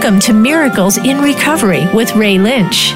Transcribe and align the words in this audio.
Welcome 0.00 0.20
to 0.20 0.32
Miracles 0.32 0.96
in 0.96 1.20
Recovery 1.20 1.84
with 1.92 2.14
Ray 2.14 2.38
Lynch. 2.38 2.92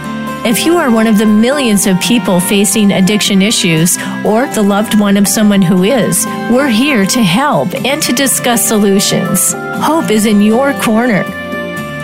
If 0.47 0.65
you 0.65 0.77
are 0.77 0.89
one 0.89 1.09
of 1.09 1.19
the 1.19 1.27
millions 1.27 1.89
of 1.89 2.01
people 2.01 2.39
facing 2.39 2.93
addiction 2.93 3.43
issues 3.43 3.99
or 4.25 4.47
the 4.47 4.63
loved 4.63 5.01
one 5.01 5.17
of 5.17 5.27
someone 5.27 5.63
who 5.63 5.83
is, 5.83 6.25
we're 6.49 6.69
here 6.69 7.05
to 7.05 7.21
help 7.21 7.75
and 7.75 8.01
to 8.05 8.13
discuss 8.13 8.69
solutions. 8.69 9.53
Hope 9.53 10.13
is 10.13 10.27
in 10.27 10.41
your 10.43 10.75
corner. 10.75 11.25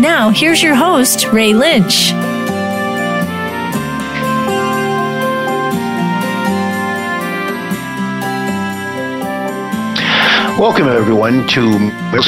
Now, 0.01 0.31
here's 0.31 0.65
your 0.65 0.75
host, 0.75 1.29
Ray 1.29 1.55
Lynch. 1.55 2.11
Welcome, 10.59 10.89
everyone, 10.89 11.47
to 11.51 11.61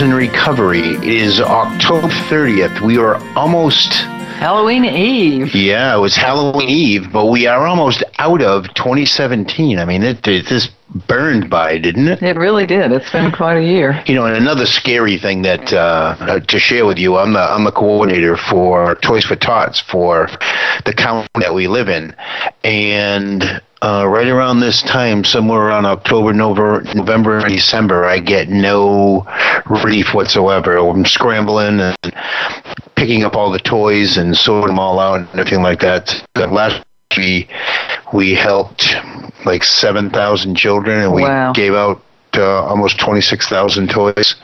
in 0.04 0.14
Recovery. 0.14 0.78
It 0.78 1.02
is 1.02 1.40
October 1.40 2.06
30th. 2.06 2.80
We 2.80 2.96
are 2.96 3.16
almost. 3.36 3.92
Halloween 3.92 4.84
Eve. 4.84 5.52
Yeah, 5.52 5.96
it 5.96 5.98
was 5.98 6.14
Halloween 6.14 6.68
Eve, 6.68 7.12
but 7.12 7.26
we 7.26 7.48
are 7.48 7.66
almost 7.66 8.04
out 8.20 8.40
of 8.40 8.72
2017. 8.74 9.80
I 9.80 9.84
mean, 9.84 10.04
it, 10.04 10.28
it 10.28 10.46
this 10.46 10.68
burned 11.08 11.50
by, 11.50 11.78
didn't 11.78 12.06
it? 12.06 12.22
It 12.22 12.36
really 12.36 12.66
did. 12.66 12.92
It's 12.92 13.10
been 13.10 13.32
quite 13.32 13.56
a 13.56 13.64
year. 13.64 14.00
You 14.06 14.14
know, 14.14 14.26
and 14.26 14.36
another 14.36 14.64
scary 14.64 15.18
thing 15.18 15.42
that 15.42 15.72
uh, 15.72 16.38
to 16.38 16.58
share 16.60 16.86
with 16.86 16.98
you, 16.98 17.16
I'm 17.16 17.32
the 17.32 17.40
I'm 17.40 17.64
the 17.64 17.72
coordinator 17.72 18.36
for 18.36 18.94
Toys 19.02 19.24
for 19.24 19.34
Tots 19.34 19.80
for 19.80 20.28
the 20.84 20.94
county 20.94 21.28
that 21.40 21.52
we 21.52 21.66
live 21.66 21.88
in, 21.88 22.14
and 22.62 23.60
uh, 23.82 24.06
right 24.06 24.28
around 24.28 24.60
this 24.60 24.82
time, 24.82 25.24
somewhere 25.24 25.60
around 25.60 25.86
October, 25.86 26.32
November, 26.32 26.82
November, 26.94 27.48
December, 27.48 28.04
I 28.04 28.18
get 28.18 28.48
no 28.48 29.26
relief 29.66 30.12
whatsoever. 30.12 30.76
I'm 30.76 31.06
scrambling 31.06 31.80
and 31.80 31.96
picking 32.94 33.24
up 33.24 33.34
all 33.34 33.50
the 33.50 33.58
toys 33.58 34.18
and 34.18 34.36
sorting 34.36 34.68
them 34.68 34.78
all 34.78 34.98
out 34.98 35.20
and 35.20 35.28
everything 35.30 35.62
like 35.62 35.80
that. 35.80 36.22
Last 36.36 36.84
we 37.16 37.48
we 38.12 38.34
helped 38.34 38.94
like 39.44 39.64
seven 39.64 40.10
thousand 40.10 40.56
children, 40.56 41.00
and 41.00 41.12
we 41.12 41.22
wow. 41.22 41.52
gave 41.52 41.74
out 41.74 42.02
uh, 42.36 42.64
almost 42.64 42.98
26,000 42.98 43.90
toys. 43.90 44.34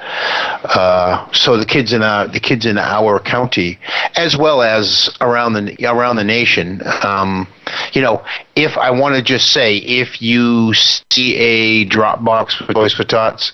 Uh, 0.64 1.30
so 1.32 1.56
the 1.56 1.64
kids 1.64 1.92
in 1.92 2.02
our 2.02 2.26
the 2.28 2.40
kids 2.40 2.66
in 2.66 2.78
our 2.78 3.18
county, 3.18 3.78
as 4.16 4.36
well 4.36 4.62
as 4.62 5.10
around 5.20 5.52
the 5.54 5.76
around 5.86 6.16
the 6.16 6.24
nation. 6.24 6.82
Um, 7.02 7.46
you 7.92 8.02
know, 8.02 8.24
if 8.54 8.76
I 8.76 8.90
want 8.90 9.14
to 9.16 9.22
just 9.22 9.52
say, 9.52 9.76
if 9.78 10.20
you 10.22 10.72
see 10.74 11.36
a 11.36 11.84
drop 11.84 12.24
box 12.24 12.58
with 12.60 12.74
Toys 12.74 12.94
for 12.94 13.04
Tots, 13.04 13.52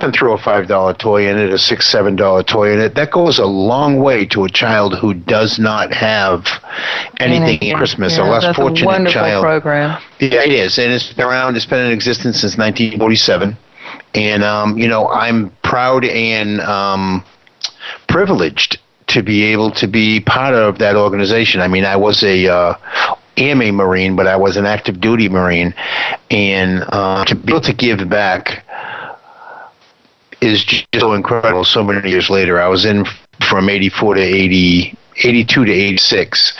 and 0.00 0.12
throw 0.12 0.34
a 0.34 0.38
five 0.38 0.68
dollar 0.68 0.94
toy 0.94 1.28
in 1.28 1.38
it, 1.38 1.50
a 1.52 1.58
six 1.58 1.86
seven 1.86 2.16
dollar 2.16 2.42
toy 2.42 2.72
in 2.72 2.80
it. 2.80 2.94
That 2.94 3.10
goes 3.10 3.38
a 3.38 3.46
long 3.46 3.98
way 3.98 4.26
to 4.26 4.44
a 4.44 4.48
child 4.48 4.98
who 4.98 5.14
does 5.14 5.58
not 5.58 5.92
have 5.92 6.46
anything 7.18 7.70
at 7.70 7.76
Christmas. 7.76 8.16
Yeah, 8.16 8.28
a 8.28 8.30
less 8.30 8.56
fortunate 8.56 9.08
a 9.08 9.10
child. 9.10 9.42
program. 9.42 10.00
Yeah, 10.20 10.44
it 10.44 10.52
is, 10.52 10.78
and 10.78 10.92
it's 10.92 11.12
been 11.12 11.26
around. 11.26 11.56
It's 11.56 11.66
been 11.66 11.84
in 11.86 11.92
existence 11.92 12.40
since 12.40 12.56
1947, 12.56 13.56
and 14.14 14.44
um, 14.44 14.78
you 14.78 14.88
know 14.88 15.08
I'm 15.08 15.50
proud 15.62 16.04
and 16.04 16.60
um, 16.60 17.24
privileged 18.08 18.78
to 19.08 19.22
be 19.22 19.44
able 19.44 19.70
to 19.72 19.86
be 19.86 20.20
part 20.20 20.54
of 20.54 20.78
that 20.78 20.96
organization. 20.96 21.60
I 21.60 21.68
mean, 21.68 21.84
I 21.84 21.96
was 21.96 22.22
a 22.22 22.46
uh, 22.46 22.74
am 23.36 23.62
a 23.62 23.70
Marine, 23.70 24.16
but 24.16 24.26
I 24.26 24.36
was 24.36 24.56
an 24.56 24.66
active 24.66 25.00
duty 25.00 25.28
Marine, 25.28 25.74
and 26.30 26.84
uh, 26.88 27.24
to 27.24 27.34
be 27.34 27.52
able 27.52 27.60
to 27.62 27.72
give 27.72 28.08
back 28.08 28.64
is 30.40 30.64
just 30.64 30.86
so 30.94 31.12
incredible. 31.14 31.64
So 31.64 31.82
many 31.82 32.08
years 32.10 32.30
later, 32.30 32.60
I 32.60 32.68
was 32.68 32.84
in 32.84 33.04
from 33.48 33.68
'84 33.68 34.14
to 34.16 34.20
'80. 34.20 34.94
82 35.20 35.64
to 35.64 35.72
86 35.72 36.52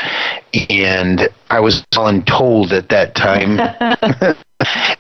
and 0.69 1.29
i 1.51 1.61
was 1.61 1.85
told 1.93 2.73
at 2.73 2.89
that 2.89 3.15
time 3.15 3.61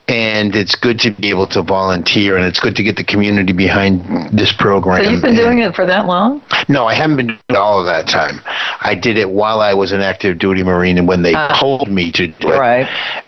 and 0.09 0.55
it's 0.55 0.77
good 0.77 1.01
to 1.01 1.11
be 1.11 1.29
able 1.29 1.49
to 1.49 1.63
volunteer 1.63 2.37
and 2.37 2.47
it's 2.47 2.61
good 2.61 2.77
to 2.77 2.85
get 2.85 2.95
the 2.97 3.03
community 3.03 3.53
behind 3.53 4.31
this 4.31 4.53
program 4.53 5.03
So 5.05 5.11
you've 5.11 5.23
been 5.23 5.35
doing 5.35 5.59
it 5.59 5.75
for 5.75 5.87
that 5.87 6.07
long? 6.07 6.41
no 6.69 6.87
i 6.87 6.95
haven't 6.95 7.17
been 7.17 7.27
doing 7.27 7.41
it 7.49 7.57
all 7.57 7.81
of 7.81 7.87
that 7.87 8.07
time 8.07 8.41
i 8.83 8.95
did 8.95 9.19
it 9.19 9.29
while 9.29 9.61
i 9.61 9.75
was 9.75 9.91
an 9.91 10.03
active 10.03 10.39
duty 10.39 10.63
marine 10.63 10.99
and 10.99 11.09
when 11.09 11.23
they 11.23 11.35
Ah. 11.35 11.57
told 11.59 11.91
me 11.91 12.13
to 12.13 12.29
do 12.29 12.53
it 12.53 12.59
Right. 12.59 12.87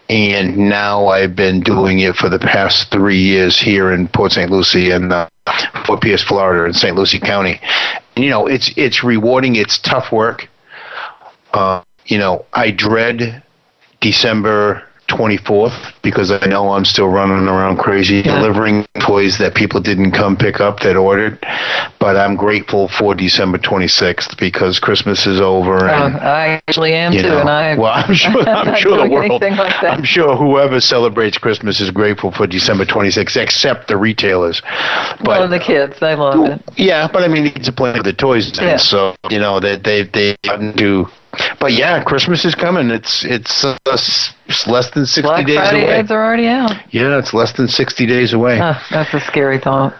and 0.09 0.57
now 0.57 1.07
I've 1.09 1.35
been 1.35 1.61
doing 1.61 1.99
it 2.01 2.15
for 2.15 2.29
the 2.29 2.39
past 2.39 2.91
three 2.93 3.19
years 3.21 3.59
here 3.59 3.93
in 3.93 4.07
Port 4.09 4.31
St. 4.33 4.49
Lucie 4.51 4.91
and 4.93 5.13
uh, 5.13 5.29
Fort 5.87 6.01
Pierce, 6.01 6.23
Florida, 6.23 6.65
in 6.65 6.73
St. 6.73 6.97
Lucie 6.97 7.21
County. 7.21 7.61
And, 8.17 8.25
you 8.25 8.31
know, 8.31 8.47
it's 8.47 8.73
it's 8.77 9.03
rewarding. 9.03 9.57
It's 9.57 9.79
tough 9.79 10.13
work. 10.13 10.49
Uh, 11.53 11.83
you 12.07 12.19
know, 12.19 12.45
I 12.53 12.71
dread 12.71 13.43
December 14.01 14.83
24th 15.11 15.93
because 16.03 16.31
I 16.31 16.47
know 16.47 16.73
I'm 16.73 16.85
still 16.85 17.09
running 17.09 17.47
around 17.49 17.77
crazy 17.79 18.23
Yeah. 18.25 18.37
delivering 18.41 18.87
toys 19.01 19.39
that 19.39 19.55
people 19.55 19.81
didn't 19.81 20.13
come 20.13 20.37
pick 20.37 20.61
up 20.61 20.81
that 20.81 20.97
ordered. 20.97 21.39
But 21.99 22.17
I'm 22.17 22.37
grateful 22.37 22.89
for 22.89 23.15
December 23.15 23.59
26th 23.59 24.39
because 24.39 24.79
Christmas 24.79 25.27
is 25.27 25.41
over. 25.41 25.77
Uh, 25.89 26.11
I 26.19 26.61
actually 26.67 26.95
am 26.95 27.13
too, 27.13 27.23
know, 27.23 27.41
and 27.41 27.51
I. 27.51 27.77
well, 27.77 27.93
I'm 27.95 28.15
sure, 28.23 28.49
I'm 28.49 28.75
sure 28.77 28.97
the 28.97 29.11
world, 29.13 29.43
like. 29.43 29.83
I'm 29.85 30.05
sure 30.05 30.37
whoever 30.37 30.81
celebrates 30.81 31.37
Christmas 31.39 31.81
is 31.81 31.91
grateful 31.91 32.31
for 32.31 32.47
December 32.47 32.85
26th, 32.87 33.37
except 33.37 33.89
the 33.89 33.97
retailers. 33.97 34.63
But 35.19 35.27
well, 35.41 35.49
the 35.49 35.59
kids, 35.61 35.99
they 36.01 36.15
love 36.15 36.45
it. 36.47 36.63
yeah, 36.77 37.09
but 37.13 37.23
I 37.23 37.29
mean, 37.29 37.47
it's 37.57 37.69
a 37.69 37.73
play 37.73 37.93
with 37.93 38.05
the 38.05 38.13
toys, 38.15 38.53
then, 38.53 38.69
Yeah. 38.69 38.77
so 38.79 39.15
you 39.29 39.39
know 39.39 39.61
that 39.61 39.85
they 39.85 40.05
they 40.05 40.37
they 40.43 40.73
do. 40.73 41.09
But 41.59 41.73
yeah, 41.73 42.03
Christmas 42.03 42.45
is 42.45 42.55
coming. 42.55 42.91
It's 42.91 43.25
it's, 43.25 43.65
uh, 43.65 43.77
it's 43.87 44.67
less 44.67 44.91
than 44.91 45.07
sixty 45.07 45.23
Black 45.23 45.47
days 45.47 45.57
Friday 45.57 45.85
away. 45.85 45.95
ads 45.95 46.11
are 46.11 46.25
already 46.25 46.49
out. 46.49 46.73
Yeah, 46.93 47.19
it's 47.19 47.33
less 47.33 47.53
than 47.53 47.69
sixty 47.69 48.07
days 48.07 48.33
away. 48.33 48.61
Oh, 48.61 48.81
that's 48.91 49.13
a 49.15 49.21
scary 49.21 49.59
thought. 49.59 49.95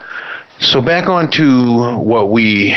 So 0.59 0.83
back 0.83 1.09
on 1.09 1.31
to 1.33 1.97
what 1.99 2.31
we 2.31 2.77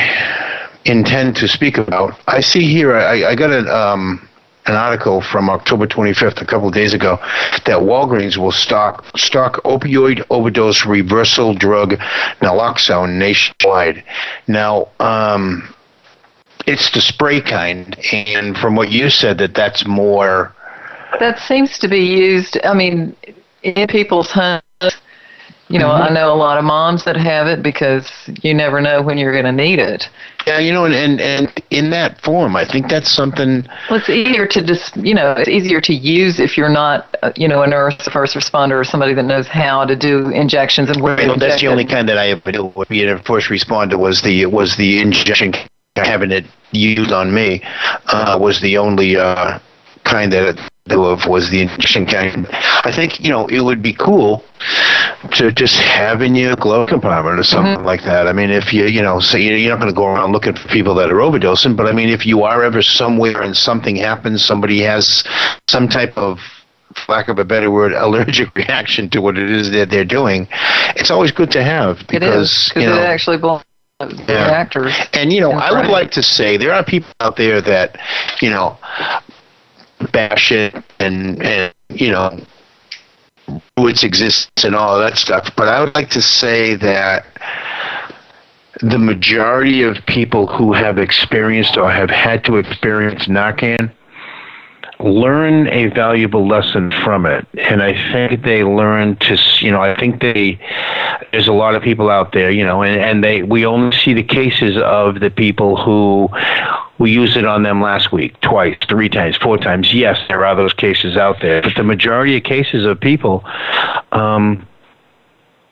intend 0.84 1.36
to 1.36 1.48
speak 1.48 1.78
about. 1.78 2.18
I 2.26 2.40
see 2.40 2.70
here. 2.70 2.94
I, 2.94 3.30
I 3.30 3.34
got 3.34 3.50
an 3.50 3.68
um, 3.68 4.28
an 4.66 4.74
article 4.74 5.20
from 5.20 5.50
October 5.50 5.86
25th, 5.86 6.40
a 6.40 6.46
couple 6.46 6.68
of 6.68 6.74
days 6.74 6.94
ago, 6.94 7.18
that 7.66 7.78
Walgreens 7.80 8.38
will 8.38 8.52
stock 8.52 9.04
stock 9.16 9.62
opioid 9.64 10.24
overdose 10.30 10.86
reversal 10.86 11.54
drug 11.54 11.96
naloxone 12.40 13.18
nationwide. 13.18 14.02
Now, 14.46 14.88
um, 15.00 15.74
it's 16.66 16.90
the 16.90 17.00
spray 17.00 17.40
kind, 17.40 17.96
and 18.12 18.56
from 18.56 18.74
what 18.76 18.90
you 18.90 19.10
said, 19.10 19.38
that 19.38 19.54
that's 19.54 19.86
more. 19.86 20.54
That 21.20 21.38
seems 21.38 21.78
to 21.78 21.88
be 21.88 22.00
used. 22.00 22.58
I 22.64 22.74
mean, 22.74 23.16
in 23.62 23.86
people's 23.88 24.30
homes. 24.30 24.62
You 25.68 25.78
know, 25.78 25.90
I 25.90 26.12
know 26.12 26.30
a 26.30 26.36
lot 26.36 26.58
of 26.58 26.64
moms 26.64 27.04
that 27.04 27.16
have 27.16 27.46
it 27.46 27.62
because 27.62 28.12
you 28.42 28.52
never 28.52 28.82
know 28.82 29.00
when 29.00 29.16
you're 29.16 29.32
going 29.32 29.46
to 29.46 29.52
need 29.52 29.78
it. 29.78 30.10
Yeah, 30.46 30.58
you 30.58 30.70
know, 30.70 30.84
and, 30.84 30.94
and 30.94 31.20
and 31.22 31.62
in 31.70 31.88
that 31.88 32.20
form, 32.20 32.54
I 32.54 32.66
think 32.66 32.88
that's 32.88 33.10
something. 33.10 33.66
Well, 33.88 33.98
it's 33.98 34.10
easier 34.10 34.46
to 34.46 34.62
just, 34.62 34.94
you 34.98 35.14
know, 35.14 35.32
it's 35.32 35.48
easier 35.48 35.80
to 35.80 35.94
use 35.94 36.38
if 36.38 36.58
you're 36.58 36.68
not, 36.68 37.16
uh, 37.22 37.32
you 37.34 37.48
know, 37.48 37.62
a 37.62 37.66
nurse, 37.66 37.96
a 38.06 38.10
first 38.10 38.36
responder, 38.36 38.78
or 38.78 38.84
somebody 38.84 39.14
that 39.14 39.24
knows 39.24 39.46
how 39.46 39.86
to 39.86 39.96
do 39.96 40.28
injections 40.28 40.90
and 40.90 41.00
where 41.00 41.16
to 41.16 41.22
You 41.22 41.28
know, 41.28 41.36
that's 41.36 41.62
the 41.62 41.68
only 41.68 41.86
kind 41.86 42.10
that 42.10 42.18
I 42.18 42.28
ever 42.28 42.52
did 42.52 42.88
being 42.90 43.08
a 43.08 43.18
first 43.22 43.48
responder 43.48 43.98
was 43.98 44.20
the 44.20 44.44
was 44.44 44.76
the 44.76 45.00
injection 45.00 45.54
having 46.02 46.32
it 46.32 46.44
used 46.72 47.12
on 47.12 47.32
me 47.32 47.62
uh, 48.06 48.36
was 48.40 48.60
the 48.60 48.76
only 48.76 49.16
uh, 49.16 49.58
kind 50.04 50.32
that 50.32 50.58
knew 50.88 51.04
of 51.04 51.24
was 51.26 51.48
the 51.50 51.60
injection 51.62 52.04
kind. 52.04 52.46
I 52.50 52.90
think 52.92 53.20
you 53.20 53.30
know 53.30 53.46
it 53.46 53.60
would 53.60 53.80
be 53.80 53.92
cool 53.94 54.42
to 55.32 55.52
just 55.52 55.76
have 55.76 56.20
in 56.20 56.34
your 56.34 56.56
glove 56.56 56.88
compartment 56.88 57.38
or 57.38 57.44
something 57.44 57.76
Mm-hmm. 57.76 57.86
like 57.86 58.02
that. 58.04 58.26
I 58.26 58.32
mean, 58.32 58.50
if 58.50 58.72
you 58.72 58.86
you 58.86 59.02
know, 59.02 59.20
so 59.20 59.36
you- 59.36 59.54
you're 59.54 59.70
not 59.70 59.80
going 59.80 59.92
to 59.92 59.96
go 59.96 60.06
around 60.06 60.32
looking 60.32 60.54
for 60.54 60.66
people 60.68 60.94
that 60.96 61.10
are 61.10 61.16
overdosing, 61.20 61.76
but 61.76 61.86
I 61.86 61.92
mean, 61.92 62.08
if 62.08 62.26
you 62.26 62.42
are 62.42 62.62
ever 62.64 62.82
somewhere 62.82 63.40
and 63.42 63.56
something 63.56 63.96
happens, 63.96 64.44
somebody 64.44 64.80
has 64.80 65.22
some 65.68 65.88
type 65.88 66.16
of 66.18 66.40
lack 67.08 67.28
of 67.28 67.38
a 67.38 67.44
better 67.44 67.70
word, 67.70 67.92
allergic 67.96 68.54
reaction 68.56 69.08
to 69.10 69.20
what 69.20 69.38
it 69.38 69.48
is 69.50 69.70
that 69.70 69.90
they're 69.90 70.04
doing, 70.04 70.48
it's 70.96 71.10
always 71.10 71.30
good 71.30 71.50
to 71.52 71.62
have 71.62 71.98
because 72.08 72.72
is, 72.76 72.82
you 72.82 72.86
know. 72.86 72.96
it 72.98 73.04
actually 73.04 73.38
blocks 73.38 73.64
Yeah. 74.00 74.46
reactors. 74.46 74.94
And 75.12 75.32
you 75.32 75.40
know, 75.40 75.52
I 75.52 75.70
would 75.72 75.90
like 75.90 76.10
to 76.12 76.22
say 76.22 76.56
there 76.56 76.72
are 76.72 76.84
people 76.84 77.10
out 77.20 77.36
there 77.36 77.60
that, 77.60 77.98
you 78.40 78.50
know, 78.50 78.76
bash 80.12 80.50
it 80.50 80.74
and 80.98 81.40
and 81.42 81.72
you 81.90 82.10
know 82.10 82.38
its 83.78 84.02
existence 84.02 84.64
and 84.64 84.74
all 84.74 84.96
of 84.96 85.02
that 85.02 85.16
stuff. 85.16 85.48
But 85.56 85.68
I 85.68 85.80
would 85.80 85.94
like 85.94 86.10
to 86.10 86.22
say 86.22 86.74
that 86.76 87.24
the 88.80 88.98
majority 88.98 89.82
of 89.82 89.96
people 90.06 90.46
who 90.46 90.72
have 90.72 90.98
experienced 90.98 91.76
or 91.76 91.90
have 91.90 92.10
had 92.10 92.44
to 92.46 92.56
experience 92.56 93.26
Narcan 93.26 93.92
learn 95.00 95.68
a 95.68 95.86
valuable 95.88 96.46
lesson 96.46 96.92
from 97.02 97.26
it. 97.26 97.46
And 97.54 97.82
I 97.82 97.92
think 98.12 98.42
they 98.42 98.64
learn 98.64 99.16
to, 99.16 99.36
you 99.60 99.70
know, 99.70 99.80
I 99.80 99.98
think 99.98 100.20
they, 100.20 100.58
there's 101.32 101.48
a 101.48 101.52
lot 101.52 101.74
of 101.74 101.82
people 101.82 102.10
out 102.10 102.32
there, 102.32 102.50
you 102.50 102.64
know, 102.64 102.82
and, 102.82 103.00
and 103.00 103.24
they, 103.24 103.42
we 103.42 103.66
only 103.66 103.96
see 103.96 104.14
the 104.14 104.22
cases 104.22 104.76
of 104.76 105.20
the 105.20 105.30
people 105.30 105.76
who, 105.76 106.28
we 106.98 107.10
used 107.10 107.36
it 107.36 107.44
on 107.44 107.64
them 107.64 107.82
last 107.82 108.12
week, 108.12 108.40
twice, 108.40 108.76
three 108.88 109.08
times, 109.08 109.36
four 109.36 109.58
times. 109.58 109.92
Yes, 109.92 110.18
there 110.28 110.44
are 110.46 110.54
those 110.54 110.72
cases 110.72 111.16
out 111.16 111.40
there, 111.42 111.60
but 111.60 111.74
the 111.76 111.82
majority 111.82 112.36
of 112.36 112.44
cases 112.44 112.86
of 112.86 113.00
people, 113.00 113.44
um, 114.12 114.66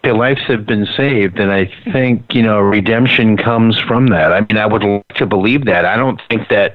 their 0.03 0.15
lives 0.15 0.41
have 0.49 0.67
been 0.67 0.87
saved, 0.97 1.39
and 1.39 1.53
I 1.53 1.73
think 1.93 2.35
you 2.35 2.43
know 2.43 2.59
redemption 2.59 3.37
comes 3.37 3.79
from 3.79 4.09
that. 4.09 4.33
I 4.33 4.41
mean, 4.41 4.59
I 4.59 4.67
would 4.67 4.83
like 4.83 5.07
to 5.15 5.27
believe 5.27 5.67
that. 5.67 5.85
I 5.85 5.95
don't 5.97 6.21
think 6.29 6.49
that 6.49 6.75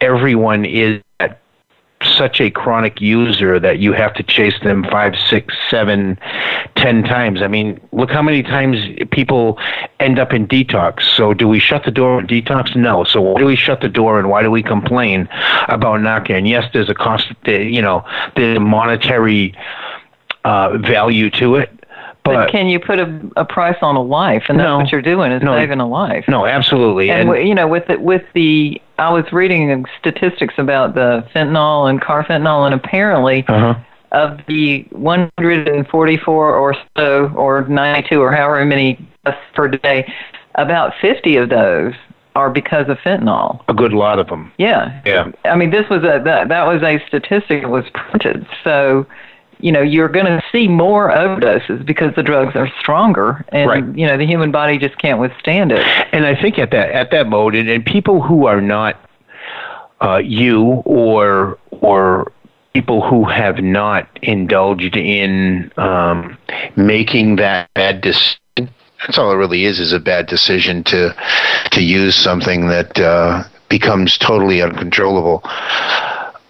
everyone 0.00 0.64
is 0.64 1.02
such 2.16 2.40
a 2.40 2.50
chronic 2.50 3.00
user 3.00 3.58
that 3.60 3.78
you 3.78 3.92
have 3.92 4.14
to 4.14 4.22
chase 4.22 4.58
them 4.62 4.84
five, 4.90 5.14
six, 5.28 5.54
seven, 5.70 6.18
ten 6.76 7.02
times. 7.02 7.42
I 7.42 7.48
mean, 7.48 7.80
look 7.92 8.10
how 8.10 8.22
many 8.22 8.42
times 8.42 8.78
people 9.10 9.58
end 10.00 10.18
up 10.18 10.32
in 10.32 10.46
detox. 10.46 11.02
So, 11.02 11.34
do 11.34 11.48
we 11.48 11.58
shut 11.58 11.84
the 11.84 11.90
door 11.90 12.18
on 12.18 12.26
detox? 12.26 12.74
No. 12.76 13.04
So, 13.04 13.20
why 13.20 13.38
do 13.38 13.46
we 13.46 13.56
shut 13.56 13.80
the 13.80 13.88
door 13.88 14.18
and 14.18 14.28
why 14.28 14.42
do 14.42 14.50
we 14.50 14.62
complain 14.62 15.28
about 15.68 16.00
Narcan? 16.00 16.48
Yes, 16.48 16.64
there's 16.72 16.90
a 16.90 16.94
cost. 16.94 17.28
You 17.46 17.82
know, 17.82 18.04
there's 18.36 18.56
a 18.56 18.60
monetary 18.60 19.54
uh, 20.44 20.78
value 20.78 21.30
to 21.30 21.56
it. 21.56 21.70
But, 22.24 22.34
but, 22.34 22.50
can 22.50 22.68
you 22.68 22.78
put 22.78 23.00
a, 23.00 23.20
a 23.36 23.44
price 23.44 23.76
on 23.82 23.96
a 23.96 24.02
life? 24.02 24.44
And 24.48 24.58
that's 24.58 24.66
no, 24.66 24.78
what 24.78 24.92
you're 24.92 25.02
doing 25.02 25.32
is 25.32 25.42
no, 25.42 25.56
saving 25.56 25.80
a 25.80 25.88
life. 25.88 26.24
No, 26.28 26.46
absolutely. 26.46 27.10
And, 27.10 27.28
and 27.28 27.48
you 27.48 27.54
know, 27.54 27.66
with 27.66 27.88
the, 27.88 27.98
with 27.98 28.22
the, 28.32 28.80
I 29.02 29.10
was 29.10 29.24
reading 29.32 29.84
statistics 29.98 30.54
about 30.58 30.94
the 30.94 31.26
fentanyl 31.34 31.90
and 31.90 32.00
carfentanil, 32.00 32.66
and 32.66 32.74
apparently. 32.74 33.44
Uh-huh. 33.48 33.74
Of 34.12 34.40
the 34.46 34.82
144 34.90 36.54
or 36.54 36.76
so, 36.98 37.32
or 37.34 37.66
92, 37.66 38.20
or 38.20 38.30
however 38.30 38.62
many 38.66 38.98
per 39.54 39.68
day, 39.68 40.06
about 40.56 40.92
50 41.00 41.36
of 41.36 41.48
those 41.48 41.94
are 42.34 42.50
because 42.50 42.90
of 42.90 42.98
fentanyl. 42.98 43.64
A 43.68 43.74
good 43.74 43.94
lot 43.94 44.18
of 44.18 44.28
them. 44.28 44.52
Yeah. 44.58 45.00
Yeah. 45.06 45.32
I 45.46 45.56
mean, 45.56 45.70
this 45.70 45.88
was 45.88 46.02
a 46.02 46.20
that, 46.24 46.48
that 46.48 46.66
was 46.66 46.82
a 46.82 47.02
statistic 47.06 47.62
that 47.62 47.70
was 47.70 47.84
printed. 47.94 48.46
So 48.62 49.06
you 49.62 49.72
know 49.72 49.80
you're 49.80 50.08
going 50.08 50.26
to 50.26 50.42
see 50.52 50.68
more 50.68 51.10
overdoses 51.10 51.86
because 51.86 52.14
the 52.14 52.22
drugs 52.22 52.54
are 52.54 52.68
stronger 52.80 53.44
and 53.48 53.70
right. 53.70 53.96
you 53.96 54.06
know 54.06 54.18
the 54.18 54.26
human 54.26 54.50
body 54.50 54.76
just 54.76 54.98
can't 54.98 55.18
withstand 55.18 55.72
it 55.72 55.86
and 56.12 56.26
i 56.26 56.40
think 56.40 56.58
at 56.58 56.70
that 56.72 56.90
at 56.90 57.10
that 57.10 57.28
mode 57.28 57.54
and, 57.54 57.68
and 57.70 57.86
people 57.86 58.20
who 58.20 58.46
are 58.46 58.60
not 58.60 59.00
uh, 60.02 60.16
you 60.18 60.82
or 60.84 61.58
or 61.70 62.32
people 62.74 63.06
who 63.08 63.24
have 63.24 63.58
not 63.58 64.08
indulged 64.22 64.96
in 64.96 65.70
um, 65.76 66.36
making 66.74 67.36
that 67.36 67.72
bad 67.74 68.00
decision 68.00 68.38
that's 68.56 69.18
all 69.18 69.30
it 69.30 69.36
really 69.36 69.64
is 69.64 69.78
is 69.78 69.92
a 69.92 70.00
bad 70.00 70.26
decision 70.26 70.82
to 70.82 71.14
to 71.70 71.82
use 71.82 72.16
something 72.16 72.66
that 72.66 72.98
uh, 72.98 73.44
becomes 73.68 74.18
totally 74.18 74.60
uncontrollable 74.60 75.40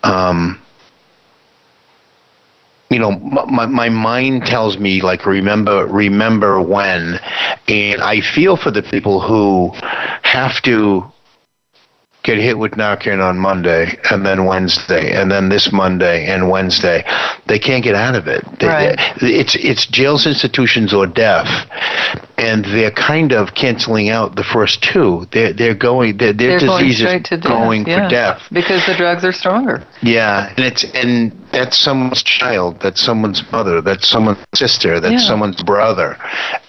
um, 0.02 0.61
you 2.92 2.98
know 2.98 3.12
my, 3.12 3.66
my 3.66 3.88
mind 3.88 4.44
tells 4.44 4.78
me 4.78 5.00
like 5.00 5.24
remember 5.26 5.86
remember 5.86 6.60
when 6.60 7.18
and 7.68 8.02
i 8.02 8.20
feel 8.20 8.56
for 8.56 8.70
the 8.70 8.82
people 8.82 9.20
who 9.20 9.70
have 10.22 10.60
to 10.62 11.04
get 12.22 12.38
hit 12.38 12.58
with 12.58 12.72
Narcan 12.72 13.22
on 13.22 13.38
Monday 13.38 13.98
and 14.10 14.24
then 14.24 14.44
Wednesday 14.44 15.12
and 15.12 15.30
then 15.30 15.48
this 15.48 15.72
Monday 15.72 16.26
and 16.26 16.48
Wednesday. 16.48 17.04
They 17.46 17.58
can't 17.58 17.82
get 17.82 17.94
out 17.94 18.14
of 18.14 18.28
it. 18.28 18.44
Right. 18.62 18.96
It's 19.20 19.56
it's 19.56 19.86
jails, 19.86 20.26
institutions, 20.26 20.94
or 20.94 21.06
death, 21.06 21.48
and 22.38 22.64
they're 22.64 22.90
kind 22.90 23.32
of 23.32 23.54
canceling 23.54 24.08
out 24.08 24.36
the 24.36 24.44
first 24.44 24.82
two. 24.82 25.26
They're 25.32 25.52
they're 25.52 25.74
going 25.74 26.16
their 26.16 26.32
their 26.32 26.58
disease 26.58 27.00
is 27.00 27.40
going 27.40 27.86
yeah. 27.86 28.04
for 28.04 28.10
death 28.10 28.42
because 28.50 28.84
the 28.86 28.94
drugs 28.94 29.24
are 29.24 29.32
stronger. 29.32 29.86
Yeah, 30.02 30.48
and 30.56 30.60
it's 30.60 30.84
and 30.94 31.32
that's 31.52 31.78
someone's 31.78 32.22
child, 32.22 32.80
that's 32.80 33.00
someone's 33.00 33.42
mother, 33.52 33.80
that's 33.80 34.08
someone's 34.08 34.38
sister, 34.54 35.00
that's 35.00 35.22
yeah. 35.22 35.28
someone's 35.28 35.62
brother, 35.62 36.16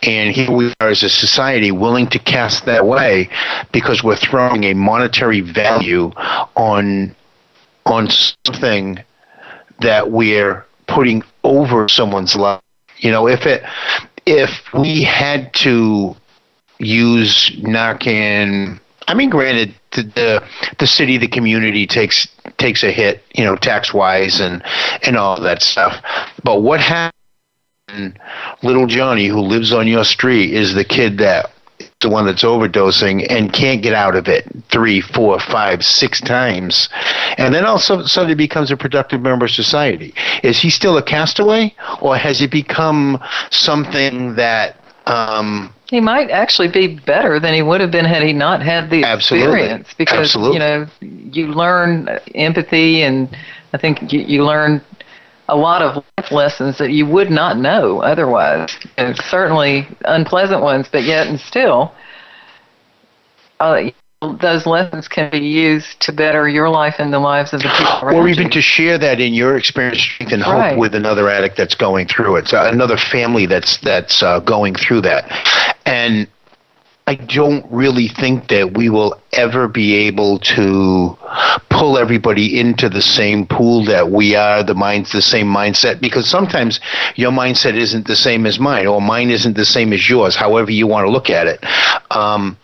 and 0.03 0.35
here 0.35 0.51
we 0.51 0.73
are 0.79 0.89
as 0.89 1.03
a 1.03 1.09
society 1.09 1.71
willing 1.71 2.07
to 2.09 2.19
cast 2.19 2.65
that 2.65 2.81
away 2.81 3.29
because 3.71 4.03
we're 4.03 4.17
throwing 4.17 4.65
a 4.65 4.73
monetary 4.73 5.41
value 5.41 6.11
on 6.55 7.15
on 7.85 8.09
something 8.45 8.99
that 9.79 10.11
we're 10.11 10.65
putting 10.87 11.23
over 11.43 11.87
someone's 11.89 12.35
life. 12.35 12.61
You 12.97 13.11
know, 13.11 13.27
if 13.27 13.45
it 13.45 13.63
if 14.25 14.73
we 14.73 15.03
had 15.03 15.53
to 15.55 16.15
use 16.79 17.49
Narcan, 17.61 18.79
I 19.07 19.13
mean, 19.13 19.29
granted, 19.29 19.75
the, 19.91 20.03
the 20.03 20.47
the 20.79 20.87
city, 20.87 21.17
the 21.17 21.27
community 21.27 21.85
takes 21.85 22.27
takes 22.57 22.83
a 22.83 22.91
hit, 22.91 23.23
you 23.33 23.43
know, 23.43 23.55
tax 23.55 23.93
wise 23.93 24.39
and 24.39 24.63
and 25.03 25.17
all 25.17 25.39
that 25.41 25.61
stuff. 25.61 26.01
But 26.43 26.61
what 26.61 26.79
happened? 26.79 27.13
Little 28.63 28.87
Johnny, 28.87 29.27
who 29.27 29.41
lives 29.41 29.73
on 29.73 29.87
your 29.87 30.05
street, 30.05 30.53
is 30.53 30.73
the 30.73 30.85
kid 30.85 31.17
that 31.19 31.51
the 32.03 32.09
one 32.09 32.25
that's 32.25 32.43
overdosing 32.43 33.25
and 33.29 33.51
can't 33.51 33.81
get 33.81 33.93
out 33.93 34.15
of 34.15 34.27
it 34.27 34.45
three, 34.69 35.01
four, 35.01 35.39
five, 35.39 35.83
six 35.83 36.21
times, 36.21 36.87
and 37.37 37.53
then 37.53 37.65
all 37.65 37.73
also 37.73 38.05
suddenly 38.05 38.35
becomes 38.35 38.71
a 38.71 38.77
productive 38.77 39.21
member 39.21 39.45
of 39.45 39.51
society. 39.51 40.13
Is 40.43 40.59
he 40.59 40.69
still 40.69 40.97
a 40.97 41.03
castaway, 41.03 41.75
or 42.01 42.15
has 42.15 42.39
he 42.39 42.47
become 42.47 43.21
something 43.49 44.35
that? 44.35 44.77
Um, 45.05 45.73
he 45.89 45.99
might 45.99 46.29
actually 46.29 46.69
be 46.69 46.95
better 46.95 47.39
than 47.39 47.53
he 47.53 47.61
would 47.61 47.81
have 47.81 47.91
been 47.91 48.05
had 48.05 48.23
he 48.23 48.31
not 48.31 48.61
had 48.61 48.89
the 48.89 49.03
absolutely. 49.03 49.59
experience. 49.59 49.93
Because 49.97 50.35
absolutely. 50.35 50.53
you 50.53 50.59
know 50.59 50.87
you 51.01 51.47
learn 51.47 52.07
empathy, 52.35 53.03
and 53.03 53.35
I 53.73 53.77
think 53.77 54.13
you, 54.13 54.21
you 54.21 54.45
learn 54.45 54.81
a 55.49 55.55
lot 55.55 55.81
of 55.81 56.03
life 56.17 56.31
lessons 56.31 56.77
that 56.77 56.91
you 56.91 57.05
would 57.05 57.29
not 57.29 57.57
know 57.57 58.01
otherwise. 58.01 58.75
And 58.97 59.17
certainly 59.17 59.87
unpleasant 60.05 60.61
ones, 60.61 60.87
but 60.91 61.03
yet 61.03 61.27
and 61.27 61.39
still, 61.39 61.93
uh, 63.59 63.89
those 64.39 64.65
lessons 64.65 65.07
can 65.09 65.29
be 65.31 65.39
used 65.39 65.99
to 65.99 66.13
better 66.13 66.47
your 66.47 66.69
life 66.69 66.95
and 66.97 67.11
the 67.11 67.19
lives 67.19 67.53
of 67.53 67.61
the 67.61 67.67
people 67.69 67.99
around 68.01 68.15
you. 68.15 68.21
Or 68.21 68.27
even 68.29 68.45
you. 68.45 68.51
to 68.51 68.61
share 68.61 68.97
that 68.97 69.19
in 69.19 69.33
your 69.33 69.57
experience, 69.57 70.01
strength, 70.01 70.31
and 70.31 70.41
hope 70.41 70.55
Right. 70.55 70.77
with 70.77 70.95
another 70.95 71.29
addict 71.29 71.57
that's 71.57 71.75
going 71.75 72.07
through 72.07 72.37
it, 72.37 72.47
so 72.47 72.63
another 72.65 72.97
family 72.97 73.45
that's 73.45 73.77
that's 73.77 74.23
uh, 74.23 74.39
going 74.39 74.75
through 74.75 75.01
that, 75.01 75.29
and 75.85 76.27
I 77.05 77.15
don't 77.15 77.65
really 77.69 78.07
think 78.07 78.47
that 78.47 78.77
we 78.77 78.89
will 78.89 79.19
ever 79.33 79.67
be 79.67 79.93
able 80.07 80.39
to 80.39 81.17
pull 81.69 81.97
everybody 81.97 82.59
into 82.59 82.87
the 82.87 83.01
same 83.01 83.45
pool 83.45 83.83
that 83.85 84.09
we 84.09 84.35
are, 84.35 84.63
the 84.63 84.73
mind's 84.73 85.11
the 85.11 85.21
same 85.21 85.47
mindset, 85.47 85.99
because 85.99 86.29
sometimes 86.29 86.79
your 87.15 87.31
mindset 87.31 87.75
isn't 87.75 88.07
the 88.07 88.15
same 88.15 88.45
as 88.45 88.57
mine, 88.57 88.87
or 88.87 89.01
mine 89.01 89.29
isn't 89.29 89.57
the 89.57 89.65
same 89.65 89.91
as 89.91 90.09
yours, 90.09 90.35
however 90.35 90.71
you 90.71 90.87
want 90.87 91.05
to 91.05 91.11
look 91.11 91.29
at 91.29 91.45
it. 91.47 91.63
Um, 92.11 92.57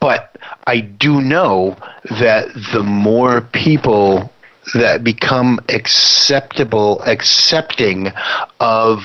but 0.00 0.36
I 0.66 0.80
do 0.80 1.20
know 1.20 1.76
that 2.10 2.48
the 2.72 2.82
more 2.82 3.40
people 3.40 4.32
that 4.74 5.04
become 5.04 5.60
acceptable, 5.68 7.00
accepting 7.02 8.12
of 8.58 9.00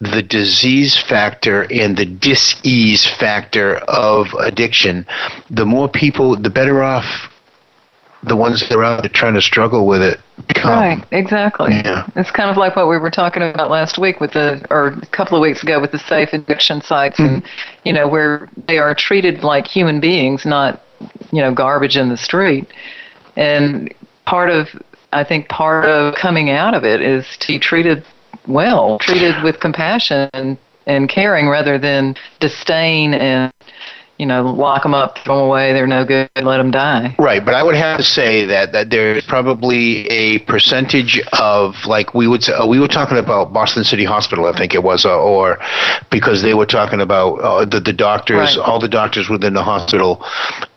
the 0.00 0.22
disease 0.22 0.96
factor 0.96 1.66
and 1.70 1.96
the 1.96 2.06
dis-ease 2.06 3.06
factor 3.06 3.76
of 3.76 4.32
addiction, 4.40 5.06
the 5.50 5.66
more 5.66 5.88
people, 5.88 6.36
the 6.36 6.50
better 6.50 6.82
off 6.82 7.30
the 8.22 8.36
ones 8.36 8.60
that 8.60 8.72
are 8.72 8.84
out 8.84 9.02
there 9.02 9.10
trying 9.10 9.34
to 9.34 9.40
struggle 9.40 9.86
with 9.86 10.02
it 10.02 10.20
become. 10.46 10.72
Right, 10.72 11.04
exactly. 11.10 11.72
Yeah. 11.72 12.06
It's 12.16 12.30
kind 12.30 12.50
of 12.50 12.56
like 12.56 12.76
what 12.76 12.88
we 12.88 12.98
were 12.98 13.10
talking 13.10 13.42
about 13.42 13.70
last 13.70 13.98
week 13.98 14.20
with 14.20 14.32
the, 14.32 14.64
or 14.70 14.88
a 14.88 15.06
couple 15.06 15.36
of 15.36 15.42
weeks 15.42 15.62
ago 15.62 15.80
with 15.80 15.92
the 15.92 15.98
safe 15.98 16.32
addiction 16.32 16.82
sites, 16.82 17.18
and 17.18 17.42
mm-hmm. 17.42 17.78
you 17.84 17.92
know 17.92 18.06
where 18.08 18.48
they 18.68 18.78
are 18.78 18.94
treated 18.94 19.42
like 19.42 19.66
human 19.66 20.00
beings, 20.00 20.44
not 20.44 20.82
you 21.32 21.40
know 21.40 21.52
garbage 21.52 21.96
in 21.96 22.08
the 22.10 22.16
street. 22.16 22.66
And 23.36 23.92
part 24.26 24.50
of, 24.50 24.68
I 25.12 25.24
think, 25.24 25.48
part 25.48 25.86
of 25.86 26.14
coming 26.14 26.50
out 26.50 26.74
of 26.74 26.84
it 26.84 27.00
is 27.00 27.24
to 27.38 27.46
be 27.46 27.58
treated 27.58 28.04
well, 28.46 28.98
treated 28.98 29.42
with 29.42 29.60
compassion 29.60 30.28
and, 30.32 30.58
and 30.86 31.08
caring 31.08 31.48
rather 31.48 31.78
than 31.78 32.16
disdain 32.40 33.14
and 33.14 33.52
you 34.20 34.26
know, 34.26 34.42
lock 34.42 34.82
them 34.82 34.92
up, 34.92 35.16
throw 35.24 35.36
them 35.38 35.46
away. 35.46 35.72
They're 35.72 35.86
no 35.86 36.04
good. 36.04 36.28
Let 36.36 36.58
them 36.58 36.70
die. 36.70 37.16
Right, 37.18 37.42
but 37.42 37.54
I 37.54 37.62
would 37.62 37.74
have 37.74 37.96
to 37.96 38.04
say 38.04 38.44
that 38.44 38.70
that 38.72 38.90
there's 38.90 39.24
probably 39.24 40.06
a 40.08 40.40
percentage 40.40 41.18
of 41.38 41.74
like 41.86 42.12
we 42.12 42.28
would 42.28 42.42
say, 42.44 42.52
uh, 42.52 42.66
we 42.66 42.78
were 42.78 42.86
talking 42.86 43.16
about 43.16 43.54
Boston 43.54 43.82
City 43.82 44.04
Hospital, 44.04 44.44
I 44.44 44.52
think 44.54 44.74
it 44.74 44.82
was, 44.82 45.06
uh, 45.06 45.18
or 45.18 45.58
because 46.10 46.42
they 46.42 46.52
were 46.52 46.66
talking 46.66 47.00
about 47.00 47.36
uh, 47.36 47.64
the 47.64 47.80
the 47.80 47.94
doctors, 47.94 48.36
Right. 48.36 48.58
all 48.58 48.78
the 48.78 48.88
doctors 48.88 49.30
within 49.30 49.54
the 49.54 49.62
hospital 49.64 50.22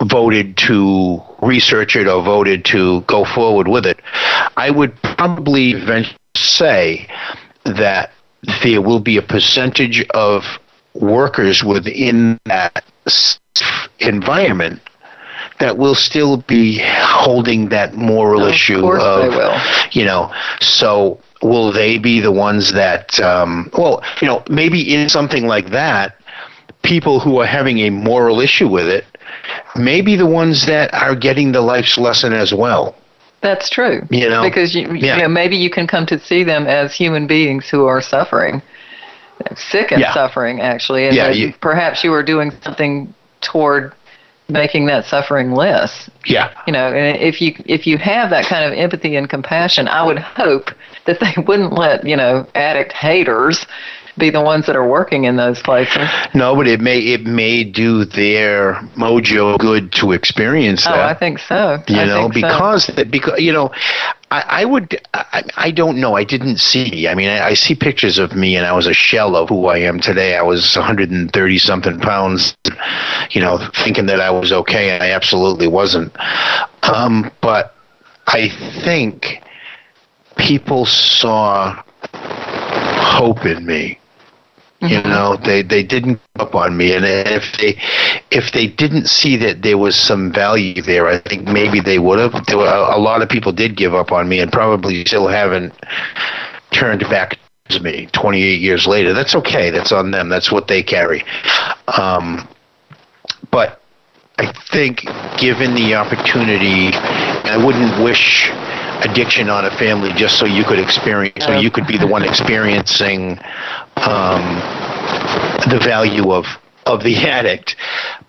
voted 0.01 0.55
to 0.59 1.21
research 1.41 1.97
it 1.97 2.07
or 2.07 2.23
voted 2.23 2.63
to 2.65 3.01
go 3.07 3.25
forward 3.25 3.67
with 3.67 3.85
it. 3.85 3.99
I 4.55 4.69
would 4.69 4.95
probably 5.01 5.73
venture 5.73 6.15
to 6.35 6.41
say 6.41 7.09
that 7.65 8.11
there 8.63 8.81
will 8.81 8.99
be 8.99 9.17
a 9.17 9.21
percentage 9.21 10.05
of 10.09 10.45
workers 10.93 11.63
within 11.63 12.39
that 12.45 12.83
environment 13.99 14.81
that 15.59 15.77
will 15.77 15.95
still 15.95 16.37
be 16.37 16.79
holding 16.83 17.69
that 17.69 17.93
moral 17.93 18.43
issue 18.43 18.91
of 18.91 19.61
you 19.91 20.03
know 20.03 20.31
so 20.61 21.19
will 21.41 21.71
they 21.71 21.97
be 21.97 22.19
the 22.19 22.31
ones 22.31 22.73
that 22.73 23.19
um, 23.19 23.69
well 23.77 24.03
you 24.21 24.27
know 24.27 24.43
maybe 24.49 24.93
in 24.93 25.09
something 25.09 25.45
like 25.47 25.69
that 25.69 26.15
people 26.83 27.19
who 27.19 27.39
are 27.39 27.45
having 27.45 27.79
a 27.79 27.89
moral 27.89 28.39
issue 28.39 28.67
with 28.67 28.87
it 28.87 29.05
may 29.75 30.01
be 30.01 30.15
the 30.15 30.25
ones 30.25 30.65
that 30.65 30.93
are 30.93 31.15
getting 31.15 31.51
the 31.51 31.61
life's 31.61 31.97
lesson 31.97 32.33
as 32.33 32.53
well 32.53 32.95
That's 33.43 33.69
true. 33.69 34.01
You 34.09 34.29
know? 34.29 34.41
because 34.41 34.73
you, 34.73 34.91
Yeah. 34.93 35.17
you 35.17 35.21
know, 35.23 35.27
maybe 35.27 35.55
you 35.57 35.69
can 35.69 35.85
come 35.85 36.05
to 36.07 36.17
see 36.19 36.43
them 36.43 36.65
as 36.65 36.95
human 36.95 37.27
beings 37.27 37.69
who 37.69 37.85
are 37.85 38.01
suffering, 38.01 38.61
sick 39.55 39.91
and 39.91 40.01
Yeah. 40.01 40.13
suffering 40.13 40.61
actually, 40.61 41.05
and 41.07 41.15
Yeah, 41.15 41.29
you- 41.29 41.53
perhaps 41.59 42.03
you 42.03 42.13
are 42.13 42.23
doing 42.23 42.51
something 42.63 43.13
toward 43.41 43.91
making 44.49 44.85
that 44.87 45.05
suffering 45.05 45.51
less. 45.53 46.09
yeah 46.25 46.49
You 46.67 46.73
know, 46.73 46.87
and 46.87 47.17
if 47.21 47.41
you 47.41 47.53
if 47.65 47.85
you 47.87 47.97
have 47.97 48.29
that 48.29 48.45
kind 48.45 48.63
of 48.65 48.77
empathy 48.77 49.15
and 49.15 49.29
compassion, 49.29 49.87
I 49.87 50.03
would 50.03 50.19
hope 50.19 50.71
that 51.05 51.19
they 51.19 51.33
wouldn't 51.47 51.73
let 51.73 52.05
you 52.07 52.15
know 52.15 52.45
addict 52.55 52.93
haters 52.93 53.65
be 54.17 54.29
the 54.29 54.41
ones 54.41 54.65
that 54.67 54.75
are 54.75 54.87
working 54.87 55.23
in 55.25 55.35
those 55.37 55.59
places. 55.61 56.07
no 56.33 56.55
but 56.55 56.67
it 56.67 56.79
may 56.81 56.99
it 56.99 57.25
may 57.25 57.63
do 57.63 58.05
their 58.05 58.75
mojo 58.95 59.57
good 59.57 59.91
to 59.93 60.11
experience 60.11 60.83
that 60.85 60.97
Oh, 60.97 61.01
I 61.03 61.13
think 61.13 61.39
so. 61.39 61.81
you 61.87 61.97
I 61.99 62.05
know 62.05 62.29
think 62.29 62.45
so. 62.45 62.47
because 62.47 62.87
that 62.87 63.09
because 63.11 63.39
you 63.39 63.51
know 63.51 63.71
I, 64.29 64.61
I 64.61 64.65
would 64.65 64.99
I, 65.13 65.43
I 65.57 65.71
don't 65.71 65.99
know 65.99 66.15
I 66.15 66.23
didn't 66.23 66.57
see 66.57 67.07
I 67.07 67.15
mean 67.15 67.29
I, 67.29 67.47
I 67.47 67.53
see 67.55 67.73
pictures 67.75 68.17
of 68.19 68.35
me 68.35 68.55
and 68.55 68.65
I 68.65 68.73
was 68.73 68.87
a 68.87 68.93
shell 68.93 69.35
of 69.35 69.49
who 69.49 69.65
I 69.67 69.79
am 69.79 69.99
today 69.99 70.37
I 70.37 70.41
was 70.43 70.75
130 70.75 71.57
something 71.57 71.99
pounds 71.99 72.55
you 73.31 73.41
know 73.41 73.57
thinking 73.83 74.05
that 74.07 74.19
I 74.19 74.29
was 74.29 74.51
okay 74.51 74.89
and 74.91 75.01
I 75.03 75.09
absolutely 75.11 75.67
wasn't 75.67 76.15
um, 76.83 77.31
but 77.41 77.75
I 78.27 78.49
think 78.83 79.41
people 80.37 80.85
saw 80.85 81.81
hope 82.13 83.45
in 83.45 83.65
me 83.65 83.99
you 84.83 85.01
know 85.03 85.37
they 85.37 85.61
they 85.61 85.83
didn't 85.83 86.13
give 86.13 86.47
up 86.47 86.55
on 86.55 86.77
me. 86.77 86.93
And 86.93 87.05
if 87.05 87.57
they 87.57 87.79
if 88.31 88.51
they 88.51 88.67
didn't 88.67 89.07
see 89.07 89.35
that 89.37 89.61
there 89.61 89.77
was 89.77 89.95
some 89.95 90.31
value 90.31 90.81
there 90.81 91.07
i 91.07 91.19
think 91.19 91.47
maybe 91.47 91.79
they 91.79 91.99
would 91.99 92.19
have. 92.19 92.45
There 92.45 92.57
were 92.57 92.67
a, 92.67 92.97
a 92.97 92.99
lot 92.99 93.21
of 93.21 93.29
people 93.29 93.51
did 93.51 93.75
give 93.75 93.93
up 93.93 94.11
on 94.11 94.27
me 94.29 94.39
and 94.39 94.51
probably 94.51 95.05
still 95.05 95.27
haven't 95.27 95.73
turned 96.71 97.01
back 97.01 97.39
to 97.69 97.79
me 97.79 98.07
28 98.11 98.59
years 98.59 98.85
later. 98.87 99.13
That's 99.13 99.35
okay. 99.35 99.69
That's 99.69 99.91
on 99.91 100.11
them. 100.11 100.29
That's 100.29 100.51
what 100.51 100.67
they 100.67 100.83
carry. 100.83 101.23
Um, 101.87 102.47
but 103.51 103.79
i 104.39 104.51
think 104.71 105.05
given 105.37 105.75
the 105.75 105.93
opportunity 105.93 106.89
i 107.45 107.55
wouldn't 107.55 108.03
wish 108.03 108.49
addiction 109.01 109.49
on 109.49 109.65
a 109.65 109.71
family 109.77 110.11
just 110.13 110.37
so 110.37 110.45
you 110.45 110.63
could 110.63 110.79
experience 110.79 111.43
so 111.45 111.57
you 111.59 111.71
could 111.71 111.87
be 111.87 111.97
the 111.97 112.07
one 112.07 112.23
experiencing 112.23 113.39
um, 113.97 114.43
the 115.69 115.79
value 115.83 116.31
of 116.31 116.45
of 116.85 117.01
the 117.03 117.15
addict. 117.15 117.75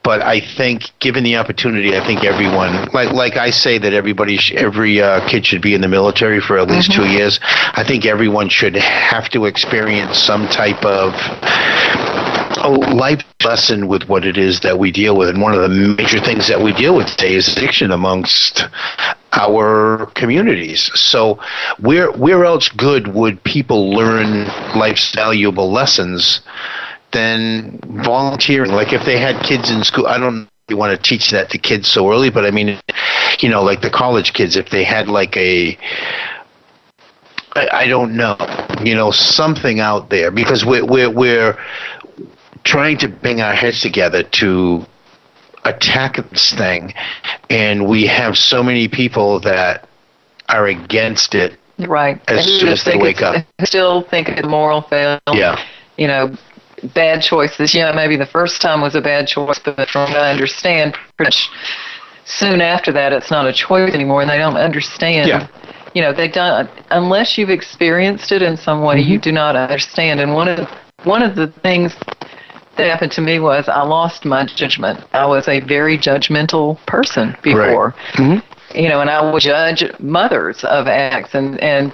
But 0.02 0.20
i 0.22 0.38
think 0.40 0.90
given 1.00 1.24
the 1.24 1.36
opportunity 1.36 1.96
i 1.96 2.06
think 2.06 2.24
everyone 2.24 2.88
like 2.92 3.10
like 3.12 3.36
i 3.36 3.50
say 3.50 3.78
that 3.78 3.94
everybody 3.94 4.36
sh- 4.36 4.52
every 4.52 5.00
uh, 5.00 5.26
kid 5.26 5.46
should 5.46 5.62
be 5.62 5.74
in 5.74 5.80
the 5.80 5.88
military 5.88 6.40
for 6.40 6.58
at 6.58 6.68
least 6.68 6.92
two 6.92 7.06
years 7.06 7.40
i 7.72 7.82
think 7.82 8.04
everyone 8.04 8.50
should 8.50 8.76
have 8.76 9.30
to 9.30 9.46
experience 9.46 10.18
some 10.18 10.46
type 10.48 10.84
of 10.84 11.14
a 12.64 12.68
life 12.68 13.22
lesson 13.44 13.88
with 13.88 14.08
what 14.08 14.24
it 14.24 14.36
is 14.38 14.60
that 14.60 14.78
we 14.78 14.90
deal 14.90 15.16
with. 15.16 15.28
And 15.28 15.40
one 15.40 15.54
of 15.54 15.60
the 15.60 15.68
major 15.68 16.20
things 16.20 16.48
that 16.48 16.60
we 16.60 16.72
deal 16.72 16.96
with 16.96 17.06
today 17.08 17.34
is 17.34 17.48
addiction 17.48 17.90
amongst 17.90 18.64
our 19.36 20.06
communities. 20.14 20.90
So 20.94 21.38
where 21.80 22.10
where 22.12 22.44
else 22.44 22.68
good 22.68 23.08
would 23.08 23.42
people 23.44 23.90
learn 23.90 24.46
life's 24.76 25.14
valuable 25.14 25.70
lessons 25.70 26.40
than 27.12 27.78
volunteering? 28.02 28.72
Like 28.72 28.92
if 28.92 29.04
they 29.04 29.18
had 29.18 29.42
kids 29.44 29.70
in 29.70 29.84
school 29.84 30.06
i 30.06 30.18
don't 30.18 30.48
you 30.68 30.76
want 30.76 30.96
to 30.96 31.10
teach 31.10 31.30
that 31.30 31.50
to 31.50 31.58
kids 31.58 31.88
so 31.88 32.10
early 32.10 32.30
but 32.30 32.46
i 32.46 32.50
mean 32.50 32.80
you 33.40 33.48
know 33.50 33.62
like 33.62 33.82
the 33.82 33.90
college 33.90 34.32
kids 34.32 34.56
if 34.56 34.70
they 34.70 34.82
had 34.82 35.08
like 35.08 35.36
a 35.36 35.76
I, 37.54 37.68
I 37.72 37.86
don't 37.86 38.16
know, 38.16 38.36
you 38.82 38.94
know, 38.94 39.10
something 39.10 39.80
out 39.80 40.10
there. 40.10 40.30
Because 40.30 40.64
we're 40.64 40.84
we're 40.84 41.10
we're 41.10 41.58
trying 42.64 42.98
to 42.98 43.08
bring 43.08 43.40
our 43.40 43.54
heads 43.54 43.80
together 43.80 44.22
to 44.22 44.84
attack 45.64 46.16
this 46.30 46.52
thing, 46.52 46.94
and 47.50 47.86
we 47.88 48.06
have 48.06 48.36
so 48.36 48.62
many 48.62 48.88
people 48.88 49.40
that 49.40 49.88
are 50.48 50.66
against 50.66 51.34
it. 51.34 51.58
Right. 51.78 52.20
As 52.28 52.44
soon 52.44 52.68
as 52.68 52.84
they 52.84 52.96
wake 52.96 53.22
up. 53.22 53.44
Still 53.64 54.02
think 54.02 54.28
it's 54.28 54.42
a 54.42 54.48
moral 54.48 54.82
fail. 54.82 55.18
Yeah. 55.32 55.62
You 55.96 56.06
know, 56.06 56.36
bad 56.94 57.22
choices. 57.22 57.74
Yeah, 57.74 57.92
maybe 57.92 58.16
the 58.16 58.26
first 58.26 58.60
time 58.60 58.80
was 58.80 58.94
a 58.94 59.00
bad 59.00 59.26
choice, 59.26 59.58
but 59.58 59.88
from 59.88 60.10
what 60.10 60.20
I 60.20 60.30
understand, 60.30 60.96
pretty 61.16 61.28
much 61.28 61.48
soon 62.24 62.60
after 62.60 62.92
that, 62.92 63.12
it's 63.12 63.30
not 63.30 63.46
a 63.46 63.52
choice 63.52 63.92
anymore, 63.92 64.22
and 64.22 64.30
they 64.30 64.38
don't 64.38 64.56
understand. 64.56 65.28
Yeah. 65.28 65.48
You 65.94 66.02
know, 66.02 66.12
they 66.12 66.28
don't 66.28 66.68
unless 66.90 67.38
you've 67.38 67.50
experienced 67.50 68.32
it 68.32 68.42
in 68.42 68.56
some 68.56 68.82
way. 68.82 69.00
Mm-hmm. 69.00 69.12
You 69.12 69.18
do 69.20 69.32
not 69.32 69.56
understand. 69.56 70.20
And 70.20 70.34
one 70.34 70.48
of 70.48 70.68
one 71.04 71.22
of 71.22 71.36
the 71.36 71.48
things 71.62 71.94
that 72.76 72.86
happened 72.88 73.12
to 73.12 73.20
me 73.20 73.38
was 73.38 73.68
I 73.68 73.82
lost 73.82 74.24
my 74.24 74.44
judgment. 74.46 75.00
I 75.12 75.26
was 75.26 75.48
a 75.48 75.60
very 75.60 75.96
judgmental 75.98 76.78
person 76.86 77.36
before 77.42 77.94
Mhm. 78.14 78.42
you 78.74 78.88
know, 78.88 79.00
and 79.00 79.10
I 79.10 79.20
would 79.30 79.40
judge 79.42 79.84
mothers 80.00 80.64
of 80.64 80.86
acts, 80.88 81.34
and 81.34 81.60
and 81.60 81.92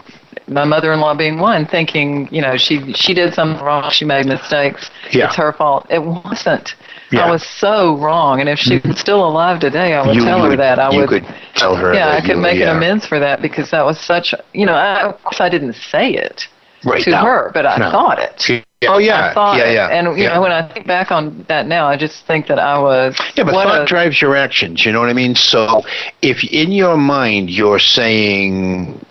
my 0.48 0.64
mother-in-law 0.64 1.14
being 1.14 1.38
one, 1.38 1.64
thinking, 1.66 2.28
you 2.32 2.40
know, 2.42 2.56
she 2.56 2.92
she 2.92 3.14
did 3.14 3.34
something 3.34 3.62
wrong, 3.64 3.90
she 3.90 4.04
made 4.04 4.26
mistakes, 4.26 4.90
Yeah. 5.12 5.26
it's 5.26 5.36
her 5.36 5.52
fault. 5.52 5.86
It 5.90 6.02
wasn't. 6.02 6.74
Yeah. 7.12 7.26
I 7.26 7.30
was 7.30 7.42
so 7.44 7.96
wrong, 7.96 8.40
and 8.40 8.48
if 8.48 8.58
she 8.58 8.78
was 8.84 8.98
still 8.98 9.24
alive 9.26 9.58
today, 9.60 9.94
I 9.94 10.06
would 10.06 10.14
You, 10.16 10.24
tell 10.24 10.38
you 10.44 10.50
her 10.50 10.56
that. 10.56 10.78
I 10.78 10.90
you 10.90 11.00
would. 11.00 11.08
could 11.08 11.26
tell 11.56 11.74
her. 11.76 11.92
yeah, 11.92 12.16
I 12.16 12.20
could 12.20 12.38
make 12.38 12.58
yeah. 12.58 12.70
an 12.70 12.76
amends 12.76 13.04
for 13.06 13.18
that 13.18 13.42
because 13.42 13.70
that 13.70 13.84
was 13.84 13.98
such. 13.98 14.34
You 14.54 14.66
know, 14.66 14.74
I, 14.74 15.02
of 15.02 15.22
course 15.22 15.40
I 15.40 15.48
didn't 15.48 15.74
say 15.74 16.12
it 16.14 16.46
Right, 16.84 17.02
to 17.04 17.10
no, 17.10 17.18
her, 17.18 17.50
but 17.52 17.66
I 17.66 17.76
no. 17.76 17.90
thought 17.90 18.18
it. 18.18 18.64
Oh 18.88 18.96
yeah, 18.96 19.28
I 19.28 19.34
thought 19.34 19.58
yeah, 19.58 19.64
it. 19.64 19.74
yeah. 19.74 19.88
And 19.88 20.16
you 20.16 20.24
yeah. 20.24 20.34
know, 20.34 20.40
when 20.40 20.52
I 20.52 20.66
think 20.72 20.86
back 20.86 21.12
on 21.12 21.44
that 21.48 21.66
now, 21.66 21.86
I 21.86 21.96
just 21.98 22.26
think 22.26 22.46
that 22.46 22.58
I 22.58 22.78
was. 22.78 23.14
Yeah, 23.36 23.44
but 23.44 23.52
what 23.52 23.66
thought 23.66 23.82
a- 23.82 23.86
drives 23.86 24.22
your 24.22 24.34
actions. 24.34 24.86
You 24.86 24.92
know 24.92 25.00
what 25.00 25.10
I 25.10 25.12
mean? 25.12 25.34
So 25.34 25.82
if 26.22 26.42
in 26.44 26.72
your 26.72 26.96
mind 26.96 27.50
you're 27.50 27.78
saying 27.78 29.04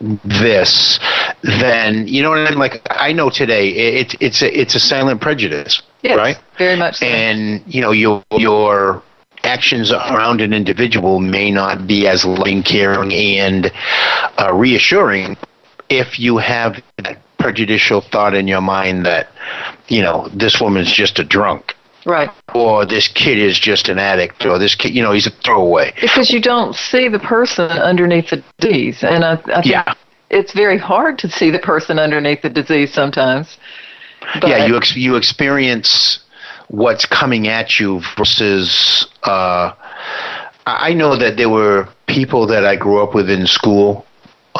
this, 0.00 1.00
then 1.42 2.06
you 2.06 2.22
know 2.22 2.28
what 2.30 2.40
I 2.40 2.50
mean. 2.50 2.58
Like 2.58 2.82
I 2.90 3.12
know 3.12 3.30
today, 3.30 3.70
it, 3.70 4.14
it's 4.20 4.42
a 4.42 4.60
it's 4.60 4.74
a 4.74 4.80
silent 4.80 5.22
prejudice, 5.22 5.80
yes, 6.02 6.18
right? 6.18 6.36
Very 6.58 6.76
much. 6.76 6.96
So. 6.96 7.06
And 7.06 7.62
you 7.66 7.80
know 7.80 7.92
your 7.92 8.22
your 8.32 9.02
actions 9.44 9.92
around 9.92 10.42
an 10.42 10.52
individual 10.52 11.20
may 11.20 11.50
not 11.50 11.86
be 11.86 12.06
as 12.06 12.24
loving, 12.26 12.62
caring, 12.62 13.14
and 13.14 13.72
uh, 14.38 14.52
reassuring 14.52 15.38
if 15.88 16.18
you 16.18 16.38
have 16.38 16.82
that 16.98 17.18
prejudicial 17.38 18.00
thought 18.00 18.34
in 18.34 18.48
your 18.48 18.60
mind 18.60 19.06
that 19.06 19.28
you 19.88 20.02
know 20.02 20.28
this 20.34 20.60
woman's 20.60 20.92
just 20.92 21.18
a 21.18 21.24
drunk 21.24 21.76
right. 22.06 22.30
or 22.54 22.86
this 22.86 23.08
kid 23.08 23.38
is 23.38 23.58
just 23.58 23.88
an 23.88 23.98
addict, 23.98 24.46
or 24.46 24.58
this 24.58 24.74
kid, 24.74 24.94
you 24.94 25.02
know, 25.02 25.12
he's 25.12 25.26
a 25.26 25.30
throwaway. 25.30 25.92
Because 26.00 26.30
you 26.30 26.40
don't 26.40 26.74
see 26.74 27.08
the 27.08 27.18
person 27.18 27.70
underneath 27.70 28.30
the 28.30 28.42
disease, 28.58 29.02
and 29.02 29.24
I, 29.24 29.32
I 29.32 29.62
think 29.62 29.66
Yeah. 29.66 29.94
it's 30.30 30.52
very 30.52 30.78
hard 30.78 31.18
to 31.18 31.28
see 31.28 31.50
the 31.50 31.58
person 31.58 31.98
underneath 31.98 32.42
the 32.42 32.50
disease 32.50 32.92
sometimes. 32.92 33.58
Yeah, 34.42 34.66
you 34.66 34.76
ex- 34.76 34.96
you 34.96 35.16
experience 35.16 36.20
what's 36.68 37.04
coming 37.04 37.48
at 37.48 37.78
you 37.78 38.00
versus. 38.16 39.06
Uh, 39.22 39.72
I 40.66 40.94
know 40.94 41.14
that 41.16 41.36
there 41.36 41.48
were 41.48 41.88
people 42.06 42.46
that 42.48 42.64
I 42.64 42.74
grew 42.74 43.00
up 43.00 43.14
with 43.14 43.30
in 43.30 43.46
school 43.46 44.05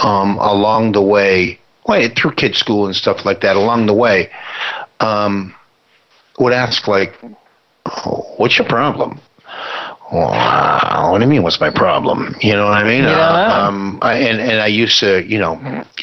um, 0.02 0.38
along 0.38 0.92
the 0.92 1.02
way, 1.02 1.58
well, 1.86 2.08
through 2.16 2.32
kid 2.32 2.56
school 2.56 2.86
and 2.86 2.96
stuff 2.96 3.24
like 3.24 3.40
that. 3.40 3.56
Along 3.56 3.86
the 3.86 3.94
way, 3.94 4.30
um, 5.00 5.54
would 6.38 6.52
ask 6.52 6.86
like, 6.88 7.18
oh, 7.86 8.34
what's 8.36 8.58
your 8.58 8.68
problem? 8.68 9.20
Wow, 10.12 11.08
what 11.10 11.18
do 11.18 11.24
you 11.24 11.30
mean? 11.30 11.42
What's 11.42 11.60
my 11.60 11.70
problem? 11.70 12.36
You 12.40 12.52
know 12.52 12.66
what 12.66 12.74
I 12.78 12.84
mean? 12.84 13.02
You 13.02 13.08
don't. 13.08 13.50
Um, 13.50 13.98
I, 14.02 14.14
and 14.18 14.40
and 14.40 14.60
I 14.60 14.68
used 14.68 15.00
to, 15.00 15.24
you 15.26 15.38
know, 15.38 15.54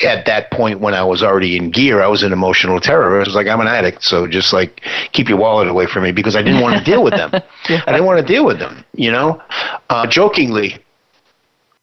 at 0.04 0.26
that 0.26 0.52
point 0.52 0.82
when 0.82 0.94
I 0.94 1.06
was 1.06 1.24
already 1.24 1.56
in 1.56 1.72
gear, 1.72 2.02
I 2.02 2.08
was 2.08 2.22
an 2.22 2.34
emotional 2.34 2.82
terror. 2.82 3.16
I 3.16 3.20
was 3.20 3.34
like, 3.34 3.48
I'm 3.48 3.62
an 3.62 3.68
addict, 3.68 4.04
so 4.04 4.28
just 4.28 4.52
like 4.52 4.82
keep 5.14 5.30
your 5.30 5.38
wallet 5.38 5.70
away 5.70 5.86
from 5.86 6.04
me 6.04 6.12
because 6.12 6.36
I 6.36 6.42
didn't 6.42 6.60
want 6.60 6.78
to 6.78 6.84
deal 6.84 7.02
with 7.02 7.14
them. 7.14 7.32
I 7.70 7.92
didn't 7.94 8.06
want 8.06 8.20
to 8.20 8.26
deal 8.26 8.46
with 8.46 8.60
them. 8.60 8.84
You 8.94 9.12
know, 9.12 9.42
uh, 9.90 10.06
jokingly, 10.06 10.84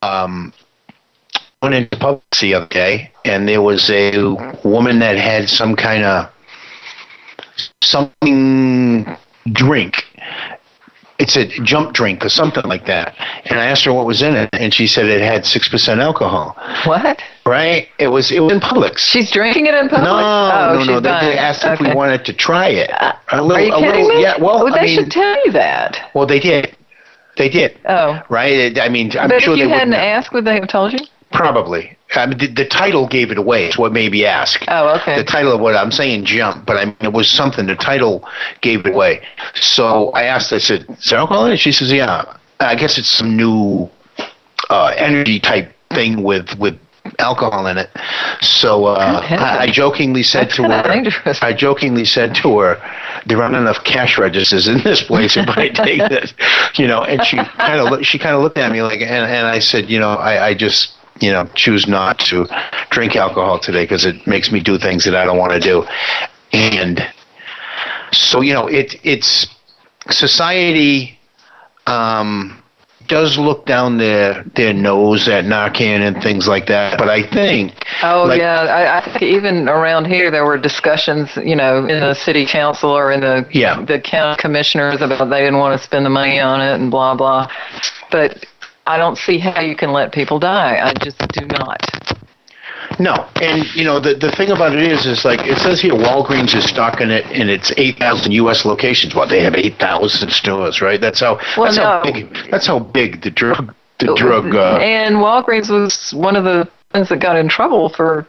um, 0.02 0.52
went 1.62 1.74
into 1.74 1.98
Publix 1.98 2.40
the 2.40 2.54
other 2.54 2.66
day, 2.66 3.12
and 3.24 3.46
there 3.46 3.60
was 3.60 3.90
a 3.90 4.12
woman 4.64 4.98
that 5.00 5.18
had 5.18 5.48
some 5.48 5.76
kind 5.76 6.04
of 6.04 6.30
something 7.82 9.06
drink. 9.52 10.04
It's 11.18 11.36
a 11.36 11.46
jump 11.62 11.92
drink 11.92 12.24
or 12.24 12.30
something 12.30 12.64
like 12.64 12.86
that. 12.86 13.14
And 13.44 13.60
I 13.60 13.66
asked 13.66 13.84
her 13.84 13.92
what 13.92 14.06
was 14.06 14.22
in 14.22 14.34
it, 14.36 14.48
and 14.54 14.72
she 14.72 14.86
said 14.86 15.04
it 15.04 15.20
had 15.20 15.44
six 15.44 15.68
percent 15.68 16.00
alcohol. 16.00 16.56
What? 16.86 17.22
Right? 17.44 17.88
It 17.98 18.08
was 18.08 18.32
it 18.32 18.40
was 18.40 18.54
in 18.54 18.60
Publix. 18.60 18.98
She's 18.98 19.30
drinking 19.30 19.66
it 19.66 19.74
in 19.74 19.90
public? 19.90 20.04
No, 20.04 20.16
oh, 20.16 20.82
no, 20.82 20.84
no. 20.84 21.00
They, 21.00 21.10
they 21.32 21.38
asked 21.38 21.62
if 21.62 21.78
we 21.78 21.92
wanted 21.92 22.24
to 22.24 22.32
try 22.32 22.68
it. 22.68 22.90
Uh, 22.90 23.12
a 23.32 23.42
little, 23.42 23.56
Are 23.56 23.60
you 23.60 23.74
a 23.74 23.78
kidding 23.80 24.04
little, 24.04 24.16
me? 24.16 24.22
Yeah. 24.22 24.38
Well, 24.40 24.64
they 24.64 24.78
I 24.78 24.84
mean, 24.84 24.98
should 24.98 25.10
tell 25.10 25.44
you 25.44 25.52
that. 25.52 26.10
well, 26.14 26.26
they 26.26 26.40
did. 26.40 26.74
They 27.36 27.50
did. 27.50 27.78
Oh. 27.86 28.22
Right? 28.30 28.78
I 28.78 28.88
mean, 28.88 29.12
I'm 29.18 29.28
but 29.28 29.42
sure 29.42 29.52
if 29.52 29.58
you 29.60 29.68
hadn't 29.68 29.92
asked, 29.94 30.32
would 30.32 30.46
they 30.46 30.54
have 30.54 30.68
told 30.68 30.94
you? 30.94 31.00
Probably. 31.32 31.96
I 32.14 32.26
mean, 32.26 32.38
the, 32.38 32.48
the 32.48 32.64
title 32.64 33.06
gave 33.06 33.30
it 33.30 33.38
away. 33.38 33.66
It's 33.66 33.78
what 33.78 33.92
made 33.92 34.12
me 34.12 34.24
ask. 34.24 34.64
Oh, 34.66 34.96
okay. 34.96 35.16
The 35.16 35.24
title 35.24 35.52
of 35.52 35.60
what 35.60 35.76
I'm 35.76 35.92
saying, 35.92 36.24
jump, 36.24 36.66
but 36.66 36.76
I 36.76 36.86
mean, 36.86 36.96
it 37.00 37.12
was 37.12 37.30
something. 37.30 37.66
The 37.66 37.76
title 37.76 38.28
gave 38.62 38.84
it 38.84 38.94
away. 38.94 39.22
So 39.54 40.10
I 40.10 40.24
asked. 40.24 40.52
I 40.52 40.58
said, 40.58 40.86
"Is 40.88 41.10
there 41.10 41.20
alcohol 41.20 41.46
in 41.46 41.52
it?" 41.52 41.58
She 41.58 41.72
says, 41.72 41.92
"Yeah." 41.92 42.36
I 42.58 42.74
guess 42.74 42.98
it's 42.98 43.08
some 43.08 43.36
new 43.36 43.88
uh, 44.68 44.92
energy 44.96 45.38
type 45.38 45.72
thing 45.90 46.22
with 46.22 46.58
with 46.58 46.78
alcohol 47.20 47.66
in 47.68 47.78
it. 47.78 47.90
So 48.40 48.86
uh. 48.86 49.20
I, 49.30 49.58
I 49.60 49.70
jokingly 49.70 50.24
said 50.24 50.46
That's 50.46 50.56
to 50.56 50.64
her. 50.64 51.36
I 51.42 51.52
jokingly 51.52 52.04
said 52.04 52.34
to 52.36 52.58
her, 52.58 52.82
"There 53.26 53.40
aren't 53.40 53.54
enough 53.54 53.84
cash 53.84 54.18
registers 54.18 54.66
in 54.66 54.82
this 54.82 55.02
place 55.02 55.36
if 55.36 55.48
I 55.48 55.68
take 55.68 56.00
this," 56.08 56.34
you 56.74 56.88
know. 56.88 57.02
And 57.04 57.24
she 57.24 57.36
kind 57.36 57.80
of 57.80 58.04
she 58.04 58.18
kind 58.18 58.34
of 58.34 58.42
looked 58.42 58.58
at 58.58 58.72
me 58.72 58.82
like, 58.82 59.00
and 59.00 59.30
and 59.30 59.46
I 59.46 59.60
said, 59.60 59.88
you 59.88 60.00
know, 60.00 60.10
I 60.10 60.48
I 60.48 60.54
just 60.54 60.92
you 61.18 61.32
know 61.32 61.46
choose 61.54 61.86
not 61.86 62.18
to 62.20 62.46
drink 62.90 63.16
alcohol 63.16 63.58
today 63.58 63.84
because 63.84 64.04
it 64.04 64.26
makes 64.26 64.50
me 64.52 64.60
do 64.60 64.78
things 64.78 65.04
that 65.04 65.14
I 65.14 65.24
don't 65.24 65.38
want 65.38 65.52
to 65.52 65.60
do, 65.60 65.84
and 66.52 67.00
so 68.12 68.40
you 68.40 68.54
know 68.54 68.66
it 68.66 68.94
it's 69.04 69.46
society 70.10 71.18
um, 71.86 72.62
does 73.06 73.38
look 73.38 73.66
down 73.66 73.98
their 73.98 74.44
their 74.54 74.72
nose 74.72 75.28
at 75.28 75.44
Narcan 75.44 76.00
and 76.06 76.22
things 76.22 76.46
like 76.46 76.66
that. 76.66 76.98
But 76.98 77.08
I 77.08 77.22
think 77.28 77.72
Oh 78.02 78.24
like, 78.24 78.38
yeah, 78.38 78.60
I, 78.62 78.98
I 78.98 79.04
think 79.04 79.22
even 79.22 79.68
around 79.68 80.06
here 80.06 80.30
there 80.30 80.44
were 80.44 80.58
discussions, 80.58 81.28
you 81.36 81.56
know, 81.56 81.78
in 81.86 82.00
the 82.00 82.14
city 82.14 82.46
council 82.46 82.90
or 82.90 83.10
in 83.10 83.20
the 83.20 83.46
Yeah. 83.52 83.82
the 83.84 84.00
county 84.00 84.40
commissioners 84.40 85.00
about 85.00 85.28
they 85.30 85.40
didn't 85.40 85.58
want 85.58 85.78
to 85.78 85.84
spend 85.84 86.06
the 86.06 86.10
money 86.10 86.38
on 86.40 86.60
it 86.60 86.74
and 86.74 86.90
blah 86.90 87.14
blah. 87.14 87.50
But 88.10 88.46
I 88.90 88.96
don't 88.96 89.16
see 89.16 89.38
how 89.38 89.60
you 89.60 89.76
can 89.76 89.92
let 89.92 90.10
people 90.10 90.40
die. 90.40 90.80
I 90.82 90.92
just 90.94 91.18
do 91.28 91.46
not. 91.46 91.80
No, 92.98 93.14
and 93.40 93.64
you 93.76 93.84
know 93.84 94.00
the 94.00 94.14
the 94.14 94.32
thing 94.32 94.50
about 94.50 94.74
it 94.74 94.82
is, 94.82 95.06
is 95.06 95.24
like 95.24 95.40
it 95.46 95.58
says 95.58 95.80
here, 95.80 95.94
Walgreens 95.94 96.56
is 96.56 96.64
stocking 96.64 97.10
it 97.10 97.24
in 97.30 97.48
its 97.48 97.72
eight 97.76 97.98
thousand 97.98 98.32
U.S. 98.32 98.64
locations. 98.64 99.14
Well, 99.14 99.28
they 99.28 99.42
have 99.42 99.54
eight 99.54 99.78
thousand 99.78 100.32
stores, 100.32 100.82
right? 100.82 101.00
That's 101.00 101.20
how 101.20 101.38
Well, 101.56 101.72
that's 101.72 101.76
how 101.76 102.02
big 102.02 102.36
that's 102.50 102.66
how 102.66 102.80
big 102.80 103.22
the 103.22 103.30
drug 103.30 103.74
the 103.98 104.12
drug. 104.16 104.54
Uh, 104.56 104.78
and 104.78 105.16
Walgreens 105.16 105.70
was 105.70 106.12
one 106.12 106.34
of 106.34 106.42
the 106.42 106.68
ones 106.92 107.08
that 107.10 107.20
got 107.20 107.36
in 107.36 107.48
trouble 107.48 107.90
for 107.90 108.26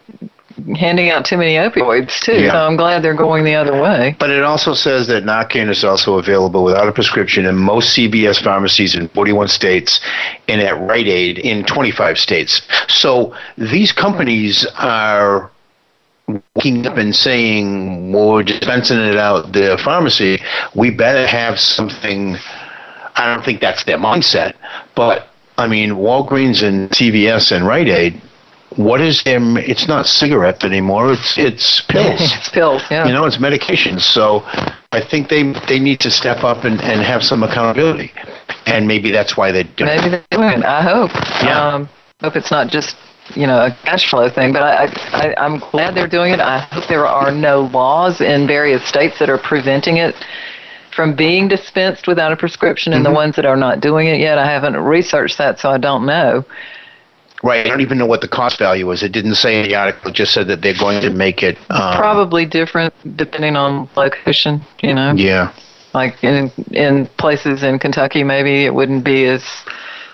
handing 0.76 1.10
out 1.10 1.26
too 1.26 1.38
many 1.38 1.56
opioids 1.56 2.20
too. 2.20 2.42
Yeah. 2.42 2.52
So 2.52 2.68
I'm 2.68 2.76
glad 2.76 3.04
they're 3.04 3.14
going 3.14 3.44
the 3.44 3.56
other 3.56 3.80
way. 3.80 4.16
But 4.20 4.30
it 4.30 4.44
also 4.44 4.74
says 4.74 5.08
that 5.08 5.24
Narcan 5.24 5.70
is 5.70 5.84
also 5.84 6.18
available 6.18 6.64
without 6.64 6.88
a 6.88 6.92
prescription 6.92 7.46
in 7.46 7.56
most 7.56 7.98
CVS 7.98 8.44
pharmacies 8.44 8.96
in 8.96 9.08
41 9.10 9.48
states 9.48 10.00
and 10.48 10.62
at 10.62 10.80
Rite 10.80 11.08
Aid 11.08 11.40
in 11.40 11.64
25 11.66 12.20
states. 12.20 12.62
So 12.88 13.36
these 13.58 13.92
companies 13.92 14.66
are 14.78 15.52
waking 16.56 16.88
up 16.88 16.98
and 16.98 17.16
saying, 17.16 18.12
well, 18.14 18.34
we're 18.34 18.44
dispensing 18.44 19.00
it 19.00 19.18
out 19.18 19.52
the 19.54 19.80
pharmacy. 19.84 20.42
We 20.76 20.92
better 20.92 21.28
have 21.28 21.60
something. 21.60 22.38
I 23.16 23.34
don't 23.34 23.44
think 23.44 23.60
that's 23.62 23.84
their 23.84 23.98
mindset. 23.98 24.54
But, 24.96 25.28
I 25.58 25.68
mean, 25.68 25.92
Walgreens 25.92 26.64
and 26.66 26.90
CVS 26.92 27.52
and 27.54 27.68
Rite 27.68 27.90
Aid, 27.90 28.22
what 28.78 29.02
is 29.02 29.24
their, 29.24 29.40
it's 29.58 29.88
not 29.88 30.06
cigarettes 30.06 30.64
anymore, 30.64 31.14
it's, 31.14 31.38
it's 31.38 31.82
pills. 31.82 32.20
it's 32.20 32.50
pills, 32.50 32.82
yeah. 32.90 33.06
You 33.06 33.14
know, 33.14 33.26
it's 33.26 33.38
medications. 33.38 34.02
So 34.02 34.44
I 34.94 35.02
think 35.02 35.30
they 35.30 35.44
they 35.68 35.80
need 35.80 36.00
to 36.02 36.12
step 36.12 36.44
up 36.44 36.64
and, 36.64 36.82
and 36.82 37.02
have 37.02 37.24
some 37.24 37.44
accountability. 37.44 38.12
And 38.66 38.88
maybe 38.88 39.12
that's 39.12 39.36
why 39.36 39.52
they 39.52 39.64
do 39.64 39.86
Maybe 39.86 40.10
they 40.10 40.38
would. 40.38 40.64
I 40.64 40.82
hope. 40.82 41.12
Yeah. 41.44 41.68
Um, 41.68 41.90
hope 42.22 42.36
it's 42.36 42.52
not 42.52 42.68
just 42.70 42.96
you 43.36 43.48
know 43.48 43.66
a 43.66 43.72
cash 43.84 44.10
flow 44.10 44.30
thing, 44.30 44.54
but 44.54 44.64
I, 44.64 44.86
I 45.14 45.36
I'm 45.38 45.60
glad 45.60 45.96
they're 45.96 46.08
doing 46.08 46.34
it. 46.34 46.40
I 46.40 46.60
hope 46.60 46.88
there 46.88 47.08
are 47.08 47.32
no 47.32 47.62
laws 47.62 48.22
in 48.22 48.48
various 48.48 48.86
states 48.88 49.20
that 49.20 49.30
are 49.30 49.38
preventing 49.38 49.98
it 49.98 50.16
from 50.94 51.16
being 51.16 51.48
dispensed 51.48 52.06
without 52.06 52.34
a 52.34 52.36
prescription, 52.36 52.92
and 52.92 53.06
the 53.06 53.12
ones 53.12 53.38
that 53.38 53.46
are 53.46 53.56
not 53.56 53.80
doing 53.80 54.08
it 54.08 54.20
yet, 54.20 54.38
I 54.38 54.46
haven't 54.46 54.76
researched 54.76 55.38
that, 55.38 55.58
so 55.58 55.70
I 55.70 55.78
don't 55.78 56.06
know. 56.06 56.44
Right. 57.44 57.66
I 57.66 57.70
don't 57.70 57.82
even 57.82 57.98
know 57.98 58.06
what 58.06 58.22
the 58.22 58.28
cost 58.28 58.60
value 58.60 58.90
is. 58.92 59.02
It 59.02 59.12
didn't 59.12 59.36
say 59.36 59.60
in 59.62 59.68
the 59.68 59.76
article. 59.76 60.12
It 60.12 60.14
just 60.16 60.32
said 60.34 60.48
that 60.48 60.62
they're 60.62 60.78
going 60.78 61.02
to 61.02 61.10
make 61.10 61.42
it. 61.42 61.58
Um, 61.72 61.98
Probably 61.98 62.46
different 62.46 62.94
depending 63.18 63.56
on 63.56 63.90
location. 63.96 64.62
You 64.84 64.94
know, 64.94 65.14
Yeah. 65.16 65.52
like 65.94 66.24
in 66.24 66.52
in 66.72 67.08
places 67.18 67.64
in 67.64 67.80
Kentucky, 67.80 68.24
maybe 68.24 68.66
it 68.66 68.74
wouldn't 68.76 69.04
be 69.04 69.26
as 69.26 69.44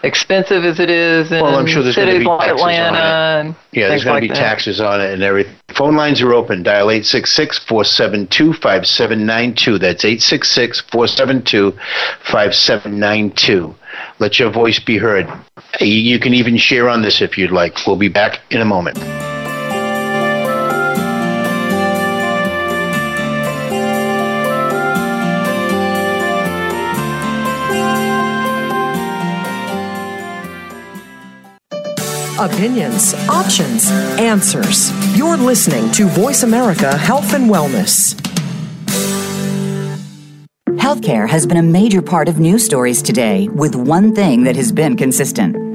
expensive 0.08 0.64
as 0.64 0.80
it 0.80 0.90
is 0.90 1.32
in 1.32 1.42
Well, 1.42 1.56
I'm 1.56 1.68
sure 1.68 1.84
there's 1.84 1.96
cities 1.96 2.26
like 2.26 2.40
taxes 2.48 2.62
on 2.62 2.70
Atlanta. 2.70 3.58
Yeah, 3.72 3.90
there's 3.90 4.04
going 4.04 4.16
like 4.16 4.24
to 4.24 4.30
be 4.30 4.34
that. 4.34 4.40
taxes 4.40 4.82
on 4.82 5.02
it 5.02 5.14
and 5.14 5.22
everything. 5.22 5.56
Phone 5.70 5.96
lines 5.96 6.22
are 6.22 6.34
open. 6.34 6.64
Dial 6.64 6.90
866 6.90 7.60
472 7.60 8.54
5792. 8.54 9.78
That's 9.78 10.04
866 10.04 10.82
472 10.82 11.72
5792. 12.24 13.76
Let 14.20 14.40
your 14.40 14.50
voice 14.50 14.80
be 14.80 14.98
heard. 14.98 15.32
You 15.80 16.20
can 16.20 16.34
even 16.34 16.58
share 16.58 16.90
on 16.90 17.02
this 17.04 17.22
if 17.22 17.38
you'd 17.38 17.52
like. 17.52 17.86
We'll 17.86 17.96
be 17.98 18.10
back 18.10 18.40
in 18.50 18.62
a 18.62 18.66
moment. 18.66 18.98
Opinions, 32.40 33.16
options, 33.30 33.90
answers. 34.20 34.92
You're 35.18 35.38
listening 35.38 35.92
to 35.94 36.06
Voice 36.06 36.44
America 36.44 36.96
Health 36.96 37.34
and 37.34 37.50
Wellness. 37.50 38.14
Healthcare 40.78 41.28
has 41.28 41.48
been 41.48 41.58
a 41.58 41.64
major 41.64 42.04
part 42.04 42.30
of 42.30 42.40
news 42.40 42.64
stories 42.64 43.02
today, 43.02 43.48
with 43.50 43.76
one 43.76 44.14
thing 44.14 44.44
that 44.44 44.56
has 44.56 44.72
been 44.72 44.96
consistent 44.96 45.67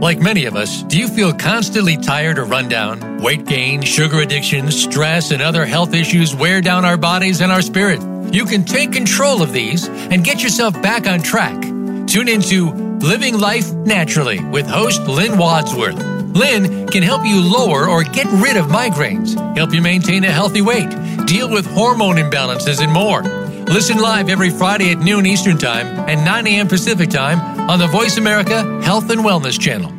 Like 0.00 0.18
many 0.18 0.46
of 0.46 0.56
us, 0.56 0.82
do 0.84 0.98
you 0.98 1.08
feel 1.08 1.34
constantly 1.34 1.98
tired 1.98 2.38
or 2.38 2.46
run 2.46 2.70
down? 2.70 3.20
Weight 3.20 3.44
gain, 3.44 3.82
sugar 3.82 4.20
addiction, 4.20 4.70
stress, 4.70 5.30
and 5.30 5.42
other 5.42 5.66
health 5.66 5.92
issues 5.92 6.34
wear 6.34 6.62
down 6.62 6.86
our 6.86 6.96
bodies 6.96 7.42
and 7.42 7.52
our 7.52 7.60
spirit. 7.60 8.00
You 8.32 8.46
can 8.46 8.64
take 8.64 8.92
control 8.92 9.42
of 9.42 9.52
these 9.52 9.86
and 9.86 10.24
get 10.24 10.42
yourself 10.42 10.72
back 10.80 11.06
on 11.06 11.20
track. 11.20 11.60
Tune 12.06 12.28
into 12.28 12.70
Living 13.00 13.38
Life 13.38 13.74
Naturally 13.74 14.42
with 14.42 14.66
host 14.66 15.02
Lynn 15.02 15.36
Wadsworth. 15.36 16.02
Lynn 16.34 16.86
can 16.88 17.02
help 17.02 17.26
you 17.26 17.42
lower 17.42 17.86
or 17.86 18.02
get 18.02 18.26
rid 18.40 18.56
of 18.56 18.66
migraines, 18.68 19.34
help 19.54 19.74
you 19.74 19.82
maintain 19.82 20.24
a 20.24 20.32
healthy 20.32 20.62
weight, 20.62 20.88
deal 21.26 21.50
with 21.50 21.66
hormone 21.66 22.16
imbalances, 22.16 22.82
and 22.82 22.90
more. 22.90 23.22
Listen 23.66 23.98
live 23.98 24.30
every 24.30 24.48
Friday 24.48 24.92
at 24.92 24.98
noon 25.00 25.26
Eastern 25.26 25.58
Time 25.58 25.86
and 26.08 26.24
9 26.24 26.46
a.m. 26.46 26.68
Pacific 26.68 27.10
Time 27.10 27.59
on 27.70 27.78
the 27.78 27.86
Voice 27.86 28.18
America 28.18 28.64
Health 28.82 29.10
and 29.10 29.20
Wellness 29.20 29.56
Channel. 29.56 29.92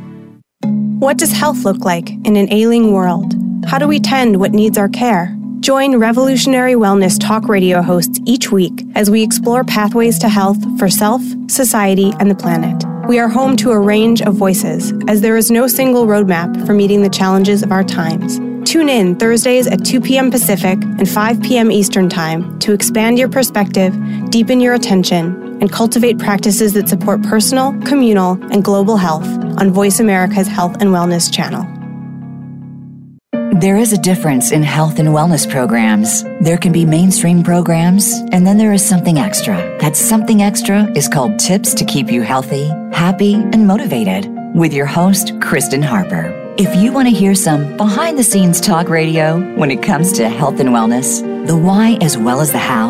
What 0.99 1.17
does 1.17 1.31
health 1.31 1.63
look 1.63 1.85
like 1.85 2.09
in 2.09 2.35
an 2.35 2.51
ailing 2.51 2.91
world? 2.91 3.33
How 3.65 3.77
do 3.77 3.87
we 3.87 3.97
tend 3.97 4.41
what 4.41 4.51
needs 4.51 4.77
our 4.77 4.89
care? 4.89 5.33
Join 5.61 5.95
Revolutionary 5.97 6.73
Wellness 6.73 7.17
Talk 7.17 7.47
Radio 7.47 7.81
hosts 7.81 8.19
each 8.25 8.51
week 8.51 8.83
as 8.95 9.09
we 9.09 9.23
explore 9.23 9.63
pathways 9.63 10.19
to 10.19 10.27
health 10.27 10.57
for 10.77 10.89
self, 10.89 11.21
society, 11.47 12.11
and 12.19 12.29
the 12.29 12.35
planet. 12.35 12.83
We 13.07 13.19
are 13.19 13.29
home 13.29 13.55
to 13.57 13.71
a 13.71 13.79
range 13.79 14.21
of 14.21 14.35
voices, 14.35 14.91
as 15.07 15.21
there 15.21 15.37
is 15.37 15.49
no 15.49 15.67
single 15.67 16.05
roadmap 16.05 16.67
for 16.67 16.73
meeting 16.73 17.03
the 17.03 17.09
challenges 17.09 17.63
of 17.63 17.71
our 17.71 17.85
times. 17.85 18.37
Tune 18.69 18.89
in 18.89 19.15
Thursdays 19.15 19.67
at 19.67 19.85
2 19.85 20.01
p.m. 20.01 20.29
Pacific 20.29 20.77
and 20.83 21.09
5 21.09 21.41
p.m. 21.41 21.71
Eastern 21.71 22.09
Time 22.09 22.59
to 22.59 22.73
expand 22.73 23.17
your 23.17 23.29
perspective, 23.29 23.95
deepen 24.29 24.59
your 24.59 24.73
attention, 24.73 25.40
and 25.61 25.71
cultivate 25.71 26.19
practices 26.19 26.73
that 26.73 26.89
support 26.89 27.23
personal, 27.23 27.79
communal, 27.83 28.33
and 28.51 28.63
global 28.63 28.97
health 28.97 29.27
on 29.57 29.71
Voice 29.71 29.99
America's 29.99 30.47
Health 30.47 30.81
and 30.81 30.89
Wellness 30.89 31.31
channel. 31.31 31.65
There 33.61 33.77
is 33.77 33.93
a 33.93 33.97
difference 33.97 34.51
in 34.51 34.63
health 34.63 34.97
and 34.97 35.09
wellness 35.09 35.47
programs. 35.47 36.23
There 36.41 36.57
can 36.57 36.71
be 36.71 36.83
mainstream 36.83 37.43
programs, 37.43 38.11
and 38.31 38.47
then 38.47 38.57
there 38.57 38.73
is 38.73 38.83
something 38.83 39.19
extra. 39.19 39.55
That 39.79 39.95
something 39.95 40.41
extra 40.41 40.91
is 40.93 41.07
called 41.07 41.37
Tips 41.37 41.75
to 41.75 41.85
Keep 41.85 42.11
You 42.11 42.23
Healthy, 42.23 42.69
Happy, 42.91 43.35
and 43.35 43.67
Motivated 43.67 44.27
with 44.55 44.73
your 44.73 44.87
host, 44.87 45.39
Kristen 45.41 45.83
Harper. 45.83 46.33
If 46.57 46.75
you 46.75 46.91
want 46.91 47.07
to 47.09 47.13
hear 47.13 47.35
some 47.35 47.77
behind 47.77 48.17
the 48.17 48.23
scenes 48.23 48.59
talk 48.59 48.89
radio 48.89 49.39
when 49.55 49.69
it 49.69 49.83
comes 49.83 50.11
to 50.13 50.27
health 50.27 50.59
and 50.59 50.69
wellness, 50.69 51.21
the 51.45 51.55
why 51.55 51.97
as 52.01 52.17
well 52.17 52.41
as 52.41 52.51
the 52.51 52.57
how, 52.57 52.89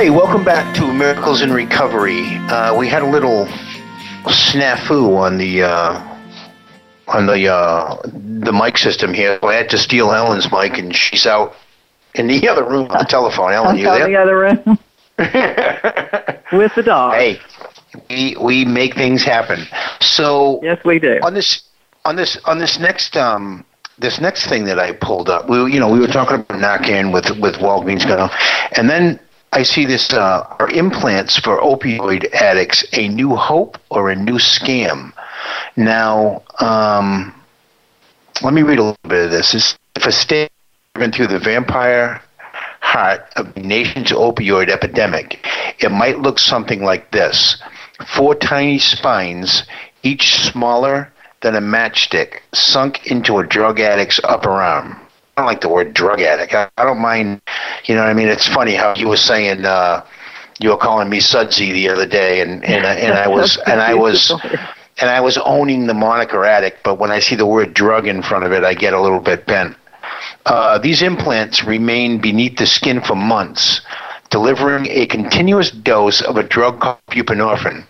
Hey, 0.00 0.08
welcome 0.08 0.42
back 0.42 0.74
to 0.76 0.90
Miracles 0.94 1.42
in 1.42 1.52
Recovery. 1.52 2.24
Uh, 2.48 2.74
we 2.74 2.88
had 2.88 3.02
a 3.02 3.06
little 3.06 3.44
snafu 4.24 5.14
on 5.14 5.36
the 5.36 5.62
uh, 5.62 6.18
on 7.08 7.26
the 7.26 7.52
uh, 7.52 8.00
the 8.04 8.50
mic 8.50 8.78
system 8.78 9.12
here. 9.12 9.38
I 9.42 9.52
had 9.52 9.68
to 9.68 9.76
steal 9.76 10.10
Ellen's 10.10 10.50
mic, 10.50 10.78
and 10.78 10.96
she's 10.96 11.26
out 11.26 11.54
in 12.14 12.28
the 12.28 12.48
other 12.52 12.64
room 12.64 12.90
on 12.90 12.96
the 12.96 13.04
telephone. 13.04 13.52
Ellen, 13.52 13.76
you 13.76 13.84
there? 13.84 14.08
the 14.08 14.16
other 14.16 14.38
room 14.38 14.78
with 16.58 16.74
the 16.74 16.82
dog. 16.82 17.16
Hey, 17.16 17.38
we 18.08 18.36
we 18.40 18.64
make 18.64 18.94
things 18.94 19.22
happen. 19.22 19.66
So 20.00 20.60
Yes, 20.62 20.82
we 20.82 20.98
do. 20.98 21.20
on 21.22 21.34
this 21.34 21.68
on 22.06 22.16
this 22.16 22.38
on 22.46 22.58
this 22.58 22.78
next 22.78 23.18
um 23.18 23.66
this 23.98 24.18
next 24.18 24.46
thing 24.46 24.64
that 24.64 24.78
I 24.78 24.92
pulled 24.92 25.28
up, 25.28 25.50
we 25.50 25.70
you 25.70 25.78
know 25.78 25.90
we 25.90 26.00
were 26.00 26.06
talking 26.06 26.36
about 26.36 26.58
Narcan 26.58 27.12
with 27.12 27.38
with 27.38 27.56
Walgreens 27.56 28.06
going 28.08 28.20
on, 28.20 28.30
and 28.76 28.88
then 28.88 29.20
I 29.52 29.64
see 29.64 29.84
this 29.84 30.12
uh, 30.12 30.46
are 30.60 30.70
implants 30.70 31.36
for 31.36 31.60
opioid 31.60 32.32
addicts 32.32 32.84
a 32.92 33.08
new 33.08 33.34
hope 33.34 33.78
or 33.90 34.10
a 34.10 34.14
new 34.14 34.38
scam? 34.38 35.12
Now, 35.76 36.42
um, 36.60 37.34
let 38.42 38.54
me 38.54 38.62
read 38.62 38.78
a 38.78 38.84
little 38.84 39.08
bit 39.08 39.24
of 39.24 39.30
this. 39.32 39.52
This 39.52 39.76
if 39.96 40.06
a 40.06 40.12
state 40.12 40.52
driven 40.94 41.10
through 41.10 41.26
the 41.26 41.40
vampire 41.40 42.22
heart 42.80 43.22
of 43.34 43.52
the 43.54 43.60
nation's 43.60 44.12
opioid 44.12 44.68
epidemic, 44.68 45.44
it 45.80 45.90
might 45.90 46.20
look 46.20 46.38
something 46.38 46.84
like 46.84 47.10
this: 47.10 47.60
four 48.06 48.36
tiny 48.36 48.78
spines, 48.78 49.64
each 50.04 50.36
smaller 50.36 51.12
than 51.40 51.56
a 51.56 51.60
matchstick, 51.60 52.42
sunk 52.54 53.08
into 53.08 53.38
a 53.38 53.46
drug 53.46 53.80
addict's 53.80 54.20
upper 54.22 54.50
arm. 54.50 55.00
I 55.40 55.42
don't 55.42 55.46
like 55.46 55.62
the 55.62 55.70
word 55.70 55.94
drug 55.94 56.20
addict. 56.20 56.52
I, 56.52 56.68
I 56.76 56.84
don't 56.84 57.00
mind. 57.00 57.40
You 57.86 57.94
know 57.94 58.02
what 58.02 58.10
I 58.10 58.14
mean? 58.14 58.28
It's 58.28 58.46
funny 58.46 58.74
how 58.74 58.94
you 58.94 59.08
were 59.08 59.16
saying. 59.16 59.64
Uh, 59.64 60.04
you 60.58 60.68
were 60.68 60.76
calling 60.76 61.08
me 61.08 61.18
Sudsy 61.20 61.72
the 61.72 61.88
other 61.88 62.04
day, 62.04 62.42
and 62.42 62.62
and 62.62 62.86
I- 62.86 62.94
and 62.96 63.14
I 63.14 63.26
was 63.38 63.56
and 63.66 63.80
I 63.80 63.94
was 63.94 64.30
and 65.00 65.08
I 65.08 65.20
was 65.22 65.38
owning 65.38 65.86
the 65.86 65.94
moniker 65.94 66.44
addict, 66.44 66.82
but 66.84 66.98
when 66.98 67.10
I 67.10 67.20
see 67.20 67.36
the 67.36 67.46
word 67.46 67.72
drug 67.72 68.06
in 68.06 68.22
front 68.22 68.44
of 68.44 68.52
it, 68.52 68.64
I 68.64 68.74
get 68.74 68.92
a 68.92 69.00
little 69.00 69.18
bit 69.20 69.46
bent. 69.46 69.78
Uh, 70.44 70.76
these 70.76 71.00
implants 71.00 71.64
remain 71.64 72.20
beneath 72.20 72.58
the 72.58 72.66
skin 72.66 73.00
for 73.00 73.14
months, 73.14 73.80
delivering 74.28 74.86
a 74.90 75.06
continuous 75.06 75.70
dose 75.70 76.20
of 76.20 76.36
a 76.36 76.42
drug 76.42 76.80
called 76.80 76.98
buprenorphine, 77.10 77.86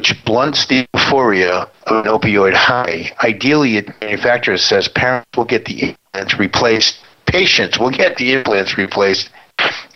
which 0.00 0.24
blunts 0.24 0.64
the 0.64 0.88
euphoria 0.94 1.68
of 1.86 2.06
an 2.06 2.10
opioid 2.10 2.54
high. 2.54 3.12
Ideally, 3.22 3.82
the 3.82 3.94
manufacturer 4.00 4.56
says 4.56 4.88
parents 4.88 5.28
will 5.36 5.44
get 5.44 5.66
the 5.66 5.90
implants 5.90 6.38
replaced, 6.38 7.00
patients 7.26 7.78
will 7.78 7.90
get 7.90 8.16
the 8.16 8.32
implants 8.32 8.78
replaced 8.78 9.28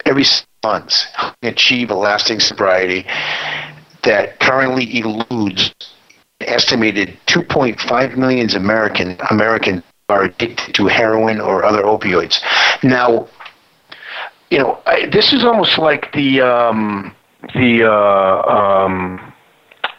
every 0.04 0.24
six 0.24 0.46
months, 0.62 1.06
achieve 1.42 1.90
a 1.90 1.94
lasting 1.94 2.38
sobriety 2.38 3.06
that 4.02 4.38
currently 4.40 4.98
eludes 4.98 5.74
an 6.40 6.48
estimated 6.50 7.16
2.5 7.26 8.18
million 8.18 8.54
American 8.54 9.16
Americans 9.30 9.82
are 10.10 10.24
addicted 10.24 10.74
to 10.74 10.86
heroin 10.86 11.40
or 11.40 11.64
other 11.64 11.82
opioids. 11.84 12.42
Now, 12.82 13.26
you 14.50 14.58
know, 14.58 14.80
I, 14.84 15.06
this 15.06 15.32
is 15.32 15.44
almost 15.44 15.78
like 15.78 16.12
the 16.12 16.42
um, 16.42 17.16
the 17.54 17.90
uh, 17.90 18.42
um, 18.42 19.33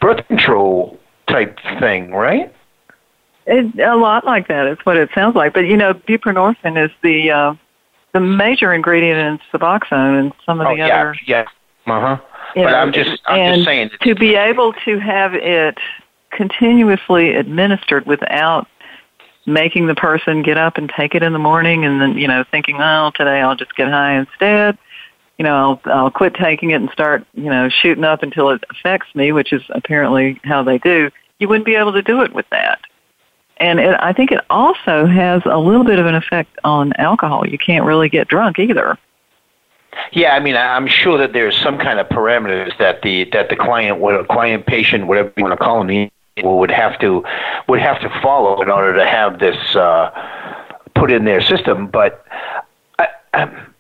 birth 0.06 0.28
control 0.28 1.00
type 1.28 1.58
thing, 1.80 2.12
right? 2.12 2.54
It, 3.48 3.80
a 3.80 3.96
lot 3.96 4.24
like 4.24 4.48
that 4.50 4.68
is 4.68 4.78
what 4.84 4.98
it 4.98 5.10
sounds 5.16 5.36
like. 5.36 5.54
But 5.54 5.66
you 5.66 5.76
know, 5.78 5.94
buprenorphine 5.96 6.84
is 6.84 6.92
the 7.02 7.32
uh, 7.32 7.56
the 8.14 8.20
major 8.20 8.72
ingredient 8.72 9.20
in 9.20 9.40
Suboxone 9.52 10.20
and 10.20 10.34
some 10.46 10.62
of 10.62 10.68
oh 10.68 10.72
the 10.72 10.78
yeah, 10.78 11.00
other. 11.00 11.16
yeah, 11.26 11.46
uh 11.88 12.00
huh. 12.00 12.18
But 12.54 12.62
know, 12.62 12.76
I'm 12.76 12.94
just 12.94 13.22
I'm 13.26 13.40
and 13.40 13.56
just 13.56 13.66
saying. 13.66 13.90
to 14.02 14.16
be 14.16 14.36
able 14.36 14.74
to 14.86 15.00
have 15.00 15.34
it 15.34 15.78
continuously 16.32 17.34
administered 17.34 18.06
without 18.06 18.68
making 19.48 19.88
the 19.88 19.96
person 19.96 20.44
get 20.44 20.58
up 20.58 20.78
and 20.78 20.92
take 20.96 21.16
it 21.16 21.24
in 21.24 21.34
the 21.34 21.40
morning 21.40 21.86
and 21.86 22.02
then 22.02 22.18
you 22.18 22.28
know 22.28 22.44
thinking 22.50 22.78
oh 22.82 23.12
today 23.14 23.42
i'll 23.42 23.56
just 23.56 23.76
get 23.76 23.88
high 23.88 24.18
instead 24.18 24.76
you 25.38 25.44
know 25.44 25.56
i'll 25.56 25.92
i'll 25.92 26.12
quit 26.12 26.34
taking 26.36 26.72
it 26.72 26.76
and 26.76 26.90
start 26.92 27.26
you 27.34 27.50
know 27.50 27.70
shooting 27.70 28.04
up 28.04 28.24
until 28.24 28.50
it 28.50 28.64
affects 28.70 29.14
me 29.16 29.32
which 29.32 29.52
is 29.54 29.62
apparently 29.70 30.40
how 30.44 30.64
they 30.64 30.78
do. 30.78 31.10
You 31.40 31.50
wouldn't 31.50 31.66
be 31.66 31.76
able 31.76 31.92
to 31.92 32.02
do 32.02 32.22
it 32.22 32.34
with 32.34 32.46
that. 32.52 32.80
And 33.58 33.80
it, 33.80 33.96
i 34.00 34.14
think 34.14 34.32
it 34.32 34.42
also 34.50 35.06
has 35.06 35.42
a 35.46 35.58
little 35.58 35.84
bit 35.84 36.00
of 36.00 36.06
an 36.06 36.16
effect 36.16 36.58
on 36.64 36.94
alcohol. 36.98 37.48
You 37.48 37.58
can't 37.58 37.86
really 37.86 38.10
get 38.10 38.28
drunk 38.28 38.60
either. 38.60 38.98
Yeah, 40.12 40.36
I 40.36 40.40
mean, 40.40 40.56
I- 40.56 40.76
I'm 40.76 40.88
sure 40.88 41.18
that 41.18 41.34
there's 41.34 41.56
some 41.62 41.78
kind 41.78 42.00
of 42.00 42.08
parameters 42.10 42.78
that 42.80 43.02
the 43.02 43.26
that 43.32 43.50
the 43.50 43.56
client, 43.56 44.00
what 44.00 44.28
client, 44.28 44.66
patient, 44.66 45.08
whatever 45.08 45.32
you 45.38 45.44
want 45.44 45.58
to 45.58 45.64
call 45.64 45.80
them, 45.80 45.88
the 45.88 46.12
would 46.44 46.72
have 46.72 47.00
to 47.00 47.24
would 47.68 47.80
have 47.80 48.00
to 48.02 48.10
follow 48.22 48.62
in 48.62 48.70
order 48.70 48.96
to 48.96 49.06
have 49.06 49.40
this 49.40 49.58
uh, 49.76 50.12
put 50.94 51.12
in 51.12 51.24
their 51.26 51.42
system. 51.42 51.88
But 51.88 52.26
I, 53.00 53.08
um, 53.34 53.74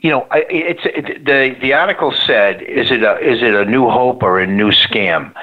you 0.00 0.10
know, 0.10 0.26
I, 0.30 0.44
it's 0.48 0.82
it, 0.84 1.24
the 1.24 1.56
the 1.60 1.72
article 1.72 2.12
said, 2.12 2.62
is 2.62 2.90
it 2.90 3.02
a 3.02 3.18
is 3.18 3.42
it 3.42 3.54
a 3.54 3.64
new 3.64 3.88
hope 3.88 4.22
or 4.22 4.38
a 4.38 4.46
new 4.46 4.70
scam? 4.70 5.34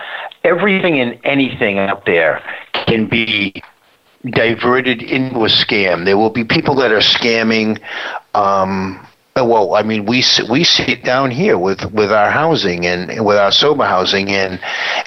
Everything 0.43 0.99
and 0.99 1.19
anything 1.23 1.77
out 1.77 2.05
there 2.05 2.41
can 2.87 3.07
be 3.07 3.61
diverted 4.29 5.01
into 5.01 5.43
a 5.43 5.49
scam. 5.49 6.05
There 6.05 6.17
will 6.17 6.29
be 6.29 6.45
people 6.45 6.75
that 6.75 6.91
are 6.91 6.99
scamming. 6.99 7.81
Um, 8.33 9.05
well, 9.35 9.75
I 9.75 9.83
mean, 9.83 10.05
we 10.05 10.23
we 10.49 10.63
see 10.63 10.83
it 10.83 11.03
down 11.03 11.31
here 11.31 11.57
with 11.57 11.91
with 11.91 12.13
our 12.13 12.31
housing 12.31 12.85
and 12.85 13.25
with 13.25 13.35
our 13.35 13.51
sober 13.51 13.85
housing 13.85 14.29
and 14.29 14.61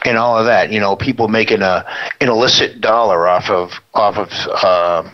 and 0.04 0.18
all 0.18 0.38
of 0.38 0.44
that. 0.44 0.70
You 0.70 0.80
know, 0.80 0.94
people 0.94 1.28
making 1.28 1.62
a 1.62 1.86
an 2.20 2.28
illicit 2.28 2.82
dollar 2.82 3.26
off 3.26 3.48
of 3.48 3.72
off 3.94 4.18
of. 4.18 4.30
Uh, 4.62 5.10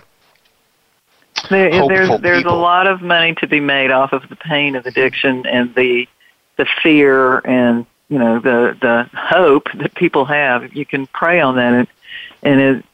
there, 1.48 1.70
there's 1.88 2.20
there's 2.20 2.38
people. 2.38 2.54
a 2.54 2.60
lot 2.60 2.86
of 2.86 3.02
money 3.02 3.34
to 3.36 3.46
be 3.46 3.60
made 3.60 3.90
off 3.90 4.12
of 4.12 4.28
the 4.28 4.36
pain 4.36 4.76
of 4.76 4.86
addiction 4.86 5.46
and 5.46 5.74
the 5.74 6.08
the 6.56 6.66
fear 6.82 7.38
and 7.38 7.86
you 8.08 8.18
know 8.18 8.38
the 8.38 8.76
the 8.80 9.08
hope 9.16 9.68
that 9.74 9.94
people 9.94 10.24
have. 10.24 10.74
You 10.74 10.86
can 10.86 11.06
prey 11.08 11.40
on 11.40 11.56
that, 11.56 11.72
and, 11.72 11.88
and 12.42 12.60
it. 12.60 12.84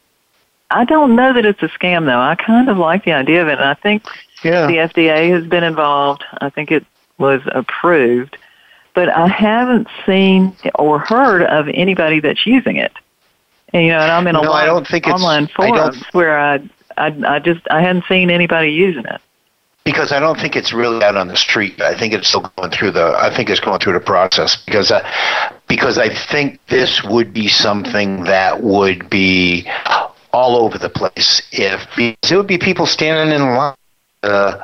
I 0.69 0.85
don't 0.85 1.17
know 1.17 1.33
that 1.33 1.45
it's 1.45 1.61
a 1.61 1.67
scam 1.67 2.05
though. 2.05 2.19
I 2.19 2.35
kind 2.35 2.69
of 2.69 2.77
like 2.77 3.03
the 3.03 3.11
idea 3.11 3.41
of 3.41 3.49
it, 3.49 3.59
and 3.59 3.65
I 3.65 3.73
think 3.73 4.03
yeah. 4.43 4.67
The 4.67 4.73
FDA 4.73 5.29
has 5.31 5.45
been 5.45 5.63
involved. 5.63 6.23
I 6.39 6.49
think 6.49 6.71
it 6.71 6.85
was 7.17 7.41
approved, 7.47 8.37
but 8.93 9.09
I 9.09 9.27
haven't 9.27 9.87
seen 10.05 10.55
or 10.75 10.99
heard 10.99 11.43
of 11.43 11.67
anybody 11.73 12.19
that's 12.19 12.45
using 12.45 12.77
it. 12.77 12.91
And, 13.73 13.83
you 13.83 13.91
know, 13.91 13.99
and 13.99 14.11
I'm 14.11 14.27
in 14.27 14.35
a 14.35 14.41
no, 14.41 14.49
lot 14.49 14.63
I 14.63 14.65
don't 14.65 14.87
think 14.87 15.07
of 15.07 15.13
online 15.13 15.47
forums 15.47 16.03
where 16.11 16.37
I, 16.37 16.59
I, 16.97 17.15
I 17.27 17.39
just 17.39 17.61
I 17.69 17.81
hadn't 17.81 18.05
seen 18.05 18.29
anybody 18.29 18.71
using 18.71 19.05
it. 19.05 19.21
Because 19.83 20.11
I 20.11 20.19
don't 20.19 20.39
think 20.39 20.55
it's 20.55 20.73
really 20.73 21.03
out 21.03 21.15
on 21.15 21.27
the 21.27 21.35
street. 21.35 21.81
I 21.81 21.97
think 21.97 22.13
it's 22.13 22.27
still 22.27 22.51
going 22.55 22.69
through 22.71 22.91
the. 22.91 23.15
I 23.17 23.35
think 23.35 23.49
it's 23.49 23.59
going 23.59 23.79
through 23.79 23.93
the 23.93 23.99
process 23.99 24.55
because, 24.55 24.91
uh, 24.91 25.01
because 25.67 25.97
I 25.97 26.07
think 26.07 26.59
this 26.67 27.03
would 27.03 27.33
be 27.33 27.47
something 27.47 28.25
that 28.25 28.61
would 28.61 29.09
be 29.09 29.67
all 30.33 30.55
over 30.57 30.77
the 30.77 30.89
place. 30.89 31.41
If 31.51 31.87
it 31.97 32.35
would 32.35 32.45
be 32.45 32.59
people 32.59 32.85
standing 32.85 33.35
in 33.35 33.41
line 33.55 33.73
uh, 34.23 34.59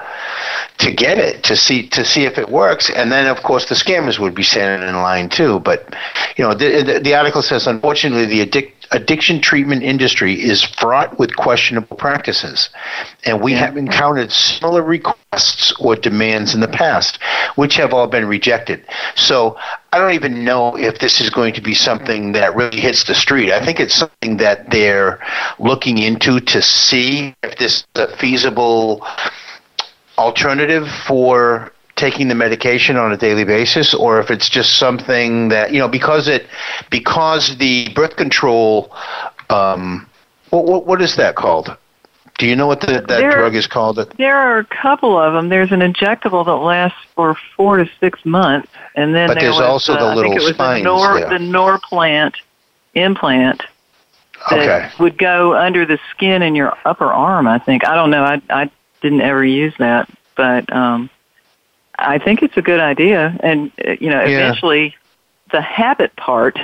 to 0.77 0.91
get 0.91 1.17
it 1.17 1.43
to 1.45 1.55
see 1.55 1.87
to 1.89 2.05
see 2.05 2.25
if 2.25 2.37
it 2.37 2.49
works, 2.49 2.91
and 2.91 3.11
then 3.11 3.25
of 3.25 3.41
course 3.41 3.65
the 3.65 3.75
scammers 3.75 4.19
would 4.19 4.35
be 4.35 4.43
standing 4.43 4.87
in 4.87 4.95
line 4.95 5.29
too. 5.29 5.59
But 5.61 5.95
you 6.37 6.43
know, 6.43 6.53
the, 6.53 6.83
the, 6.83 6.99
the 6.99 7.15
article 7.15 7.41
says 7.41 7.65
unfortunately 7.65 8.25
the 8.25 8.45
addic- 8.45 8.73
addiction 8.91 9.41
treatment 9.41 9.83
industry 9.83 10.33
is 10.33 10.63
fraught 10.63 11.17
with 11.19 11.35
questionable 11.35 11.97
practices, 11.97 12.69
and 13.25 13.41
we 13.41 13.53
have 13.53 13.77
encountered 13.77 14.31
similar 14.31 14.81
requests 14.81 15.73
or 15.79 15.95
demands 15.95 16.53
in 16.53 16.61
the 16.61 16.67
past, 16.67 17.19
which 17.55 17.75
have 17.75 17.93
all 17.93 18.07
been 18.07 18.25
rejected. 18.25 18.85
So 19.15 19.57
I 19.91 19.99
don't 19.99 20.13
even 20.13 20.43
know 20.43 20.77
if 20.77 20.99
this 20.99 21.21
is 21.21 21.29
going 21.29 21.53
to 21.55 21.61
be 21.61 21.73
something 21.73 22.31
that 22.33 22.55
really 22.55 22.79
hits 22.79 23.03
the 23.03 23.15
street. 23.15 23.51
I 23.51 23.63
think 23.63 23.79
it's 23.79 23.95
something 23.95 24.37
that 24.37 24.69
they're 24.69 25.19
looking 25.59 25.97
into 25.97 26.39
to 26.39 26.61
see 26.61 27.35
if 27.43 27.57
this 27.57 27.79
is 27.79 27.87
a 27.95 28.15
feasible 28.17 29.05
alternative 30.17 30.87
for 31.07 31.71
taking 31.97 32.29
the 32.29 32.35
medication 32.35 32.95
on 32.95 33.11
a 33.11 33.17
daily 33.17 33.43
basis 33.43 33.93
or 33.93 34.19
if 34.19 34.31
it's 34.31 34.47
just 34.47 34.77
something 34.77 35.49
that 35.49 35.73
you 35.73 35.79
know 35.79 35.87
because 35.87 36.27
it 36.27 36.47
because 36.89 37.57
the 37.57 37.89
birth 37.93 38.15
control 38.15 38.95
um 39.49 40.07
what 40.51 40.65
what, 40.65 40.85
what 40.85 41.01
is 41.01 41.15
that 41.17 41.35
called 41.35 41.75
do 42.37 42.45
you 42.45 42.55
know 42.55 42.67
what 42.67 42.81
the, 42.81 42.87
that 42.87 43.07
there, 43.07 43.31
drug 43.31 43.55
is 43.55 43.65
called? 43.65 43.97
There 44.17 44.37
are 44.37 44.59
a 44.59 44.65
couple 44.65 45.19
of 45.19 45.33
them. 45.33 45.49
There's 45.49 45.71
an 45.71 45.79
injectable 45.79 46.45
that 46.45 46.55
lasts 46.55 46.99
for 47.15 47.35
four 47.55 47.77
to 47.77 47.89
six 47.99 48.23
months, 48.25 48.71
and 48.95 49.15
then 49.15 49.27
but 49.27 49.35
there 49.35 49.43
there's 49.43 49.55
was, 49.55 49.61
also 49.61 49.93
uh, 49.93 50.09
the 50.09 50.15
little 50.15 50.31
I 50.31 50.35
think 50.35 50.41
it 50.41 50.45
was 50.45 50.53
spines 50.53 50.83
the, 50.83 50.89
Nor, 50.89 51.19
there. 51.19 51.29
the 51.29 51.37
Norplant 51.43 52.35
implant 52.93 53.63
that 54.51 54.59
okay. 54.59 54.89
would 54.99 55.17
go 55.17 55.55
under 55.55 55.83
the 55.85 55.97
skin 56.11 56.43
in 56.43 56.53
your 56.53 56.77
upper 56.85 57.11
arm. 57.11 57.47
I 57.47 57.57
think 57.57 57.87
I 57.87 57.95
don't 57.95 58.11
know. 58.11 58.23
I 58.23 58.39
I 58.51 58.69
didn't 59.01 59.21
ever 59.21 59.43
use 59.43 59.73
that, 59.79 60.07
but 60.35 60.71
um, 60.71 61.09
I 61.99 62.17
think 62.19 62.43
it's 62.43 62.57
a 62.57 62.61
good 62.61 62.79
idea. 62.79 63.35
And 63.41 63.71
uh, 63.85 63.91
you 63.99 64.09
know, 64.09 64.23
Yeah. 64.23 64.37
eventually, 64.39 64.95
the 65.51 65.61
habit 65.61 66.15
part 66.15 66.59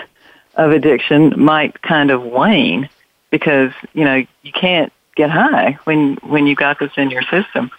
of 0.56 0.72
addiction 0.72 1.34
might 1.38 1.82
kind 1.82 2.12
of 2.12 2.24
wane 2.24 2.90
because 3.32 3.72
you 3.94 4.06
know 4.06 4.26
you 4.44 4.52
can't 4.52 4.92
get 5.16 5.30
high 5.30 5.78
when 5.86 6.16
when 6.18 6.48
you 6.48 6.56
got 6.56 6.80
this 6.80 6.92
in 6.98 7.10
your 7.10 7.24
system. 7.24 7.72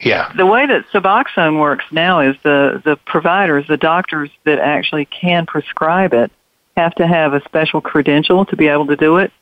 Yeah. 0.00 0.32
The 0.34 0.46
way 0.46 0.66
that 0.66 0.88
Suboxone 0.90 1.60
works 1.60 1.84
now 1.92 2.20
is 2.20 2.36
the 2.42 2.82
the 2.84 2.96
providers, 2.96 3.66
the 3.68 3.76
doctors 3.76 4.30
that 4.44 4.58
actually 4.58 5.04
can 5.04 5.46
prescribe 5.46 6.12
it, 6.12 6.32
have 6.76 6.94
to 6.96 7.06
have 7.06 7.34
a 7.34 7.42
special 7.44 7.80
credential 7.80 8.44
to 8.46 8.56
be 8.56 8.66
able 8.66 8.86
to 8.86 8.96
do 8.96 9.18
it, 9.18 9.32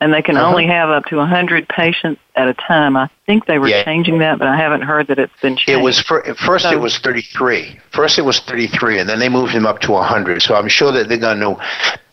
and 0.00 0.12
they 0.12 0.22
can 0.22 0.36
Uh-huh. 0.36 0.48
only 0.48 0.66
have 0.66 0.90
up 0.90 1.04
to 1.06 1.16
100 1.16 1.68
patients 1.68 2.20
at 2.34 2.48
a 2.48 2.54
time. 2.54 2.96
I 2.96 3.08
think 3.26 3.46
they 3.46 3.58
were 3.58 3.68
Yeah. 3.68 3.82
changing 3.84 4.18
that, 4.18 4.38
but 4.38 4.48
I 4.48 4.56
haven't 4.56 4.82
heard 4.82 5.06
that 5.08 5.18
it's 5.18 5.32
been 5.40 5.56
changed. 5.56 5.70
It 5.70 5.80
was 5.82 5.98
at 6.26 6.36
first 6.36 6.64
So- 6.64 6.72
it 6.72 6.80
was 6.80 6.98
33. 6.98 7.78
First 7.92 8.18
it 8.18 8.22
was 8.22 8.38
33 8.40 8.98
and 8.98 9.08
then 9.08 9.18
they 9.18 9.28
moved 9.28 9.52
him 9.52 9.66
up 9.66 9.80
to 9.80 9.92
100. 9.92 10.42
So 10.42 10.54
I'm 10.54 10.68
sure 10.68 10.92
that 10.92 11.08
they're 11.08 11.18
going 11.18 11.40
to 11.40 11.56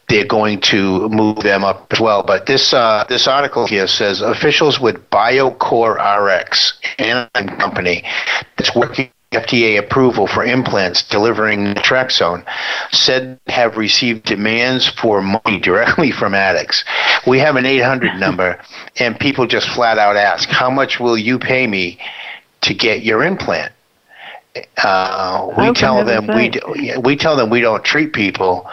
they're 0.09 0.25
going 0.25 0.59
to 0.59 1.07
move 1.09 1.37
them 1.37 1.63
up 1.63 1.87
as 1.91 1.99
well. 1.99 2.23
But 2.23 2.45
this 2.45 2.73
uh, 2.73 3.05
this 3.09 3.25
article 3.27 3.65
here 3.65 3.87
says 3.87 4.21
officials 4.21 4.79
with 4.79 5.09
BioCorRx 5.09 6.73
and 6.99 7.29
company 7.59 8.03
that's 8.57 8.75
working 8.75 9.09
FDA 9.33 9.77
approval 9.77 10.27
for 10.27 10.43
implants 10.43 11.03
delivering 11.03 11.73
naltrexone 11.73 12.45
said 12.91 13.39
have 13.47 13.77
received 13.77 14.23
demands 14.23 14.87
for 14.87 15.21
money 15.21 15.59
directly 15.59 16.11
from 16.11 16.33
addicts. 16.33 16.83
We 17.27 17.39
have 17.39 17.55
an 17.55 17.65
800 17.65 18.19
number, 18.19 18.59
and 18.97 19.19
people 19.19 19.45
just 19.47 19.69
flat 19.69 19.97
out 19.97 20.15
ask, 20.15 20.49
"How 20.49 20.69
much 20.69 20.99
will 20.99 21.17
you 21.17 21.39
pay 21.39 21.67
me 21.67 21.97
to 22.61 22.73
get 22.73 23.03
your 23.03 23.23
implant?" 23.23 23.71
Uh, 24.77 25.47
we 25.57 25.67
for 25.67 25.73
tell 25.73 26.05
them 26.05 26.27
we 26.27 26.49
do, 26.49 26.61
we 27.03 27.15
tell 27.15 27.35
them 27.35 27.49
we 27.49 27.59
don't 27.59 27.83
treat 27.83 28.13
people, 28.13 28.69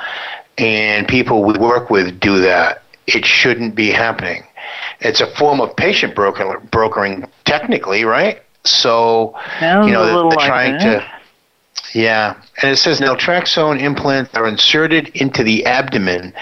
and 0.59 1.09
people 1.09 1.43
we 1.43 1.55
work 1.59 1.91
with 1.91 2.21
do 2.21 2.41
that. 2.41 2.83
It 3.07 3.25
shouldn't 3.25 3.75
be 3.75 3.91
happening. 3.91 4.45
It's 5.01 5.21
a 5.21 5.27
form 5.27 5.61
of 5.61 5.75
patient 5.77 6.15
broker, 6.15 6.61
brokering, 6.71 7.27
technically, 7.45 8.05
right? 8.05 8.43
So 8.65 9.35
Sounds 9.59 9.87
you 9.87 9.93
know 9.93 10.07
they're, 10.07 10.25
like 10.25 10.47
trying 10.47 10.79
that. 10.79 11.01
to. 11.01 11.99
Yeah, 11.99 12.41
and 12.63 12.71
it 12.71 12.77
says 12.77 13.01
naltrexone 13.01 13.81
implants 13.81 14.35
are 14.35 14.47
inserted 14.47 15.09
into 15.09 15.43
the 15.43 15.67
abdomen 15.67 16.33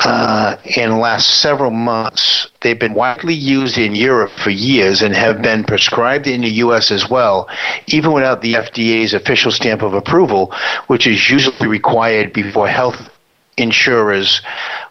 uh, 0.00 0.56
and 0.76 0.98
last 0.98 1.40
several 1.40 1.70
months. 1.70 2.48
They've 2.60 2.78
been 2.78 2.94
widely 2.94 3.34
used 3.34 3.78
in 3.78 3.94
Europe 3.94 4.32
for 4.32 4.50
years 4.50 5.02
and 5.02 5.14
have 5.14 5.42
been 5.42 5.64
prescribed 5.64 6.26
in 6.26 6.42
the 6.42 6.50
U.S. 6.50 6.90
as 6.90 7.08
well, 7.08 7.48
even 7.86 8.12
without 8.12 8.42
the 8.42 8.54
FDA's 8.54 9.14
official 9.14 9.50
stamp 9.50 9.82
of 9.82 9.94
approval, 9.94 10.54
which 10.86 11.06
is 11.06 11.30
usually 11.30 11.68
required 11.68 12.32
before 12.32 12.68
health 12.68 13.10
insurers 13.56 14.42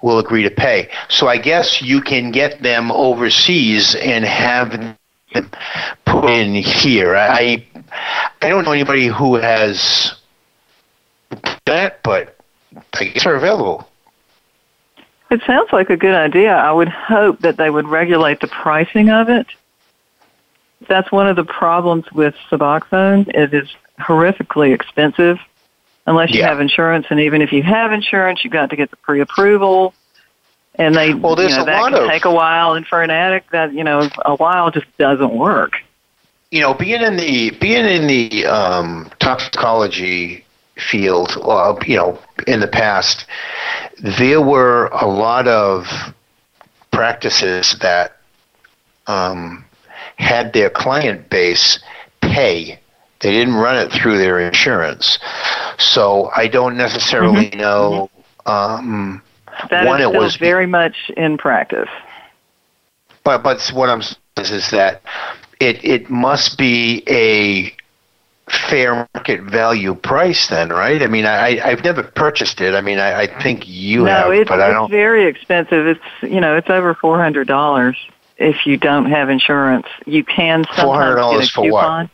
will 0.01 0.19
agree 0.19 0.43
to 0.43 0.51
pay. 0.51 0.89
So 1.09 1.27
I 1.27 1.37
guess 1.37 1.81
you 1.81 2.01
can 2.01 2.31
get 2.31 2.61
them 2.61 2.91
overseas 2.91 3.95
and 3.95 4.23
have 4.25 4.97
put 6.05 6.29
in 6.29 6.53
here. 6.55 7.15
I 7.15 7.65
I 8.41 8.49
don't 8.49 8.65
know 8.65 8.71
anybody 8.71 9.07
who 9.07 9.35
has 9.35 10.13
that, 11.65 12.01
but 12.03 12.37
I 12.93 13.05
guess 13.05 13.23
they're 13.23 13.35
available. 13.35 13.87
It 15.29 15.41
sounds 15.47 15.71
like 15.73 15.89
a 15.89 15.97
good 15.97 16.13
idea. 16.13 16.53
I 16.55 16.71
would 16.71 16.89
hope 16.89 17.39
that 17.39 17.57
they 17.57 17.69
would 17.69 17.87
regulate 17.87 18.39
the 18.39 18.47
pricing 18.47 19.09
of 19.09 19.29
it. 19.29 19.47
That's 20.87 21.11
one 21.11 21.27
of 21.27 21.35
the 21.35 21.45
problems 21.45 22.05
with 22.11 22.35
Suboxone. 22.51 23.27
It 23.33 23.53
is 23.53 23.69
horrifically 23.99 24.73
expensive 24.73 25.39
unless 26.05 26.31
you 26.31 26.39
Yeah. 26.41 26.49
have 26.49 26.59
insurance. 26.59 27.07
And 27.09 27.19
even 27.19 27.41
if 27.41 27.51
you 27.51 27.63
have 27.63 27.91
insurance, 27.93 28.43
you've 28.43 28.53
got 28.53 28.69
to 28.69 28.75
get 28.75 28.91
the 28.91 28.97
pre-approval. 28.97 29.93
And 30.75 30.95
they, 30.95 31.13
Well, 31.13 31.35
there's 31.35 31.51
you 31.51 31.57
know, 31.57 31.63
a 31.63 31.65
that 31.67 31.81
lot 31.81 31.93
can 31.93 32.03
of- 32.03 32.09
take 32.09 32.25
a 32.25 32.31
while. 32.33 32.73
And 32.73 32.85
for 32.87 33.01
an 33.03 33.09
addict, 33.11 33.51
that 33.51 33.73
you 33.73 33.83
know, 33.83 34.09
a 34.25 34.35
while 34.35 34.71
just 34.71 34.87
doesn't 34.97 35.33
work. 35.33 35.73
you 36.51 36.61
know, 36.61 36.73
being 36.73 37.01
in 37.01 37.15
the 37.17 37.51
being 37.51 37.85
in 37.85 38.07
the 38.07 38.45
um, 38.45 39.09
toxicology 39.19 40.45
field, 40.77 41.37
uh, 41.43 41.75
you 41.85 41.95
know, 41.95 42.17
in 42.47 42.59
the 42.59 42.67
past, 42.67 43.25
there 43.99 44.41
were 44.41 44.87
a 44.87 45.05
lot 45.07 45.47
of 45.47 45.87
practices 46.91 47.75
that 47.81 48.17
um, 49.07 49.65
had 50.17 50.53
their 50.53 50.69
client 50.69 51.29
base 51.29 51.79
pay. 52.21 52.79
They 53.19 53.31
didn't 53.31 53.55
run 53.55 53.77
it 53.77 53.91
through 53.91 54.17
their 54.17 54.39
insurance, 54.39 55.17
so 55.77 56.29
I 56.35 56.47
don't 56.47 56.75
necessarily 56.77 57.49
know. 57.51 58.09
Um, 58.45 59.21
That 59.69 59.85
one, 59.85 59.99
is 60.01 60.07
it 60.07 60.09
still 60.09 60.21
was 60.21 60.35
very 60.37 60.65
much 60.65 61.11
in 61.17 61.37
practice. 61.37 61.89
But 63.23 63.43
but 63.43 63.61
what 63.73 63.89
I'm 63.89 64.01
saying 64.01 64.17
is, 64.37 64.51
is 64.51 64.71
that 64.71 65.01
it 65.59 65.83
it 65.83 66.09
must 66.09 66.57
be 66.57 67.03
a 67.07 67.73
fair 68.69 69.07
market 69.13 69.41
value 69.41 69.95
price 69.95 70.47
then, 70.47 70.69
right? 70.69 71.01
I 71.01 71.07
mean, 71.07 71.25
I 71.25 71.59
I've 71.63 71.83
never 71.83 72.03
purchased 72.03 72.59
it. 72.61 72.75
I 72.75 72.81
mean, 72.81 72.99
I, 72.99 73.21
I 73.21 73.41
think 73.41 73.67
you 73.67 73.99
no, 74.03 74.11
have, 74.11 74.31
it's, 74.31 74.49
but 74.49 74.59
I 74.59 74.67
it's 74.67 74.73
don't. 74.73 74.91
very 74.91 75.25
expensive. 75.25 75.87
It's 75.87 76.01
you 76.21 76.41
know, 76.41 76.57
it's 76.57 76.69
over 76.69 76.93
four 76.93 77.17
hundred 77.21 77.47
dollars 77.47 77.97
if 78.37 78.65
you 78.65 78.77
don't 78.77 79.05
have 79.05 79.29
insurance. 79.29 79.87
You 80.05 80.23
can 80.23 80.65
sometimes 80.75 81.19
$400 81.19 81.39
get 81.39 81.49
a 81.49 81.51
for 81.51 81.71
what? 81.71 81.81
coupon. 81.81 82.09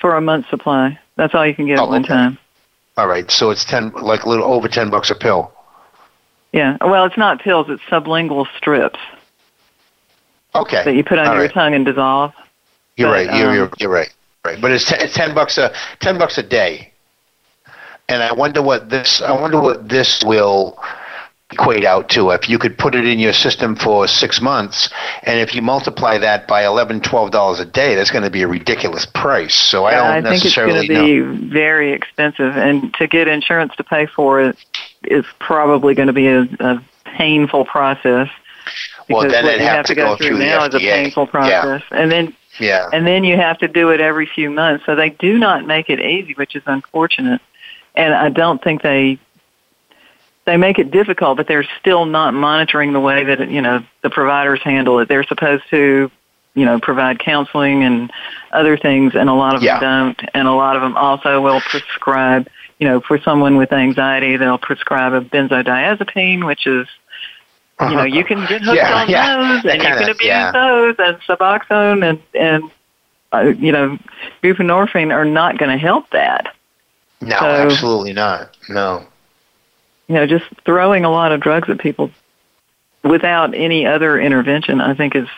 for 0.00 0.16
a 0.16 0.20
month's 0.20 0.50
supply. 0.50 0.98
That's 1.16 1.34
all 1.34 1.46
you 1.46 1.54
can 1.54 1.66
get 1.66 1.78
Oh, 1.78 1.84
at 1.84 1.88
one 1.88 2.04
okay. 2.04 2.08
time. 2.08 2.38
All 2.96 3.06
right, 3.06 3.30
so 3.30 3.50
it's 3.50 3.64
ten, 3.64 3.90
like 3.92 4.24
a 4.24 4.28
little 4.28 4.46
over 4.46 4.68
ten 4.68 4.90
bucks 4.90 5.10
a 5.10 5.14
pill. 5.14 5.52
Yeah. 6.56 6.78
Well, 6.80 7.04
it's 7.04 7.18
not 7.18 7.40
pills; 7.40 7.66
it's 7.68 7.82
sublingual 7.82 8.46
strips 8.56 8.98
Okay, 10.54 10.82
that 10.84 10.94
you 10.94 11.04
put 11.04 11.18
on 11.18 11.26
All 11.26 11.36
your 11.36 11.48
tongue 11.48 11.74
and 11.74 11.84
dissolve. 11.84 12.32
You're 12.96 13.10
but, 13.10 13.12
right. 13.12 13.38
You're, 13.38 13.48
um, 13.50 13.54
you're 13.54 13.70
you're 13.78 13.90
right. 13.90 14.12
Right, 14.44 14.60
but 14.60 14.70
it's 14.70 14.86
ten, 14.86 15.00
it's 15.00 15.14
ten 15.14 15.34
bucks 15.34 15.58
a 15.58 15.74
ten 16.00 16.18
bucks 16.18 16.38
a 16.38 16.42
day, 16.42 16.92
and 18.08 18.22
I 18.22 18.32
wonder 18.32 18.62
what 18.62 18.88
this 18.88 19.20
I 19.20 19.32
wonder 19.32 19.60
what 19.60 19.88
this 19.88 20.22
will 20.24 20.78
equate 21.52 21.84
out 21.84 22.08
to 22.10 22.30
if 22.30 22.48
you 22.48 22.58
could 22.58 22.76
put 22.76 22.94
it 22.94 23.06
in 23.06 23.18
your 23.18 23.32
system 23.32 23.76
for 23.76 24.08
six 24.08 24.40
months, 24.40 24.90
and 25.22 25.38
if 25.38 25.54
you 25.54 25.62
multiply 25.62 26.18
that 26.18 26.48
by 26.48 26.64
eleven 26.64 27.00
twelve 27.00 27.30
dollars 27.30 27.60
a 27.60 27.64
day, 27.64 27.94
that's 27.94 28.10
going 28.10 28.24
to 28.24 28.30
be 28.30 28.42
a 28.42 28.48
ridiculous 28.48 29.06
price. 29.06 29.54
So 29.54 29.84
I 29.84 29.94
don't 29.94 30.24
necessarily 30.24 30.24
know. 30.24 30.28
I 30.28 30.32
think 30.32 30.44
it's 30.44 30.54
going 30.56 30.68
necessarily 30.74 31.22
to 31.22 31.34
know. 31.34 31.40
be 31.42 31.48
very 31.48 31.92
expensive, 31.92 32.56
and 32.56 32.92
to 32.94 33.06
get 33.06 33.28
insurance 33.28 33.74
to 33.76 33.84
pay 33.84 34.06
for 34.06 34.40
it 34.40 34.56
is 35.04 35.24
probably 35.38 35.94
going 35.94 36.08
to 36.08 36.12
be 36.12 36.26
a, 36.26 36.42
a 36.60 36.82
painful 37.04 37.64
process. 37.64 38.28
Well, 39.08 39.28
then 39.28 39.44
what 39.44 39.54
you 39.54 39.60
have 39.60 39.76
have 39.76 39.86
to 39.86 39.94
go 39.94 40.04
go 40.06 40.16
through 40.16 40.28
through 40.28 40.38
now 40.38 40.66
is 40.66 40.74
a 40.74 40.78
painful 40.78 41.28
Yeah. 41.32 41.80
and 41.92 42.10
then 42.10 42.34
Yeah. 42.58 42.88
and 42.92 43.06
then 43.06 43.22
you 43.22 43.36
have 43.36 43.58
to 43.58 43.68
do 43.68 43.90
it 43.90 44.00
every 44.00 44.26
few 44.26 44.50
months. 44.50 44.84
So 44.84 44.96
they 44.96 45.10
do 45.10 45.38
not 45.38 45.64
make 45.64 45.88
it 45.88 46.00
easy, 46.00 46.34
which 46.34 46.56
is 46.56 46.64
unfortunate. 46.66 47.40
And 47.94 48.12
I 48.12 48.28
don't 48.28 48.62
think 48.62 48.82
they 48.82 49.18
they 50.46 50.56
make 50.56 50.78
it 50.78 50.90
difficult, 50.90 51.36
but 51.36 51.46
they're 51.48 51.66
still 51.80 52.06
not 52.06 52.32
monitoring 52.32 52.92
the 52.92 53.00
way 53.00 53.24
that 53.24 53.50
you 53.50 53.60
know 53.60 53.82
the 54.02 54.10
providers 54.10 54.60
handle 54.62 54.98
it. 55.00 55.08
They're 55.08 55.24
supposed 55.24 55.64
to, 55.70 56.10
you 56.54 56.64
know, 56.64 56.78
provide 56.80 57.18
counseling 57.18 57.82
and 57.82 58.10
other 58.52 58.76
things, 58.76 59.14
and 59.14 59.28
a 59.28 59.34
lot 59.34 59.54
of 59.56 59.62
Yeah. 59.62 59.80
them 59.80 60.14
don't. 60.18 60.30
And 60.34 60.48
a 60.48 60.52
lot 60.52 60.76
of 60.76 60.82
them 60.82 60.96
also 60.96 61.40
will 61.40 61.60
prescribe, 61.62 62.48
you 62.78 62.86
know, 62.88 63.00
for 63.00 63.18
someone 63.18 63.56
with 63.56 63.72
anxiety, 63.72 64.36
they'll 64.36 64.56
prescribe 64.58 65.12
a 65.12 65.20
benzodiazepine, 65.20 66.46
which 66.46 66.66
is 66.66 66.86
you 67.80 67.94
know, 67.94 68.04
you 68.04 68.24
can 68.24 68.46
get 68.46 68.62
hooked 68.62 68.76
Yeah, 68.76 68.94
on 68.94 69.08
yeah. 69.10 69.36
those, 69.36 69.64
and 69.70 69.82
you 69.82 69.88
can 69.88 70.08
abuse 70.08 70.20
yeah. 70.22 70.50
those, 70.52 70.94
and 70.98 71.18
Suboxone 71.22 72.08
and 72.08 72.22
and 72.34 72.70
uh, 73.32 73.40
you 73.58 73.72
know, 73.72 73.98
buprenorphine 74.42 75.12
are 75.12 75.24
not 75.24 75.58
going 75.58 75.70
to 75.72 75.76
help 75.76 76.08
that. 76.10 76.54
No, 77.20 77.36
So- 77.38 77.44
absolutely 77.46 78.12
not. 78.12 78.56
No. 78.68 79.04
You 80.08 80.14
know, 80.16 80.26
just 80.26 80.44
throwing 80.64 81.04
a 81.04 81.10
lot 81.10 81.32
of 81.32 81.40
drugs 81.40 81.68
at 81.68 81.78
people 81.78 82.10
without 83.02 83.54
any 83.54 83.86
other 83.86 84.20
intervention, 84.20 84.80
I 84.80 84.94
think 84.94 85.16
is 85.16 85.28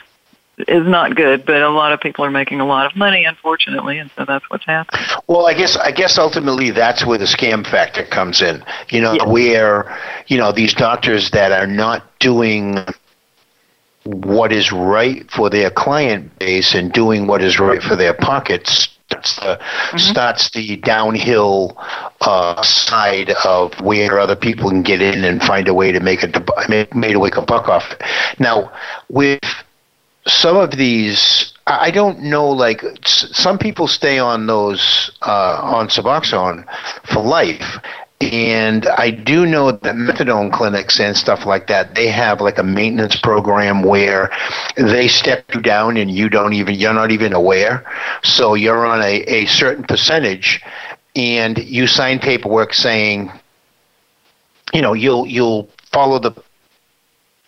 is 0.67 0.87
not 0.87 1.15
good. 1.15 1.47
But 1.47 1.63
a 1.63 1.69
lot 1.71 1.93
of 1.93 2.01
people 2.01 2.25
are 2.25 2.31
making 2.31 2.61
a 2.61 2.67
lot 2.67 2.87
of 2.87 2.97
money, 2.97 3.25
unfortunately, 3.25 3.99
and 3.99 4.11
so 4.17 4.25
that's 4.25 4.49
what's 4.51 4.65
happening. 4.65 5.05
Well, 5.27 5.47
I 5.47 5.55
guess 5.55 5.77
I 5.77 5.91
guess 5.91 6.19
ultimately 6.19 6.71
that's 6.71 7.05
where 7.07 7.19
the 7.19 7.25
scam 7.27 7.67
factor 7.67 8.05
comes 8.05 8.43
in. 8.43 8.63
You 8.91 9.01
know, 9.01 9.15
Yeah. 9.15 9.25
where 9.27 9.99
you 10.27 10.37
know 10.39 10.53
these 10.53 10.75
doctors 10.75 11.31
that 11.31 11.53
are 11.53 11.67
not 11.67 12.19
doing 12.19 12.79
what 14.05 14.53
is 14.53 14.73
right 14.73 15.31
for 15.31 15.51
their 15.51 15.71
client 15.71 16.39
base 16.39 16.75
and 16.75 16.93
doing 16.93 17.27
what 17.27 17.43
is 17.43 17.59
right 17.59 17.83
for 17.83 17.95
their 17.95 18.15
pockets 18.15 18.89
starts 19.09 19.37
the 19.37 19.59
starts 19.99 20.51
the 20.51 20.77
downhill 20.77 21.77
uh, 22.21 22.63
side 22.63 23.31
of 23.45 23.73
where 23.81 24.19
other 24.19 24.37
people 24.37 24.69
can 24.69 24.83
get 24.83 25.01
in 25.01 25.25
and 25.25 25.43
find 25.43 25.67
a 25.69 25.75
way 25.75 25.93
to 25.93 26.01
make 26.01 26.23
a 26.23 26.45
make, 26.69 26.95
make 26.95 27.15
a 27.15 27.41
a 27.41 27.43
buck 27.43 27.69
off. 27.69 27.95
Now, 28.39 28.71
with 29.09 29.41
some 30.27 30.57
of 30.57 30.73
these 30.73 31.55
I 31.67 31.89
I 31.89 31.91
don't 31.91 32.21
know 32.21 32.49
like 32.49 32.83
some 33.07 33.59
people 33.59 33.89
stay 33.89 34.19
on 34.19 34.47
those 34.47 35.11
uh, 35.23 35.59
on 35.63 35.89
Suboxone 35.89 36.65
for 37.05 37.23
life 37.23 37.79
and 38.21 38.87
I 38.87 39.11
do 39.11 39.47
know 39.47 39.71
that 39.71 39.95
methadone 39.95 40.53
clinics 40.53 40.99
and 40.99 41.17
stuff 41.17 41.47
like 41.47 41.69
that 41.69 41.95
they 41.95 42.09
have 42.09 42.41
like 42.41 42.59
a 42.59 42.65
maintenance 42.65 43.15
program 43.17 43.83
where 43.83 44.31
they 44.77 45.07
step 45.07 45.45
you 45.55 45.61
down 45.61 45.97
and 45.97 46.11
you 46.11 46.29
don't 46.29 46.53
even 46.53 46.75
you're 46.75 46.95
not 46.95 47.13
even 47.13 47.33
aware. 47.33 47.87
So 48.25 48.55
you're 48.55 48.87
on 48.87 49.03
a, 49.03 49.23
a 49.23 49.47
certain 49.47 49.85
percentage 49.85 50.61
and 51.15 51.59
you 51.59 51.87
sign 51.87 52.19
paperwork 52.19 52.75
saying 52.75 53.31
you 54.75 54.83
know 54.83 54.95
you'll 54.95 55.27
you'll 55.27 55.69
follow 55.93 56.19
the 56.19 56.33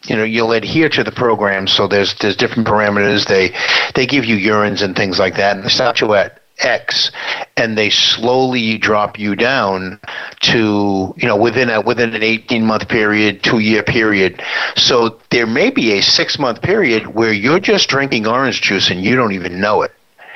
you 0.05 0.17
know 0.17 0.25
you'll 0.25 0.53
adhere 0.53 0.89
to 0.89 1.03
the 1.03 1.13
program. 1.13 1.67
So 1.67 1.89
there's 1.89 2.15
there's 2.15 2.37
different 2.37 2.69
parameters. 2.69 3.27
They 3.27 3.55
they 3.95 4.07
give 4.07 4.25
you 4.25 4.37
urines 4.37 4.83
and 4.83 4.95
things 4.95 5.19
like 5.19 5.37
that. 5.37 5.57
And 5.57 5.65
they 5.65 5.69
start 5.69 6.01
you 6.01 6.15
at 6.15 6.40
x 6.63 7.11
and 7.57 7.77
they 7.77 7.91
slowly 7.91 8.79
drop 8.79 9.19
you 9.19 9.35
down 9.37 9.99
to 10.41 11.15
you 11.17 11.27
know 11.29 11.37
within 11.37 11.69
a 11.71 11.81
within 11.81 12.15
an 12.15 12.23
18 12.23 12.65
month 12.65 12.89
period 12.89 13.43
2 13.43 13.59
year 13.59 13.83
period 13.83 14.43
so 14.77 15.19
there 15.31 15.47
may 15.47 15.71
be 15.71 15.93
a 15.99 16.03
6 16.03 16.39
month 16.39 16.63
period 16.63 17.07
where 17.15 17.33
you're 17.33 17.61
just 17.61 17.89
drinking 17.89 18.27
orange 18.27 18.61
juice 18.63 18.91
and 18.91 19.03
you 19.03 19.17
don't 19.17 19.33
even 19.33 19.61
know 19.61 19.83
it 19.83 19.93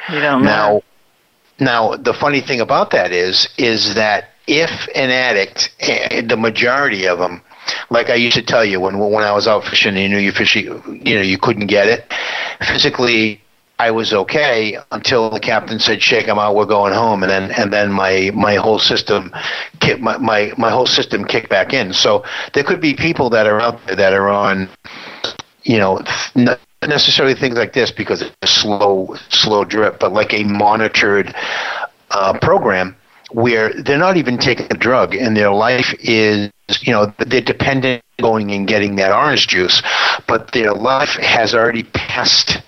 You 0.08 0.20
don't 0.20 0.44
now 0.44 0.80
know. 0.80 0.82
now 1.58 1.96
the 1.96 2.14
funny 2.14 2.40
thing 2.40 2.60
about 2.60 2.90
that 2.90 3.12
is 3.12 3.48
is 3.58 3.94
that 3.94 4.30
if 4.46 4.70
an 4.94 5.10
addict 5.10 5.70
eh, 5.80 6.20
the 6.22 6.36
majority 6.36 7.06
of 7.06 7.18
them 7.18 7.42
like 7.90 8.10
I 8.10 8.14
used 8.14 8.36
to 8.36 8.42
tell 8.42 8.64
you 8.64 8.80
when 8.80 8.98
when 8.98 9.24
I 9.24 9.32
was 9.32 9.46
out 9.46 9.64
fishing, 9.64 9.96
you 9.96 10.08
knew 10.08 10.18
you 10.18 10.32
fishing, 10.32 10.64
you 11.04 11.14
know, 11.14 11.22
you 11.22 11.38
couldn't 11.38 11.66
get 11.66 11.88
it. 11.88 12.12
Physically, 12.60 13.40
I 13.78 13.90
was 13.90 14.12
okay 14.12 14.78
until 14.92 15.30
the 15.30 15.40
captain 15.40 15.80
said, 15.80 16.00
"Shake 16.00 16.26
him 16.26 16.38
out, 16.38 16.54
we're 16.54 16.64
going 16.64 16.92
home," 16.92 17.22
and 17.22 17.30
then 17.30 17.50
and 17.52 17.72
then 17.72 17.90
my 17.90 18.30
my 18.32 18.54
whole 18.54 18.78
system, 18.78 19.32
my, 19.98 20.16
my 20.18 20.52
my 20.56 20.70
whole 20.70 20.86
system 20.86 21.24
kicked 21.24 21.48
back 21.48 21.72
in. 21.72 21.92
So 21.92 22.24
there 22.52 22.62
could 22.62 22.80
be 22.80 22.94
people 22.94 23.30
that 23.30 23.46
are 23.46 23.60
out 23.60 23.84
there 23.86 23.96
that 23.96 24.12
are 24.12 24.28
on, 24.28 24.68
you 25.64 25.78
know, 25.78 26.02
not 26.36 26.60
necessarily 26.86 27.34
things 27.34 27.56
like 27.56 27.72
this 27.72 27.90
because 27.90 28.22
it's 28.22 28.36
a 28.42 28.46
slow 28.46 29.16
slow 29.30 29.64
drip, 29.64 29.98
but 29.98 30.12
like 30.12 30.32
a 30.32 30.44
monitored 30.44 31.34
uh, 32.10 32.38
program 32.38 32.96
where 33.32 33.72
they're 33.82 33.98
not 33.98 34.16
even 34.16 34.38
taking 34.38 34.66
a 34.70 34.76
drug 34.76 35.14
and 35.16 35.36
their 35.36 35.50
life 35.50 35.92
is 36.00 36.50
you 36.80 36.92
know 36.92 37.12
they're 37.18 37.40
dependent 37.40 38.00
on 38.20 38.22
going 38.22 38.50
and 38.52 38.68
getting 38.68 38.94
that 38.96 39.10
orange 39.10 39.48
juice 39.48 39.82
but 40.28 40.52
their 40.52 40.72
life 40.72 41.16
has 41.16 41.54
already 41.54 41.82
passed 41.82 42.62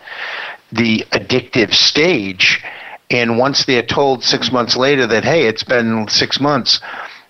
the 0.72 0.98
addictive 1.12 1.72
stage 1.74 2.62
and 3.10 3.38
once 3.38 3.64
they're 3.64 3.82
told 3.82 4.24
six 4.24 4.46
mm-hmm. 4.46 4.56
months 4.56 4.76
later 4.76 5.06
that 5.06 5.24
hey 5.24 5.46
it's 5.46 5.62
been 5.62 6.08
six 6.08 6.40
months 6.40 6.80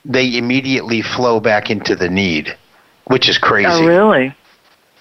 they 0.04 0.36
immediately 0.36 1.02
flow 1.02 1.40
back 1.40 1.70
into 1.70 1.94
the 1.94 2.08
need 2.08 2.56
which 3.06 3.28
is 3.28 3.38
crazy 3.38 3.68
Oh, 3.68 3.86
really? 3.86 4.34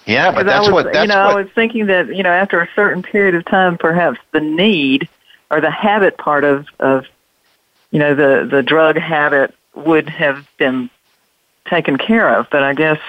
yeah 0.05 0.31
but 0.31 0.45
that's 0.45 0.67
was, 0.67 0.73
what 0.73 0.93
that's 0.93 1.07
you 1.07 1.07
know, 1.07 1.25
what 1.27 1.37
I 1.37 1.41
was 1.41 1.51
thinking 1.53 1.85
that 1.87 2.15
you 2.15 2.23
know 2.23 2.31
after 2.31 2.59
a 2.61 2.69
certain 2.75 3.01
period 3.03 3.35
of 3.35 3.45
time, 3.45 3.77
perhaps 3.77 4.19
the 4.31 4.41
need 4.41 5.07
or 5.51 5.61
the 5.61 5.71
habit 5.71 6.17
part 6.17 6.43
of 6.43 6.67
of 6.79 7.05
you 7.91 7.99
know 7.99 8.15
the 8.15 8.47
the 8.49 8.61
drug 8.61 8.97
habit 8.97 9.53
would 9.75 10.09
have 10.09 10.47
been 10.57 10.89
taken 11.65 11.97
care 11.97 12.29
of. 12.29 12.47
But 12.49 12.63
I 12.63 12.73
guess 12.73 12.99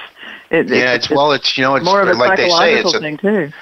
it, 0.51 0.69
yeah 0.69 0.95
it's, 0.95 1.11
well 1.11 1.33
it's 1.33 1.57
you 1.57 1.63
know 1.65 1.77
it's 1.77 1.85
more 1.85 2.01
of 2.01 2.09
a 2.09 2.13
like 2.15 2.37
they 2.37 2.45
say 2.45 2.51
psychological 2.51 2.91
it's 2.91 2.95
a, 2.95 3.01
thing 3.01 3.17
too. 3.17 3.53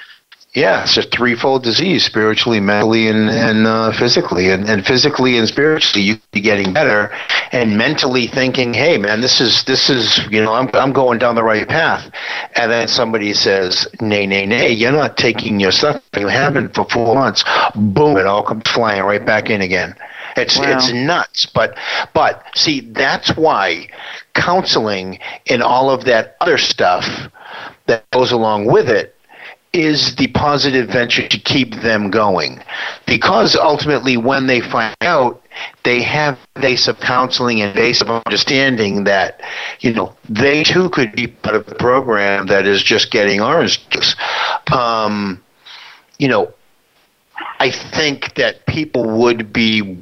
Yeah, 0.55 0.83
it's 0.83 0.95
a 0.95 1.01
threefold 1.03 1.63
disease: 1.63 2.05
spiritually, 2.05 2.61
mentally, 2.61 3.09
and 3.09 3.29
and 3.29 3.67
uh, 3.67 3.91
physically. 3.91 4.49
And, 4.51 4.69
and 4.69 4.85
physically 4.85 5.37
and 5.37 5.45
spiritually, 5.49 6.01
you 6.05 6.17
be 6.31 6.39
getting 6.39 6.71
better, 6.71 7.13
and 7.51 7.77
mentally 7.77 8.27
thinking, 8.27 8.73
"Hey, 8.73 8.97
man, 8.97 9.19
this 9.19 9.41
is 9.41 9.65
this 9.65 9.89
is 9.89 10.17
you 10.31 10.41
know 10.41 10.53
I'm 10.53 10.69
I'm 10.73 10.93
going 10.93 11.19
down 11.19 11.35
the 11.35 11.43
right 11.43 11.67
path." 11.67 12.09
And 12.55 12.71
then 12.71 12.87
somebody 12.87 13.33
says, 13.33 13.85
"Nay, 13.99 14.25
nay, 14.25 14.45
nay, 14.45 14.71
you're 14.71 14.93
not 14.93 15.17
taking 15.17 15.59
your 15.59 15.73
stuff. 15.73 16.01
You 16.15 16.27
haven't 16.27 16.73
for 16.73 16.85
four 16.85 17.15
months." 17.15 17.43
Boom! 17.75 18.15
It 18.15 18.25
all 18.25 18.43
comes 18.43 18.63
flying 18.69 19.03
right 19.03 19.25
back 19.25 19.49
in 19.49 19.59
again. 19.61 19.93
It's 20.37 20.57
Wow. 20.57 20.71
it's 20.71 20.91
nuts. 20.93 21.45
But 21.47 21.77
but 22.13 22.43
see, 22.55 22.79
that's 22.79 23.35
why 23.35 23.89
counseling 24.35 25.19
and 25.47 25.61
all 25.61 25.89
of 25.89 26.05
that 26.05 26.37
other 26.39 26.57
stuff 26.57 27.05
that 27.87 28.09
goes 28.11 28.31
along 28.31 28.65
with 28.65 28.89
it 28.89 29.14
is 29.75 30.15
the 30.15 30.27
positive 30.27 30.87
venture 30.87 31.27
to 31.27 31.37
keep 31.37 31.75
them 31.75 32.09
going. 32.09 32.63
Because 33.05 33.55
ultimately, 33.55 34.15
when 34.15 34.47
they 34.47 34.61
find 34.61 34.95
out, 35.01 35.41
they 35.83 36.01
have 36.01 36.39
of 36.87 36.99
counseling 36.99 37.61
and 37.61 37.75
base 37.75 38.01
of 38.01 38.09
understanding 38.09 39.03
that, 39.03 39.41
you 39.81 39.93
know, 39.93 40.15
they 40.27 40.63
too 40.63 40.89
could 40.89 41.11
be 41.11 41.27
part 41.27 41.55
of 41.55 41.65
the 41.67 41.75
program 41.75 42.47
that 42.47 42.65
is 42.65 42.81
just 42.81 43.11
getting 43.11 43.39
orange 43.39 43.87
juice. 43.89 44.15
Um, 44.71 45.43
you 46.17 46.27
know, 46.27 46.51
I 47.59 47.69
think 47.69 48.33
that 48.35 48.65
people 48.65 49.17
would 49.19 49.53
be 49.53 49.97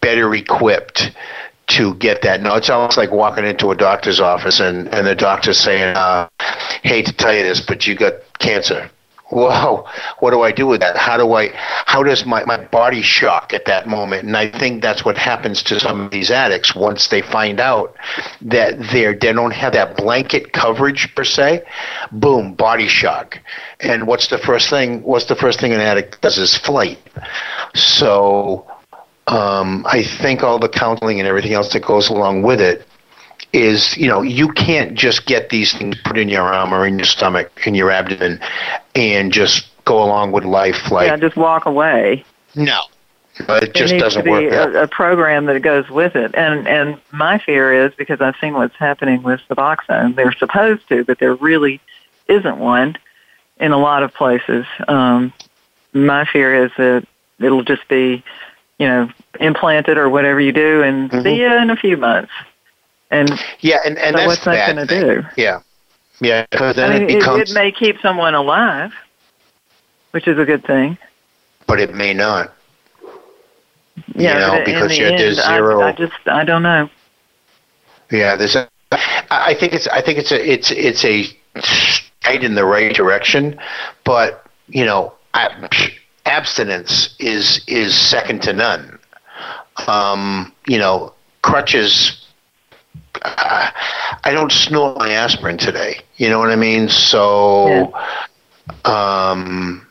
better 0.00 0.34
equipped 0.34 1.10
to 1.66 1.94
get 1.94 2.22
that. 2.22 2.42
No, 2.42 2.54
it's 2.54 2.70
almost 2.70 2.96
like 2.96 3.10
walking 3.10 3.44
into 3.44 3.70
a 3.70 3.74
doctor's 3.74 4.20
office 4.20 4.60
and, 4.60 4.88
and 4.94 5.06
the 5.06 5.14
doctor's 5.14 5.58
saying, 5.58 5.96
uh, 5.96 6.28
hate 6.82 7.06
to 7.06 7.12
tell 7.12 7.34
you 7.34 7.42
this, 7.42 7.60
but 7.60 7.86
you 7.86 7.94
got 7.94 8.14
cancer 8.38 8.90
whoa, 9.34 9.86
what 10.20 10.30
do 10.30 10.42
I 10.42 10.52
do 10.52 10.66
with 10.66 10.80
that? 10.80 10.96
How 10.96 11.16
do 11.16 11.32
I, 11.34 11.50
how 11.86 12.02
does 12.02 12.24
my, 12.24 12.44
my 12.44 12.64
body 12.64 13.02
shock 13.02 13.52
at 13.52 13.64
that 13.66 13.86
moment? 13.86 14.24
And 14.24 14.36
I 14.36 14.50
think 14.50 14.82
that's 14.82 15.04
what 15.04 15.18
happens 15.18 15.62
to 15.64 15.80
some 15.80 16.00
of 16.00 16.10
these 16.10 16.30
addicts 16.30 16.74
once 16.74 17.08
they 17.08 17.20
find 17.20 17.60
out 17.60 17.94
that 18.42 18.78
they're, 18.92 19.14
they 19.14 19.32
don't 19.32 19.52
have 19.52 19.72
that 19.72 19.96
blanket 19.96 20.52
coverage 20.52 21.14
per 21.14 21.24
se. 21.24 21.64
Boom, 22.12 22.54
body 22.54 22.88
shock. 22.88 23.38
And 23.80 24.06
what's 24.06 24.28
the 24.28 24.38
first 24.38 24.70
thing, 24.70 25.02
what's 25.02 25.26
the 25.26 25.36
first 25.36 25.60
thing 25.60 25.72
an 25.72 25.80
addict 25.80 26.20
does 26.20 26.38
is 26.38 26.56
flight. 26.56 26.98
So, 27.74 28.66
um, 29.26 29.86
I 29.88 30.02
think 30.02 30.42
all 30.42 30.58
the 30.58 30.68
counseling 30.68 31.18
and 31.18 31.26
everything 31.26 31.54
else 31.54 31.72
that 31.72 31.84
goes 31.84 32.10
along 32.10 32.42
with 32.42 32.60
it 32.60 32.86
is 33.54 33.96
you 33.96 34.08
know 34.08 34.20
you 34.20 34.48
can't 34.52 34.94
just 34.94 35.26
get 35.26 35.48
these 35.48 35.72
things 35.72 35.96
put 36.04 36.18
in 36.18 36.28
your 36.28 36.42
arm 36.42 36.74
or 36.74 36.86
in 36.86 36.98
your 36.98 37.04
stomach 37.06 37.50
in 37.66 37.74
your 37.74 37.90
abdomen 37.90 38.40
and 38.96 39.32
just 39.32 39.66
go 39.84 40.02
along 40.02 40.32
with 40.32 40.44
life 40.44 40.90
like 40.90 41.06
yeah 41.06 41.16
just 41.16 41.36
walk 41.36 41.64
away. 41.66 42.24
No. 42.56 42.80
But 43.46 43.64
it 43.64 43.74
just 43.74 43.92
needs 43.92 44.02
doesn't 44.04 44.24
to 44.24 44.24
be 44.24 44.30
work 44.30 44.74
a, 44.74 44.82
a 44.82 44.88
program 44.88 45.46
that 45.46 45.60
goes 45.62 45.88
with 45.88 46.14
it. 46.16 46.34
And 46.34 46.66
and 46.68 47.00
my 47.12 47.38
fear 47.38 47.86
is 47.86 47.94
because 47.94 48.20
i've 48.20 48.36
seen 48.40 48.54
what's 48.54 48.76
happening 48.76 49.22
with 49.22 49.40
suboxone 49.48 50.14
they're 50.14 50.32
supposed 50.32 50.88
to 50.88 51.04
but 51.04 51.18
there 51.18 51.34
really 51.34 51.80
isn't 52.28 52.58
one 52.58 52.96
in 53.58 53.70
a 53.72 53.78
lot 53.78 54.02
of 54.02 54.12
places. 54.14 54.66
Um 54.88 55.32
my 55.92 56.24
fear 56.24 56.64
is 56.64 56.72
that 56.76 57.06
it'll 57.40 57.62
just 57.64 57.86
be 57.88 58.22
you 58.78 58.86
know 58.88 59.08
implanted 59.40 59.96
or 59.98 60.08
whatever 60.08 60.40
you 60.40 60.52
do 60.52 60.82
and 60.82 61.10
Mm-hmm. 61.10 61.22
see 61.22 61.40
you 61.40 61.52
in 61.54 61.70
a 61.70 61.76
few 61.76 61.96
months 61.96 62.32
and 63.14 63.30
yeah 63.60 63.78
and, 63.84 63.98
and 63.98 64.14
so 64.14 64.18
that's 64.18 64.26
what's 64.26 64.44
that 64.44 64.54
bad 64.54 64.74
going 64.76 64.86
to 64.88 65.00
do 65.22 65.28
yeah 65.36 65.60
yeah 66.20 66.46
because 66.50 66.76
then 66.76 66.90
I 66.90 66.98
mean, 66.98 67.02
it 67.04 67.10
it, 67.10 67.18
becomes 67.18 67.50
it 67.50 67.54
may 67.54 67.70
keep 67.72 68.00
someone 68.00 68.34
alive, 68.34 68.92
which 70.12 70.26
is 70.28 70.38
a 70.38 70.44
good 70.44 70.64
thing. 70.66 70.98
but 71.66 71.80
it 71.80 71.94
may 71.94 72.12
not 72.14 72.52
Yeah, 74.14 74.34
you 74.34 74.58
know, 74.58 74.64
because 74.64 74.90
the 74.90 75.04
end, 75.04 75.18
there's 75.18 75.38
I- 75.38 75.56
zero- 75.56 75.82
I, 75.82 75.92
just 75.92 76.12
I 76.26 76.44
don't 76.44 76.62
know. 76.62 76.88
Yeah, 78.10 78.36
there's 78.36 78.56
a. 78.56 78.68
I 78.92 79.50
I 79.50 79.54
think 79.54 79.72
it's. 79.72 79.86
I 79.88 80.00
think 80.02 80.18
it's 80.18 80.32
a. 80.32 80.52
It's 80.52 80.70
it's 80.70 81.04
a 81.04 81.24
stride 81.60 82.44
in 82.44 82.54
the 82.54 82.64
right 82.64 82.94
direction, 82.94 83.58
but 84.04 84.44
you 84.68 84.84
know, 84.84 85.12
ab- 85.34 85.70
abstinence 86.26 87.14
is 87.18 87.62
is 87.66 87.96
second 87.96 88.42
to 88.42 88.52
none. 88.52 88.98
Um, 89.86 90.52
you 90.66 90.78
know, 90.78 91.14
crutches. 91.42 92.23
Uh, 93.22 93.70
I 94.24 94.32
don't 94.32 94.52
snort 94.52 94.98
my 94.98 95.10
aspirin 95.10 95.58
today. 95.58 96.00
You 96.16 96.28
know 96.28 96.38
what 96.38 96.50
I 96.50 96.56
mean? 96.56 96.88
So, 96.88 97.92
um, 98.84 99.86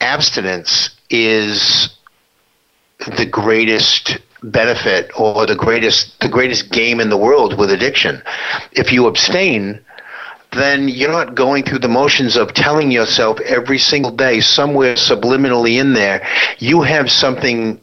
abstinence 0.00 0.90
is 1.10 1.96
the 3.16 3.26
greatest 3.26 4.18
benefit 4.42 5.10
or 5.18 5.46
the 5.46 5.54
greatest 5.54 6.20
the 6.20 6.28
greatest 6.28 6.70
game 6.70 7.00
in 7.00 7.08
the 7.10 7.16
world 7.16 7.58
with 7.58 7.70
addiction. 7.70 8.22
If 8.72 8.92
you 8.92 9.06
abstain, 9.06 9.80
then 10.52 10.88
you're 10.88 11.10
not 11.10 11.34
going 11.34 11.64
through 11.64 11.80
the 11.80 11.88
motions 11.88 12.36
of 12.36 12.54
telling 12.54 12.90
yourself 12.90 13.40
every 13.40 13.78
single 13.78 14.10
day 14.10 14.40
somewhere 14.40 14.94
subliminally 14.94 15.80
in 15.80 15.94
there 15.94 16.26
you 16.58 16.82
have 16.82 17.10
something 17.10 17.80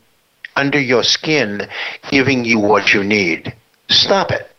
under 0.55 0.79
your 0.79 1.03
skin 1.03 1.67
giving 2.09 2.45
you 2.45 2.59
what 2.59 2.93
you 2.93 3.03
need. 3.03 3.53
Stop 3.91 4.31
it. 4.31 4.49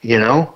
You 0.00 0.18
know? 0.18 0.54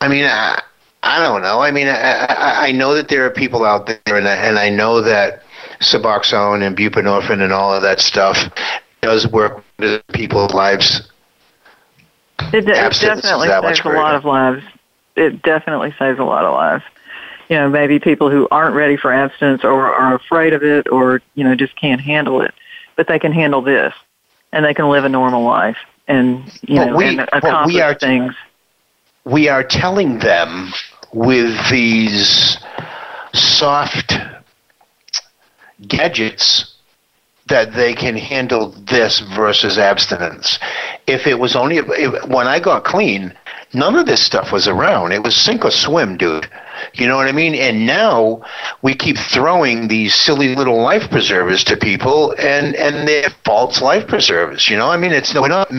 I 0.00 0.08
mean, 0.08 0.24
I, 0.24 0.62
I 1.02 1.20
don't 1.20 1.42
know. 1.42 1.60
I 1.60 1.70
mean, 1.70 1.88
I, 1.88 2.24
I, 2.24 2.66
I 2.68 2.72
know 2.72 2.94
that 2.94 3.08
there 3.08 3.26
are 3.26 3.30
people 3.30 3.64
out 3.64 3.86
there, 3.86 4.16
and 4.16 4.28
I, 4.28 4.34
and 4.34 4.58
I 4.58 4.70
know 4.70 5.00
that 5.00 5.42
Suboxone 5.80 6.62
and 6.66 6.76
buprenorphine 6.76 7.42
and 7.42 7.52
all 7.52 7.74
of 7.74 7.82
that 7.82 8.00
stuff 8.00 8.38
does 9.00 9.26
work 9.26 9.64
with 9.78 10.06
people's 10.08 10.54
lives. 10.54 11.08
It, 12.52 12.54
it 12.54 12.66
definitely 12.66 13.48
saves 13.48 13.80
a 13.84 13.88
lot 13.88 14.14
of 14.14 14.24
lives. 14.24 14.64
It 15.16 15.42
definitely 15.42 15.94
saves 15.98 16.18
a 16.18 16.24
lot 16.24 16.44
of 16.44 16.54
lives. 16.54 16.84
You 17.48 17.56
know, 17.56 17.68
maybe 17.68 17.98
people 17.98 18.30
who 18.30 18.48
aren't 18.50 18.74
ready 18.74 18.96
for 18.96 19.12
abstinence 19.12 19.64
or 19.64 19.92
are 19.92 20.14
afraid 20.14 20.54
of 20.54 20.62
it 20.62 20.88
or, 20.90 21.20
you 21.34 21.44
know, 21.44 21.54
just 21.54 21.76
can't 21.76 22.00
handle 22.00 22.40
it. 22.40 22.54
But 22.96 23.08
they 23.08 23.18
can 23.18 23.32
handle 23.32 23.60
this 23.60 23.92
and 24.52 24.64
they 24.64 24.74
can 24.74 24.88
live 24.88 25.04
a 25.04 25.08
normal 25.08 25.42
life 25.42 25.76
and, 26.12 26.44
you 26.62 26.76
But 26.76 26.84
know, 26.90 26.96
we- 26.96 27.08
and 27.08 27.20
accomplish 27.32 27.74
we 27.74 27.80
are- 27.80 27.94
things. 27.94 28.34
We 29.24 29.48
are 29.48 29.62
telling 29.62 30.18
them 30.18 30.72
with 31.12 31.70
these 31.70 32.58
soft 33.32 34.14
gadgets 35.86 36.74
that 37.48 37.72
they 37.74 37.94
can 37.94 38.16
handle 38.16 38.74
this 38.86 39.20
versus 39.20 39.78
abstinence. 39.78 40.58
If 41.06 41.26
it 41.26 41.38
was 41.38 41.54
only 41.56 41.76
if, 41.78 42.24
when 42.26 42.46
I 42.48 42.58
got 42.60 42.84
clean, 42.84 43.32
none 43.72 43.94
of 43.96 44.06
this 44.06 44.22
stuff 44.24 44.52
was 44.52 44.66
around. 44.68 45.12
It 45.12 45.22
was 45.22 45.36
sink 45.36 45.64
or 45.64 45.70
swim, 45.70 46.16
dude. 46.16 46.48
You 46.94 47.06
know 47.06 47.16
what 47.16 47.26
I 47.26 47.32
mean? 47.32 47.54
And 47.54 47.86
now 47.86 48.42
we 48.82 48.94
keep 48.94 49.16
throwing 49.16 49.88
these 49.88 50.14
silly 50.14 50.54
little 50.54 50.80
life 50.82 51.10
preservers 51.10 51.64
to 51.64 51.76
people, 51.76 52.34
and 52.38 52.74
and 52.76 53.08
they're 53.08 53.30
false 53.44 53.80
life 53.80 54.06
preservers. 54.06 54.68
You 54.68 54.76
know, 54.76 54.90
I 54.90 54.96
mean, 54.98 55.12
it's 55.12 55.34
we're 55.34 55.48
not 55.48 55.70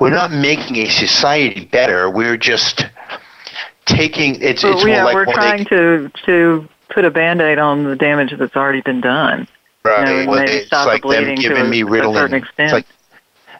we're 0.00 0.10
not 0.10 0.30
making 0.30 0.76
a 0.76 0.88
society 0.90 1.64
better. 1.64 2.10
We're 2.10 2.36
just 2.36 2.84
taking 3.86 4.40
it's 4.42 4.62
But 4.62 4.72
it's 4.72 4.84
yeah, 4.84 5.02
more 5.02 5.04
like 5.04 5.14
we're 5.14 5.32
trying 5.32 5.58
they, 5.58 5.64
to 5.64 6.10
to 6.26 6.68
put 6.90 7.04
a 7.04 7.10
band-aid 7.10 7.58
on 7.58 7.84
the 7.84 7.96
damage 7.96 8.34
that's 8.38 8.56
already 8.56 8.80
been 8.82 9.00
done. 9.00 9.48
right, 9.84 10.08
you 10.20 10.24
know, 10.26 10.30
well, 10.32 10.44
it's 10.46 10.70
like 10.72 11.02
the 11.02 11.08
them 11.08 11.34
giving 11.36 11.64
a- 11.66 11.68
me 11.68 11.80
to 11.82 11.86
a 11.86 11.90
certain 12.12 12.12
Ritalin. 12.12 12.32
extent. 12.36 12.64
It's 12.66 12.72
like 12.72 12.86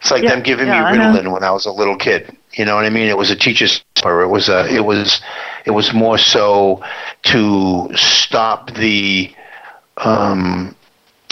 it's 0.00 0.10
like 0.10 0.22
Yeah, 0.22 0.30
them 0.30 0.42
giving 0.42 0.66
yeah, 0.66 0.90
me. 0.92 0.98
Ritalin 0.98 1.32
when 1.32 1.44
I 1.44 1.50
was 1.50 1.66
a 1.66 1.72
little 1.72 1.96
kid. 1.96 2.36
You 2.52 2.64
know 2.64 2.76
what 2.76 2.84
I 2.84 2.90
mean? 2.90 3.08
It 3.08 3.18
was 3.18 3.30
a 3.30 3.36
teacher's 3.36 3.84
or 4.04 4.22
it 4.22 4.28
was 4.28 4.48
a 4.48 4.66
it 4.74 4.84
was 4.84 5.20
it 5.66 5.70
was 5.72 5.92
more 5.92 6.18
so 6.18 6.82
to 7.24 7.90
stop 7.94 8.72
the 8.74 9.32
um, 9.98 10.74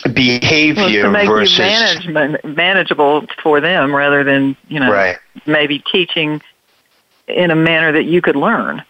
Well, 0.05 0.13
behavior 0.15 1.03
to 1.03 1.11
make 1.11 1.29
versus 1.29 1.59
management 1.59 2.45
manageable 2.45 3.27
for 3.43 3.61
them 3.61 3.95
rather 3.95 4.23
than 4.25 4.57
you 4.69 4.81
know 4.81 4.91
right. 4.93 5.17
maybe 5.47 5.79
teaching 5.81 6.41
in 7.27 7.51
a 7.51 7.57
manner 7.57 7.93
that 7.93 8.05
you 8.05 8.21
could 8.23 8.37
learn. 8.37 8.83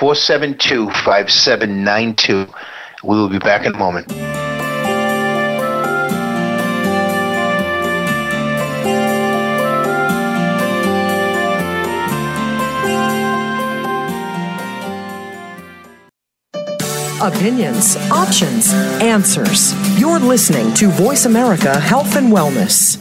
866-472-5792. 0.00 2.54
We 3.04 3.16
will 3.16 3.28
be 3.28 3.38
back 3.38 3.66
in 3.66 3.74
a 3.74 3.78
moment. 3.78 4.10
Opinions, 17.28 17.94
options, 18.10 18.72
answers. 19.02 19.74
You're 20.00 20.18
listening 20.18 20.72
to 20.72 20.88
Voice 20.88 21.26
America 21.26 21.78
Health 21.78 22.16
and 22.16 22.32
Wellness. 22.32 22.96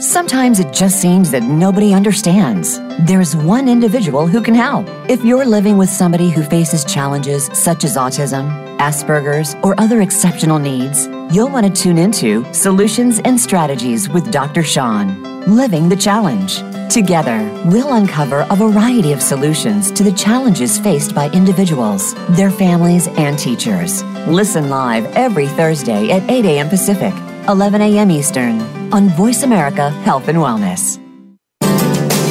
Sometimes 0.00 0.60
it 0.60 0.72
just 0.72 0.98
seems 0.98 1.30
that 1.30 1.42
nobody 1.42 1.92
understands. 1.92 2.78
There's 3.00 3.36
one 3.36 3.68
individual 3.68 4.26
who 4.26 4.40
can 4.40 4.54
help. 4.54 4.86
If 5.10 5.22
you're 5.22 5.44
living 5.44 5.76
with 5.76 5.90
somebody 5.90 6.30
who 6.30 6.42
faces 6.42 6.86
challenges 6.86 7.50
such 7.52 7.84
as 7.84 7.98
autism, 7.98 8.48
Asperger's, 8.78 9.54
or 9.62 9.78
other 9.78 10.00
exceptional 10.00 10.58
needs, 10.58 11.06
you'll 11.30 11.50
want 11.50 11.66
to 11.66 11.82
tune 11.82 11.98
into 11.98 12.50
Solutions 12.54 13.20
and 13.26 13.38
Strategies 13.38 14.08
with 14.08 14.32
Dr. 14.32 14.62
Sean, 14.62 15.22
Living 15.44 15.90
the 15.90 15.96
Challenge. 15.96 16.62
Together, 16.90 17.38
we'll 17.66 17.92
uncover 17.92 18.46
a 18.48 18.56
variety 18.56 19.12
of 19.12 19.20
solutions 19.20 19.90
to 19.92 20.02
the 20.02 20.12
challenges 20.12 20.78
faced 20.78 21.14
by 21.14 21.28
individuals, 21.30 22.14
their 22.30 22.50
families, 22.50 23.08
and 23.08 23.38
teachers. 23.38 24.02
Listen 24.26 24.70
live 24.70 25.04
every 25.14 25.46
Thursday 25.48 26.10
at 26.10 26.28
8 26.30 26.46
a.m. 26.46 26.68
Pacific, 26.70 27.12
11 27.46 27.82
a.m. 27.82 28.10
Eastern 28.10 28.62
on 28.90 29.10
Voice 29.10 29.42
America 29.42 29.90
Health 29.90 30.28
and 30.28 30.38
Wellness. 30.38 30.98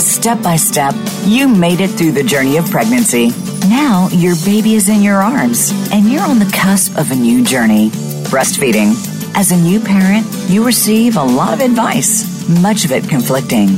Step 0.01 0.41
by 0.41 0.55
step, 0.55 0.95
you 1.24 1.47
made 1.47 1.80
it 1.80 1.89
through 1.89 2.14
the 2.14 2.24
journey 2.24 2.58
of 2.58 2.70
pregnancy. 2.72 3.30
Now 3.70 4.08
your 4.12 4.36
baby 4.43 4.74
is 4.74 4.89
in 4.89 5.03
your 5.03 5.22
arms, 5.22 5.72
and 5.91 6.05
you're 6.12 6.26
on 6.26 6.39
the 6.39 6.51
cusp 6.51 6.97
of 6.97 7.12
a 7.12 7.16
new 7.16 7.43
journey 7.43 7.89
breastfeeding. 8.32 8.95
As 9.36 9.51
a 9.51 9.58
new 9.58 9.80
parent, 9.80 10.26
you 10.49 10.66
receive 10.66 11.16
a 11.16 11.24
lot 11.24 11.53
of 11.53 11.60
advice, 11.60 12.49
much 12.60 12.86
of 12.86 12.91
it 12.91 13.08
conflicting, 13.08 13.78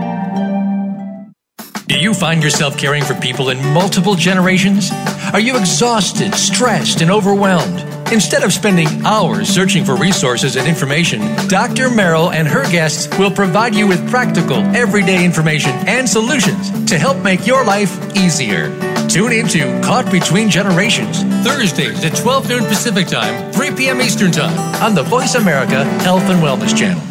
Do 1.91 1.99
you 1.99 2.13
find 2.13 2.41
yourself 2.41 2.77
caring 2.77 3.03
for 3.03 3.15
people 3.15 3.49
in 3.49 3.57
multiple 3.73 4.15
generations? 4.15 4.91
Are 5.33 5.41
you 5.41 5.57
exhausted, 5.57 6.33
stressed, 6.33 7.01
and 7.01 7.11
overwhelmed? 7.11 7.81
Instead 8.13 8.43
of 8.43 8.53
spending 8.53 9.05
hours 9.05 9.49
searching 9.49 9.83
for 9.83 9.97
resources 9.97 10.55
and 10.55 10.69
information, 10.69 11.19
Dr. 11.49 11.89
Merrill 11.89 12.31
and 12.31 12.47
her 12.47 12.63
guests 12.71 13.09
will 13.19 13.29
provide 13.29 13.75
you 13.75 13.87
with 13.87 14.09
practical, 14.09 14.59
everyday 14.73 15.25
information 15.25 15.71
and 15.85 16.07
solutions 16.07 16.71
to 16.85 16.97
help 16.97 17.21
make 17.25 17.45
your 17.45 17.65
life 17.65 18.15
easier. 18.15 18.69
Tune 19.09 19.33
in 19.33 19.49
to 19.49 19.81
Caught 19.83 20.09
Between 20.13 20.49
Generations, 20.49 21.23
Thursdays 21.45 22.05
at 22.05 22.15
12 22.15 22.47
noon 22.47 22.63
Pacific 22.67 23.07
Time, 23.07 23.51
3 23.51 23.75
p.m. 23.75 23.99
Eastern 23.99 24.31
Time 24.31 24.57
on 24.81 24.95
the 24.95 25.03
Voice 25.03 25.35
America 25.35 25.83
Health 25.83 26.23
and 26.29 26.41
Wellness 26.41 26.73
Channel. 26.73 27.10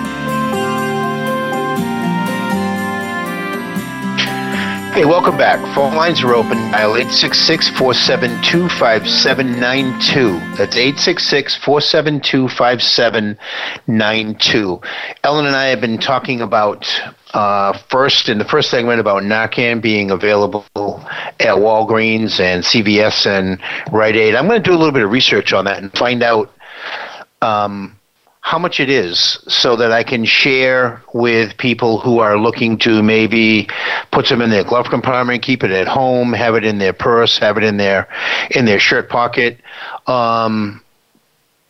Hey, 4.93 5.05
welcome 5.05 5.37
back. 5.37 5.57
Phone 5.73 5.95
lines 5.95 6.21
are 6.21 6.35
open. 6.35 6.57
Dial 6.69 6.97
866 6.97 7.69
472 7.69 8.67
5792. 8.77 10.37
That's 10.57 10.75
866 10.75 11.55
472 11.55 12.49
5792. 12.49 14.81
Ellen 15.23 15.45
and 15.45 15.55
I 15.55 15.67
have 15.67 15.79
been 15.79 15.97
talking 15.97 16.41
about 16.41 16.85
uh, 17.33 17.71
first 17.87 18.27
in 18.27 18.37
the 18.37 18.43
first 18.43 18.69
segment 18.69 18.99
about 18.99 19.23
Narcan 19.23 19.81
being 19.81 20.11
available 20.11 20.65
at 20.75 21.55
Walgreens 21.55 22.41
and 22.41 22.61
CVS 22.61 23.25
and 23.25 23.61
Rite 23.93 24.17
Aid. 24.17 24.35
I'm 24.35 24.49
going 24.49 24.61
to 24.61 24.69
do 24.69 24.75
a 24.75 24.77
little 24.77 24.91
bit 24.91 25.03
of 25.03 25.11
research 25.11 25.53
on 25.53 25.63
that 25.65 25.81
and 25.81 25.89
find 25.93 26.21
out. 26.21 26.53
Um, 27.41 27.97
how 28.41 28.57
much 28.57 28.79
it 28.79 28.89
is 28.89 29.39
so 29.47 29.75
that 29.75 29.91
I 29.91 30.03
can 30.03 30.25
share 30.25 31.01
with 31.13 31.55
people 31.57 31.99
who 31.99 32.19
are 32.19 32.37
looking 32.37 32.77
to 32.79 33.01
maybe 33.03 33.69
put 34.11 34.25
some 34.27 34.41
in 34.41 34.49
their 34.49 34.63
glove 34.63 34.87
compartment, 34.89 35.43
keep 35.43 35.63
it 35.63 35.71
at 35.71 35.87
home, 35.87 36.33
have 36.33 36.55
it 36.55 36.65
in 36.65 36.79
their 36.79 36.91
purse, 36.91 37.37
have 37.37 37.57
it 37.57 37.63
in 37.63 37.77
their 37.77 38.09
in 38.49 38.65
their 38.65 38.79
shirt 38.79 39.09
pocket, 39.09 39.59
um, 40.07 40.83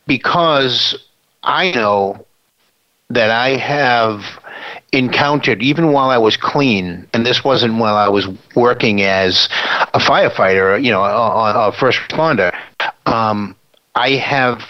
because 0.06 0.96
I 1.42 1.70
know 1.72 2.26
that 3.10 3.30
I 3.30 3.50
have 3.50 4.24
encountered 4.92 5.62
even 5.62 5.92
while 5.92 6.08
I 6.08 6.18
was 6.18 6.38
clean, 6.38 7.06
and 7.12 7.24
this 7.24 7.44
wasn't 7.44 7.74
while 7.74 7.96
I 7.96 8.08
was 8.08 8.26
working 8.54 9.02
as 9.02 9.48
a 9.94 9.98
firefighter, 9.98 10.82
you 10.82 10.90
know, 10.90 11.02
a, 11.02 11.68
a 11.68 11.72
first 11.72 11.98
responder. 11.98 12.56
Um, 13.04 13.56
I 13.94 14.12
have 14.12 14.62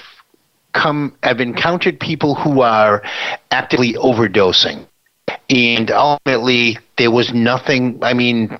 come 0.73 1.17
I've 1.23 1.41
encountered 1.41 1.99
people 2.01 2.35
who 2.35 2.61
are 2.61 3.03
actively 3.51 3.95
overdosing, 3.95 4.87
and 5.51 5.91
ultimately 5.91 6.79
there 6.99 7.11
was 7.11 7.33
nothing. 7.33 7.99
I 8.03 8.15
mean, 8.15 8.59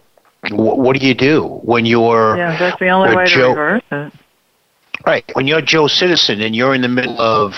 wh- 0.49 0.79
what 0.79 0.99
do 0.99 1.07
you 1.07 1.15
do 1.15 1.61
when 1.63 1.87
you're? 1.87 2.37
Yeah, 2.37 2.59
that's 2.59 2.79
the 2.79 2.89
only 2.89 3.15
way 3.15 3.27
Joe, 3.27 3.55
to 3.55 3.61
reverse 3.61 3.83
it. 3.91 4.13
Right. 5.07 5.25
When 5.35 5.47
you're 5.47 5.61
Joe 5.61 5.89
Citizen 5.89 6.41
and 6.41 6.55
you're 6.55 6.75
in 6.75 6.83
the 6.83 6.89
middle 6.89 7.21
of 7.21 7.55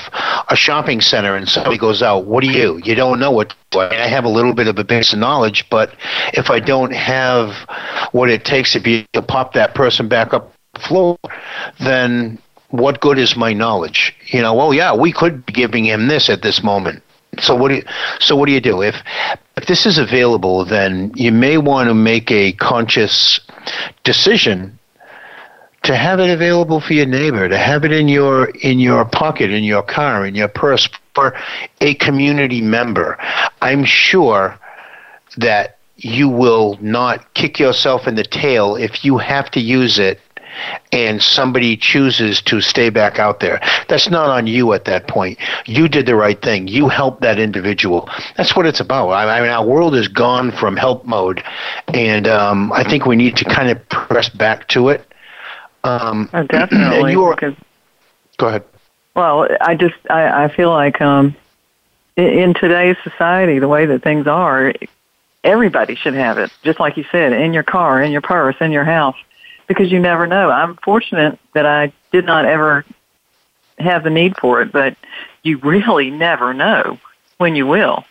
a 0.48 0.56
shopping 0.56 1.00
center 1.00 1.36
and 1.36 1.48
somebody 1.48 1.76
goes 1.76 2.02
out, 2.02 2.24
what 2.24 2.42
do 2.42 2.50
you? 2.50 2.80
You 2.84 2.94
don't 2.94 3.20
know 3.20 3.30
what. 3.30 3.54
I 3.74 4.06
have 4.06 4.24
a 4.24 4.28
little 4.28 4.54
bit 4.54 4.66
of 4.66 4.78
a 4.78 4.84
base 4.84 5.12
of 5.12 5.18
knowledge, 5.18 5.68
but 5.68 5.94
if 6.32 6.48
I 6.48 6.60
don't 6.60 6.92
have 6.92 7.54
what 8.12 8.30
it 8.30 8.44
takes 8.44 8.72
to 8.72 8.80
be 8.80 9.06
to 9.12 9.20
pop 9.20 9.52
that 9.54 9.74
person 9.74 10.08
back 10.08 10.32
up 10.32 10.54
the 10.74 10.80
floor, 10.80 11.18
then 11.80 12.38
what 12.78 13.00
good 13.00 13.18
is 13.18 13.36
my 13.36 13.52
knowledge? 13.52 14.14
You 14.26 14.42
know, 14.42 14.52
well, 14.54 14.74
yeah, 14.74 14.94
we 14.94 15.12
could 15.12 15.46
be 15.46 15.52
giving 15.52 15.84
him 15.84 16.08
this 16.08 16.28
at 16.28 16.42
this 16.42 16.62
moment. 16.62 17.02
So 17.40 17.54
what 17.54 17.68
do 17.68 17.76
you, 17.76 17.82
so 18.20 18.36
what 18.36 18.46
do 18.46 18.52
you 18.52 18.60
do 18.60 18.82
if 18.82 18.96
if 19.56 19.66
this 19.66 19.86
is 19.86 19.98
available? 19.98 20.64
Then 20.64 21.12
you 21.14 21.32
may 21.32 21.56
want 21.56 21.88
to 21.88 21.94
make 21.94 22.30
a 22.30 22.52
conscious 22.52 23.40
decision 24.02 24.78
to 25.84 25.96
have 25.96 26.18
it 26.20 26.30
available 26.30 26.80
for 26.80 26.94
your 26.94 27.06
neighbor, 27.06 27.48
to 27.48 27.58
have 27.58 27.84
it 27.84 27.92
in 27.92 28.08
your 28.08 28.46
in 28.46 28.78
your 28.78 29.04
pocket, 29.04 29.50
in 29.50 29.64
your 29.64 29.82
car, 29.82 30.26
in 30.26 30.34
your 30.34 30.48
purse 30.48 30.88
for 31.14 31.34
a 31.80 31.94
community 31.94 32.60
member. 32.60 33.16
I'm 33.60 33.84
sure 33.84 34.58
that 35.36 35.78
you 35.96 36.28
will 36.28 36.76
not 36.80 37.34
kick 37.34 37.58
yourself 37.58 38.08
in 38.08 38.16
the 38.16 38.24
tail 38.24 38.76
if 38.76 39.04
you 39.04 39.18
have 39.18 39.50
to 39.52 39.60
use 39.60 39.98
it 39.98 40.20
and 40.92 41.22
somebody 41.22 41.76
chooses 41.76 42.40
to 42.42 42.60
stay 42.60 42.90
back 42.90 43.18
out 43.18 43.40
there. 43.40 43.60
That's 43.88 44.08
not 44.08 44.28
on 44.28 44.46
you 44.46 44.72
at 44.72 44.84
that 44.84 45.08
point. 45.08 45.38
You 45.66 45.88
did 45.88 46.06
the 46.06 46.14
right 46.14 46.40
thing. 46.40 46.68
You 46.68 46.88
helped 46.88 47.22
that 47.22 47.38
individual. 47.38 48.08
That's 48.36 48.54
what 48.54 48.66
it's 48.66 48.80
about. 48.80 49.10
I 49.10 49.40
mean, 49.40 49.50
our 49.50 49.64
world 49.64 49.94
has 49.94 50.08
gone 50.08 50.52
from 50.52 50.76
help 50.76 51.04
mode, 51.04 51.42
and 51.88 52.26
um, 52.26 52.72
I 52.72 52.84
think 52.84 53.06
we 53.06 53.16
need 53.16 53.36
to 53.38 53.44
kind 53.44 53.70
of 53.70 53.88
press 53.88 54.28
back 54.28 54.68
to 54.68 54.88
it. 54.90 55.04
Um, 55.82 56.30
uh, 56.32 56.44
definitely. 56.44 57.12
You 57.12 57.24
are, 57.24 57.34
because, 57.34 57.54
go 58.38 58.48
ahead. 58.48 58.64
Well, 59.14 59.48
I 59.60 59.74
just 59.74 59.96
I, 60.10 60.44
I 60.44 60.48
feel 60.48 60.70
like 60.70 61.00
um, 61.00 61.36
in 62.16 62.54
today's 62.54 62.96
society, 63.02 63.58
the 63.58 63.68
way 63.68 63.86
that 63.86 64.02
things 64.02 64.26
are, 64.26 64.72
everybody 65.42 65.94
should 65.94 66.14
have 66.14 66.38
it. 66.38 66.50
Just 66.62 66.80
like 66.80 66.96
you 66.96 67.04
said, 67.12 67.32
in 67.32 67.52
your 67.52 67.62
car, 67.62 68.02
in 68.02 68.12
your 68.12 68.22
purse, 68.22 68.56
in 68.60 68.72
your 68.72 68.84
house 68.84 69.16
because 69.66 69.90
you 69.90 70.00
never 70.00 70.26
know. 70.26 70.50
I'm 70.50 70.76
fortunate 70.76 71.38
that 71.54 71.66
I 71.66 71.92
did 72.12 72.24
not 72.24 72.44
ever 72.44 72.84
have 73.78 74.04
the 74.04 74.10
need 74.10 74.36
for 74.36 74.62
it, 74.62 74.72
but 74.72 74.96
you 75.42 75.58
really 75.58 76.10
never 76.10 76.54
know 76.54 76.98
when 77.38 77.56
you 77.56 77.66
will. 77.66 78.04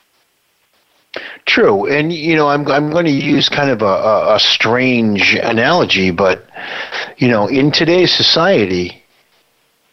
True, 1.46 1.86
and 1.86 2.12
you 2.12 2.36
know, 2.36 2.48
I'm 2.48 2.68
I'm 2.68 2.90
going 2.90 3.06
to 3.06 3.12
use 3.12 3.48
kind 3.48 3.70
of 3.70 3.82
a, 3.82 3.86
a, 3.86 4.36
a 4.36 4.40
strange 4.40 5.36
analogy, 5.36 6.10
but 6.10 6.48
you 7.18 7.28
know, 7.28 7.48
in 7.48 7.72
today's 7.72 8.12
society, 8.12 9.04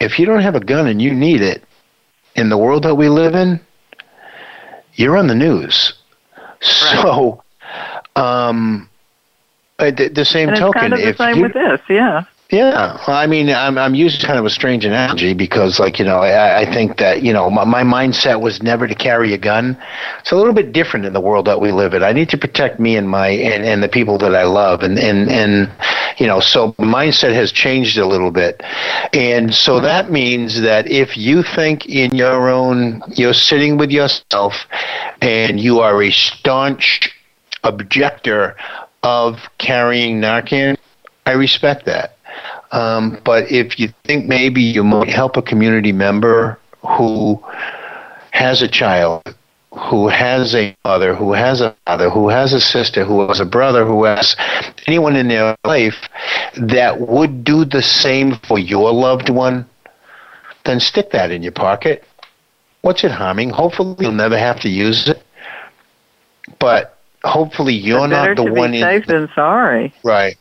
if 0.00 0.18
you 0.18 0.24
don't 0.24 0.40
have 0.40 0.54
a 0.54 0.60
gun 0.60 0.86
and 0.86 1.02
you 1.02 1.12
need 1.12 1.42
it, 1.42 1.62
in 2.36 2.48
the 2.48 2.58
world 2.58 2.84
that 2.84 2.94
we 2.94 3.08
live 3.08 3.34
in, 3.34 3.60
you're 4.94 5.16
on 5.16 5.26
the 5.26 5.34
news. 5.34 5.94
Right. 6.40 7.00
So, 7.02 7.42
um, 8.16 8.89
uh, 9.80 9.90
the, 9.90 10.08
the, 10.08 10.24
same 10.24 10.48
and 10.50 10.58
token, 10.58 10.80
kind 10.80 10.92
of 10.92 11.00
the 11.00 11.08
if 11.08 11.16
same 11.16 11.36
you, 11.36 11.42
with 11.42 11.54
this, 11.54 11.80
yeah. 11.88 12.24
Yeah, 12.50 12.98
well, 13.06 13.16
I 13.16 13.28
mean, 13.28 13.48
I'm 13.48 13.78
I'm 13.78 13.94
using 13.94 14.26
kind 14.26 14.36
of 14.36 14.44
a 14.44 14.50
strange 14.50 14.84
analogy 14.84 15.34
because, 15.34 15.78
like, 15.78 16.00
you 16.00 16.04
know, 16.04 16.18
I, 16.18 16.62
I 16.62 16.74
think 16.74 16.98
that 16.98 17.22
you 17.22 17.32
know 17.32 17.48
my, 17.48 17.62
my 17.64 17.84
mindset 17.84 18.40
was 18.40 18.60
never 18.60 18.88
to 18.88 18.94
carry 18.94 19.32
a 19.34 19.38
gun. 19.38 19.80
It's 20.18 20.32
a 20.32 20.36
little 20.36 20.52
bit 20.52 20.72
different 20.72 21.06
in 21.06 21.12
the 21.12 21.20
world 21.20 21.46
that 21.46 21.60
we 21.60 21.70
live 21.70 21.94
in. 21.94 22.02
I 22.02 22.10
need 22.12 22.28
to 22.30 22.38
protect 22.38 22.80
me 22.80 22.96
and 22.96 23.08
my 23.08 23.28
and, 23.28 23.64
and 23.64 23.84
the 23.84 23.88
people 23.88 24.18
that 24.18 24.34
I 24.34 24.42
love, 24.42 24.82
and 24.82 24.98
and 24.98 25.30
and 25.30 25.70
you 26.18 26.26
know, 26.26 26.40
so 26.40 26.72
mindset 26.72 27.32
has 27.34 27.52
changed 27.52 27.98
a 27.98 28.06
little 28.06 28.32
bit, 28.32 28.60
and 29.12 29.54
so 29.54 29.74
mm-hmm. 29.74 29.84
that 29.84 30.10
means 30.10 30.60
that 30.60 30.90
if 30.90 31.16
you 31.16 31.44
think 31.44 31.86
in 31.86 32.16
your 32.16 32.48
own, 32.48 33.00
you're 33.14 33.32
sitting 33.32 33.78
with 33.78 33.92
yourself, 33.92 34.54
and 35.22 35.60
you 35.60 35.78
are 35.78 36.02
a 36.02 36.10
staunch 36.10 37.14
objector 37.62 38.56
of 39.02 39.38
carrying 39.58 40.20
Narcan, 40.20 40.76
I 41.26 41.32
respect 41.32 41.86
that. 41.86 42.16
Um, 42.72 43.20
but 43.24 43.50
if 43.50 43.78
you 43.78 43.92
think 44.04 44.26
maybe 44.26 44.62
you 44.62 44.84
might 44.84 45.08
help 45.08 45.36
a 45.36 45.42
community 45.42 45.92
member 45.92 46.58
who 46.82 47.42
has 48.30 48.62
a 48.62 48.68
child, 48.68 49.34
who 49.72 50.08
has 50.08 50.54
a 50.54 50.76
mother, 50.84 51.14
who 51.14 51.32
has 51.32 51.60
a 51.60 51.74
father, 51.86 52.10
who 52.10 52.28
has 52.28 52.52
a 52.52 52.60
sister, 52.60 53.04
who 53.04 53.26
has 53.28 53.40
a 53.40 53.44
brother, 53.44 53.84
who 53.84 54.04
has 54.04 54.36
anyone 54.86 55.16
in 55.16 55.28
their 55.28 55.56
life 55.64 56.08
that 56.56 57.00
would 57.00 57.44
do 57.44 57.64
the 57.64 57.82
same 57.82 58.36
for 58.46 58.58
your 58.58 58.92
loved 58.92 59.30
one, 59.30 59.68
then 60.64 60.80
stick 60.80 61.10
that 61.10 61.30
in 61.30 61.42
your 61.42 61.52
pocket. 61.52 62.04
What's 62.82 63.04
it 63.04 63.10
harming? 63.10 63.50
Hopefully, 63.50 63.96
you'll 64.00 64.12
never 64.12 64.38
have 64.38 64.60
to 64.60 64.68
use 64.68 65.08
it. 65.08 65.22
But 66.58 66.98
hopefully 67.24 67.74
you're 67.74 68.08
not 68.08 68.36
the 68.36 68.44
one 68.44 68.74
in 68.74 68.80
safe 68.80 69.06
than 69.06 69.28
sorry. 69.34 69.92
Right. 70.02 70.36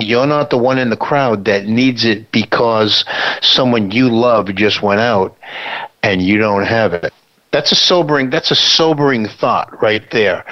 You're 0.00 0.26
not 0.26 0.50
the 0.50 0.58
one 0.58 0.78
in 0.78 0.90
the 0.90 0.96
crowd 0.96 1.44
that 1.46 1.66
needs 1.66 2.04
it 2.04 2.30
because 2.32 3.04
someone 3.40 3.90
you 3.90 4.08
love 4.08 4.54
just 4.54 4.82
went 4.82 5.00
out 5.00 5.36
and 6.02 6.22
you 6.22 6.38
don't 6.38 6.64
have 6.64 6.94
it. 6.94 7.12
That's 7.50 7.72
a 7.72 7.74
sobering 7.74 8.28
that's 8.28 8.50
a 8.50 8.54
sobering 8.54 9.26
thought 9.26 9.80
right 9.80 10.08
there. 10.10 10.44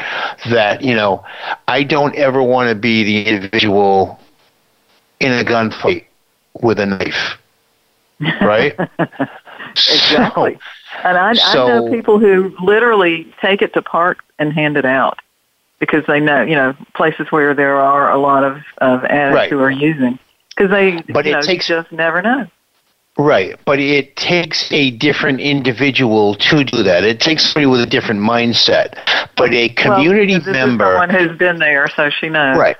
That, 0.50 0.82
you 0.82 0.94
know, 0.94 1.24
I 1.68 1.82
don't 1.82 2.14
ever 2.14 2.42
want 2.42 2.70
to 2.70 2.74
be 2.74 3.04
the 3.04 3.28
individual 3.28 4.18
in 5.20 5.32
a 5.32 5.44
gunfight 5.44 6.06
with 6.60 6.78
a 6.80 6.86
knife. 6.86 7.38
Right? 8.40 8.74
exactly. 9.74 10.54
So, 10.54 10.98
and 11.04 11.18
I, 11.18 11.34
so, 11.34 11.64
I 11.64 11.68
know 11.68 11.90
people 11.90 12.18
who 12.18 12.56
literally 12.64 13.30
take 13.42 13.60
it 13.60 13.74
to 13.74 13.82
parks 13.82 14.24
and 14.38 14.54
hand 14.54 14.78
it 14.78 14.86
out 14.86 15.18
because 15.78 16.04
they 16.06 16.20
know, 16.20 16.42
you 16.42 16.54
know, 16.54 16.74
places 16.94 17.26
where 17.30 17.54
there 17.54 17.76
are 17.76 18.10
a 18.10 18.18
lot 18.18 18.44
of, 18.44 18.58
of 18.78 19.04
addicts 19.04 19.36
right. 19.36 19.50
who 19.50 19.60
are 19.60 19.70
using. 19.70 20.18
Because 20.50 20.70
they 20.70 21.02
but 21.12 21.26
you 21.26 21.32
know, 21.32 21.42
takes, 21.42 21.66
just 21.66 21.92
never 21.92 22.22
know. 22.22 22.46
Right, 23.18 23.58
but 23.64 23.78
it 23.78 24.16
takes 24.16 24.70
a 24.72 24.90
different 24.90 25.40
individual 25.40 26.34
to 26.34 26.64
do 26.64 26.82
that. 26.82 27.02
It 27.04 27.18
takes 27.18 27.44
somebody 27.44 27.66
with 27.66 27.80
a 27.80 27.86
different 27.86 28.20
mindset. 28.20 28.98
But 29.36 29.52
a 29.54 29.70
community 29.70 30.38
well, 30.38 30.52
member, 30.52 30.84
someone 30.84 31.10
who's 31.10 31.38
been 31.38 31.58
there, 31.58 31.88
so 31.88 32.10
she 32.10 32.28
knows. 32.28 32.58
Right. 32.58 32.76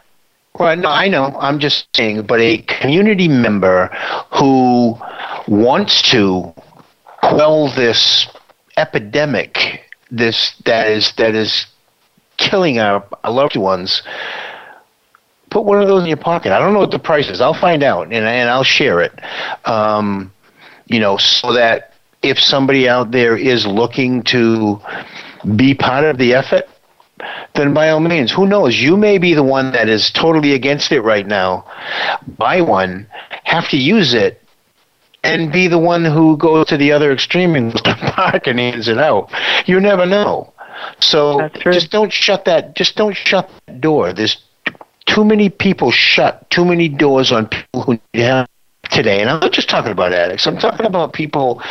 Well, 0.59 0.77
no, 0.77 0.89
I 0.89 1.09
know. 1.09 1.37
I'm 1.39 1.59
just 1.59 1.87
saying, 1.95 2.23
but 2.23 2.41
a 2.41 2.59
community 2.59 3.29
member 3.29 3.89
who 4.33 4.99
wants 5.49 6.03
to 6.11 6.55
quell 7.21 7.69
this 7.69 8.27
epidemic, 8.77 9.83
this 10.11 10.55
that 10.65 10.89
is 10.89 11.13
that 11.13 11.35
is 11.35 11.67
killing 12.37 12.79
our, 12.79 13.07
our 13.25 13.33
loved 13.33 13.57
ones, 13.57 14.03
put 15.51 15.65
one 15.65 15.81
of 15.81 15.89
those 15.89 16.03
in 16.03 16.09
your 16.09 16.17
pocket. 16.17 16.53
I 16.53 16.59
don't 16.59 16.73
know 16.73 16.81
what 16.81 16.91
the 16.91 16.99
price 16.99 17.29
is. 17.29 17.41
I'll 17.41 17.55
find 17.55 17.83
out 17.83 18.05
and, 18.05 18.15
and 18.15 18.49
I'll 18.49 18.65
share 18.65 19.01
it. 19.01 19.13
Um, 19.65 20.33
you 20.87 21.01
know, 21.01 21.17
so 21.17 21.53
that 21.53 21.95
if 22.23 22.39
somebody 22.39 22.89
out 22.89 23.11
there 23.11 23.37
is 23.37 23.67
looking 23.67 24.23
to 24.25 24.81
be 25.55 25.75
part 25.75 26.05
of 26.05 26.19
the 26.19 26.35
effort, 26.35 26.65
then 27.55 27.73
by 27.73 27.91
all 27.91 28.01
means, 28.01 28.31
who 28.33 28.47
knows? 28.47 28.79
You 28.79 28.97
may 28.97 29.19
be 29.19 29.35
the 29.35 29.43
one 29.43 29.73
that 29.73 29.89
is 29.89 30.11
totally 30.11 30.53
against 30.53 30.93
it 30.93 31.01
right 31.01 31.27
now. 31.27 31.65
Buy 32.37 32.61
one, 32.61 33.07
have 33.45 33.69
to 33.71 33.77
use 33.77 34.13
it, 34.13 34.43
and 35.23 35.53
be 35.53 35.67
the 35.67 35.79
one 35.79 36.05
who 36.05 36.37
goes 36.37 36.67
to 36.67 36.77
the 36.77 36.93
other 36.93 37.13
extreme 37.13 37.55
and 37.55 37.73
to 37.85 37.95
park 38.15 38.47
and 38.47 38.59
hands 38.59 38.89
it 38.89 38.99
out. 38.99 39.31
You 39.67 39.81
never 39.81 40.07
know. 40.07 40.53
So 41.01 41.49
just 41.63 41.91
don't 41.91 42.13
shut 42.13 42.45
that. 42.45 42.75
Just 42.75 42.97
don't 42.97 43.17
shut 43.17 43.51
that 43.67 43.81
door. 43.81 44.13
There's 44.13 44.43
too 45.07 45.25
many 45.25 45.49
people 45.49 45.91
shut 45.91 46.49
too 46.51 46.65
many 46.65 46.89
doors 46.89 47.33
on 47.33 47.47
people 47.47 47.83
who 47.83 47.93
need 47.93 48.23
help 48.23 48.49
today. 48.91 49.21
And 49.21 49.31
I'm 49.31 49.41
not 49.41 49.53
just 49.53 49.69
talking 49.69 49.93
about 49.93 50.13
addicts. 50.13 50.47
I'm 50.47 50.59
talking 50.59 50.87
about 50.87 51.13
people 51.13 51.63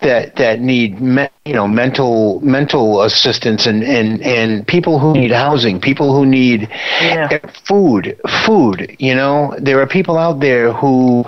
that 0.00 0.36
that 0.36 0.60
need 0.60 1.00
me, 1.00 1.28
you 1.44 1.54
know 1.54 1.66
mental 1.68 2.40
mental 2.40 3.02
assistance 3.02 3.66
and 3.66 3.82
and 3.82 4.22
and 4.22 4.66
people 4.66 4.98
who 4.98 5.12
need 5.14 5.32
housing, 5.32 5.80
people 5.80 6.14
who 6.14 6.26
need 6.26 6.68
yeah. 7.00 7.38
food, 7.66 8.18
food. 8.44 8.96
You 8.98 9.14
know, 9.14 9.54
there 9.58 9.80
are 9.80 9.86
people 9.86 10.18
out 10.18 10.40
there 10.40 10.72
who 10.72 11.24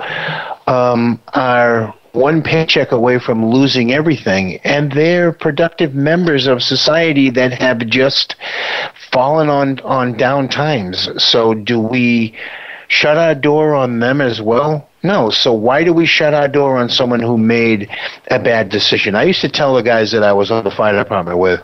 um, 0.67 1.21
are 1.35 1.95
one 2.13 2.43
paycheck 2.43 2.93
away 2.93 3.19
from 3.19 3.47
losing 3.47 3.93
everything, 3.93 4.57
and 4.65 4.93
they're 4.93 5.33
productive 5.33 5.95
members 5.95 6.47
of 6.47 6.63
society 6.63 7.31
that 7.31 7.53
have 7.61 7.87
just 7.87 8.37
fallen 9.13 9.49
on 9.49 9.81
on 9.81 10.17
down 10.17 10.49
times. 10.49 11.09
So, 11.23 11.55
do 11.55 11.79
we 11.81 12.35
shut 12.89 13.17
our 13.17 13.35
door 13.35 13.75
on 13.75 14.01
them 14.01 14.21
as 14.21 14.43
well? 14.43 14.89
No. 15.03 15.31
So 15.31 15.53
why 15.53 15.85
do 15.85 15.93
we 15.95 16.05
shut 16.05 16.35
our 16.35 16.49
door 16.49 16.77
on 16.77 16.91
someone 16.91 17.21
who 17.21 17.39
made 17.39 17.89
a 18.31 18.39
bad 18.39 18.69
decision? 18.69 19.15
I 19.15 19.23
used 19.23 19.41
to 19.41 19.49
tell 19.49 19.75
the 19.75 19.83
guys 19.83 20.11
that 20.13 20.23
I 20.23 20.33
was 20.33 20.51
on 20.51 20.65
the 20.65 20.71
fire 20.71 20.93
department 20.95 21.39
with 21.39 21.61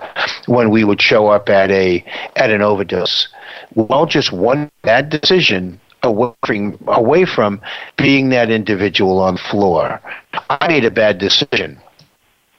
when 0.46 0.70
we 0.70 0.84
would 0.84 1.02
show 1.02 1.28
up 1.28 1.48
at 1.50 1.70
a 1.70 2.02
at 2.36 2.50
an 2.50 2.62
overdose. 2.62 3.28
Well, 3.74 4.06
just 4.06 4.32
one 4.32 4.70
bad 4.82 5.10
decision 5.10 5.80
away 6.06 6.32
from, 6.44 6.78
away 6.86 7.24
from 7.24 7.60
being 7.96 8.30
that 8.30 8.50
individual 8.50 9.18
on 9.18 9.34
the 9.34 9.40
floor. 9.40 10.00
I 10.48 10.68
made 10.68 10.84
a 10.84 10.90
bad 10.90 11.18
decision, 11.18 11.78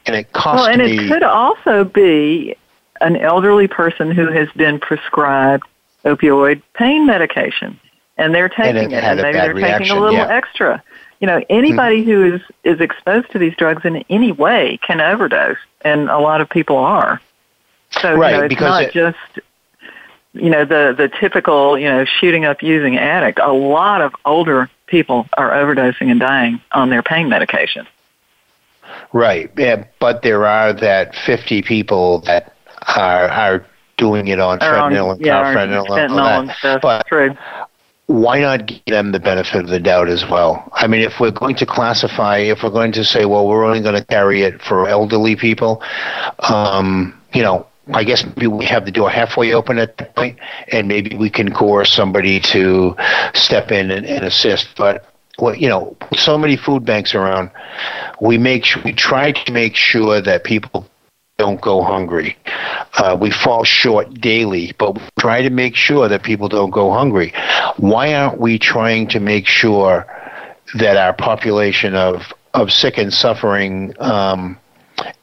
and 0.06 0.16
it 0.16 0.32
cost 0.34 0.64
well, 0.64 0.68
and 0.68 0.82
me. 0.82 1.06
it 1.06 1.08
could 1.08 1.24
also 1.24 1.84
be 1.84 2.56
an 3.02 3.16
elderly 3.18 3.68
person 3.68 4.12
who 4.12 4.32
has 4.32 4.50
been 4.52 4.80
prescribed 4.80 5.64
opioid 6.04 6.62
pain 6.74 7.06
medication, 7.06 7.80
and 8.18 8.34
they're 8.34 8.50
taking 8.50 8.78
and 8.78 8.94
it, 8.94 9.04
and 9.04 9.22
maybe 9.22 9.34
they're 9.34 9.54
reaction, 9.54 9.80
taking 9.80 9.98
a 9.98 10.00
little 10.00 10.18
yeah. 10.18 10.28
extra. 10.28 10.84
You 11.20 11.28
know, 11.28 11.44
anybody 11.50 12.02
mm-hmm. 12.02 12.12
who 12.12 12.36
is 12.36 12.42
is 12.64 12.80
exposed 12.80 13.32
to 13.32 13.40
these 13.40 13.56
drugs 13.56 13.86
in 13.86 14.04
any 14.10 14.32
way 14.32 14.80
can 14.86 15.02
overdose, 15.02 15.58
and 15.82 16.10
a 16.10 16.20
lot 16.20 16.42
of 16.42 16.50
people 16.50 16.78
are. 16.78 17.22
So 17.92 18.16
right, 18.16 18.34
you 18.34 18.38
know, 18.38 18.46
it's 18.46 18.62
not 18.62 18.84
it, 18.84 18.94
just 18.94 19.40
you 20.40 20.50
know 20.50 20.66
the 20.66 20.94
the 20.98 21.10
typical 21.20 21.78
you 21.78 21.86
know 21.86 22.06
shooting 22.06 22.46
up 22.46 22.62
using 22.62 22.98
addict. 22.98 23.40
A 23.40 23.54
lot 23.54 24.02
of 24.02 24.14
older 24.26 24.70
people 24.88 25.28
are 25.38 25.52
overdosing 25.52 26.10
and 26.10 26.20
dying 26.20 26.62
on 26.72 26.90
their 26.90 27.04
pain 27.04 27.30
medication. 27.30 27.88
Right, 29.14 29.52
yeah, 29.58 29.86
but 30.00 30.22
there 30.22 30.46
are 30.46 30.74
that 30.74 31.16
fifty 31.16 31.62
people 31.62 32.20
that 32.20 32.56
are 32.96 33.30
are 33.30 33.66
doing 33.98 34.28
it 34.28 34.40
on 34.40 34.60
fentanyl 34.60 35.14
and 35.14 35.26
yeah, 35.26 35.44
carfentanil 35.44 35.98
and 35.98 36.14
all 36.14 36.46
that. 36.46 36.58
Stuff. 36.58 36.82
But 36.82 37.08
True. 37.08 37.36
why 38.06 38.40
not 38.40 38.68
give 38.68 38.86
them 38.86 39.12
the 39.12 39.20
benefit 39.20 39.62
of 39.62 39.68
the 39.68 39.80
doubt 39.80 40.08
as 40.08 40.24
well? 40.30 40.70
I 40.74 40.88
mean, 40.88 41.02
if 41.02 41.20
we're 41.20 41.32
going 41.32 41.56
to 41.56 41.66
classify, 41.66 42.38
if 42.38 42.64
we're 42.64 42.70
going 42.70 42.92
to 42.94 43.04
say, 43.04 43.26
well, 43.26 43.48
we're 43.48 43.66
only 43.66 43.82
going 43.82 43.96
to 43.96 44.06
carry 44.06 44.44
it 44.44 44.62
for 44.62 44.88
elderly 44.88 45.36
people, 45.36 45.82
um, 46.40 47.20
you 47.34 47.42
know, 47.42 47.68
I 47.94 48.04
guess 48.04 48.26
maybe 48.26 48.48
we 48.48 48.66
have 48.66 48.86
the 48.86 48.92
door 48.92 49.10
halfway 49.10 49.54
open 49.54 49.78
at 49.80 49.98
that 49.98 50.16
point, 50.16 50.38
and 50.72 50.88
maybe 50.88 51.16
we 51.16 51.30
can 51.30 51.54
coerce 51.54 51.92
somebody 51.92 52.40
to 52.42 52.96
step 53.34 53.72
in 53.72 53.92
and, 53.92 54.06
and 54.06 54.26
assist. 54.26 54.70
But 54.78 55.06
well, 55.40 55.56
you 55.56 55.70
know, 55.70 55.96
so 56.16 56.38
many 56.38 56.58
food 56.58 56.86
banks 56.86 57.16
around, 57.16 57.52
we 58.20 58.38
make 58.38 58.66
we 58.84 58.94
try 58.94 59.32
to 59.32 59.52
make 59.52 59.76
sure 59.76 60.22
that 60.22 60.44
people 60.44 60.88
don't 61.38 61.62
go 61.62 61.84
hungry. 61.84 62.36
Uh, 62.98 63.16
we 63.20 63.32
fall 63.32 63.64
short 63.64 64.14
daily, 64.16 64.74
but 64.80 64.96
we 64.96 65.02
try 65.20 65.42
to 65.42 65.52
make 65.52 65.76
sure 65.76 66.08
that 66.10 66.24
people 66.24 66.50
don't 66.50 66.72
go 66.72 66.92
hungry. 66.92 67.34
Why 67.78 68.16
aren't 68.16 68.40
we 68.40 68.58
trying 68.58 69.08
to 69.10 69.20
make 69.20 69.46
sure 69.46 70.08
that 70.76 70.98
our 70.98 71.14
population 71.14 71.96
of 71.96 72.34
of 72.54 72.72
sick 72.72 72.98
and 72.98 73.14
suffering, 73.14 73.94
um, 74.00 74.58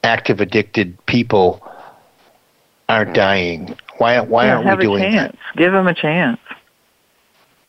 active 0.03 0.39
addicted 0.39 0.97
people 1.05 1.61
are 2.89 3.05
dying. 3.05 3.75
Why 3.97 4.19
why 4.21 4.45
yeah, 4.45 4.57
aren't 4.57 4.79
we 4.79 4.85
doing 4.85 5.03
a 5.03 5.11
chance. 5.11 5.31
that? 5.33 5.57
Give 5.57 5.71
them 5.71 5.87
a 5.87 5.93
chance. 5.93 6.39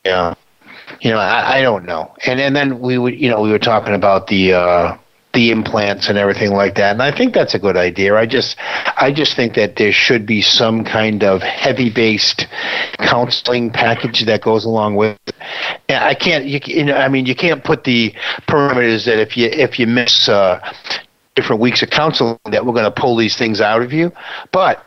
Yeah. 0.05 0.35
You 1.01 1.11
know, 1.11 1.19
I, 1.19 1.59
I 1.59 1.63
don't 1.63 1.85
know. 1.85 2.15
And 2.27 2.41
and 2.41 2.55
then 2.55 2.81
we 2.81 2.99
would 2.99 3.19
you 3.19 3.29
know, 3.29 3.41
we 3.41 3.51
were 3.51 3.59
talking 3.59 3.95
about 3.95 4.27
the 4.27 4.53
uh 4.55 4.99
the 5.37 5.51
implants 5.51 6.09
and 6.09 6.17
everything 6.17 6.53
like 6.53 6.77
that. 6.77 6.93
And 6.93 7.03
I 7.03 7.15
think 7.15 7.35
that's 7.35 7.55
a 7.55 7.59
good 7.59 7.77
idea. 7.77 8.17
I 8.17 8.25
just 8.25 8.57
I 8.97 9.13
just 9.15 9.37
think 9.37 9.55
that 9.55 9.77
there 9.77 9.93
should 9.93 10.27
be 10.27 10.41
some 10.41 10.83
kind 10.83 11.23
of 11.23 11.43
heavy 11.43 11.91
based 11.91 12.47
counseling 12.99 13.71
package 13.71 14.25
that 14.25 14.41
goes 14.41 14.65
along 14.65 14.97
with 14.97 15.19
it. 15.27 15.35
And 15.89 16.03
I 16.03 16.15
can't 16.15 16.47
you, 16.47 16.61
you 16.65 16.85
know 16.85 16.97
I 16.97 17.09
mean 17.09 17.27
you 17.27 17.37
can't 17.37 17.63
put 17.63 17.85
the 17.85 18.15
parameters 18.49 19.05
that 19.05 19.21
if 19.21 19.37
you 19.37 19.47
if 19.47 19.79
you 19.79 19.87
miss 19.87 20.29
uh, 20.29 20.59
different 21.35 21.61
weeks 21.61 21.83
of 21.83 21.91
counseling 21.91 22.39
that 22.47 22.65
we're 22.65 22.73
going 22.73 22.85
to 22.85 22.91
pull 22.91 23.15
these 23.15 23.37
things 23.37 23.61
out 23.61 23.83
of 23.83 23.93
you, 23.93 24.11
but 24.53 24.86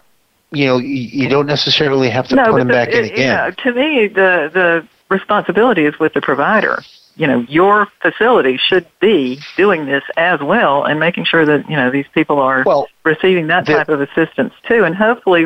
you 0.52 0.66
know 0.66 0.78
you 0.78 1.30
don't 1.30 1.46
necessarily 1.46 2.10
have 2.10 2.28
to 2.28 2.36
no, 2.36 2.46
put 2.46 2.58
them 2.58 2.68
the, 2.68 2.74
back 2.74 2.90
it, 2.90 3.06
in 3.06 3.12
again. 3.12 3.56
to 3.64 3.74
me, 3.74 4.08
the 4.08 4.50
the 4.54 4.88
responsibility 5.10 5.86
is 5.86 5.98
with 6.00 6.14
the 6.14 6.22
provider 6.22 6.84
you 7.20 7.28
know, 7.28 7.40
your 7.50 7.88
facility 8.02 8.58
should 8.58 8.88
be 9.02 9.40
doing 9.58 9.86
this 9.86 10.04
as 10.16 10.40
well 10.40 10.86
and 10.86 11.02
making 11.02 11.26
sure 11.26 11.46
that, 11.46 11.70
you 11.70 11.76
know, 11.76 11.92
these 11.92 12.08
people 12.14 12.40
are 12.40 12.64
well, 12.66 12.88
receiving 13.04 13.48
that 13.48 13.66
the, 13.66 13.74
type 13.74 13.90
of 13.90 14.00
assistance 14.00 14.54
too. 14.66 14.86
And 14.86 14.96
hopefully, 14.96 15.46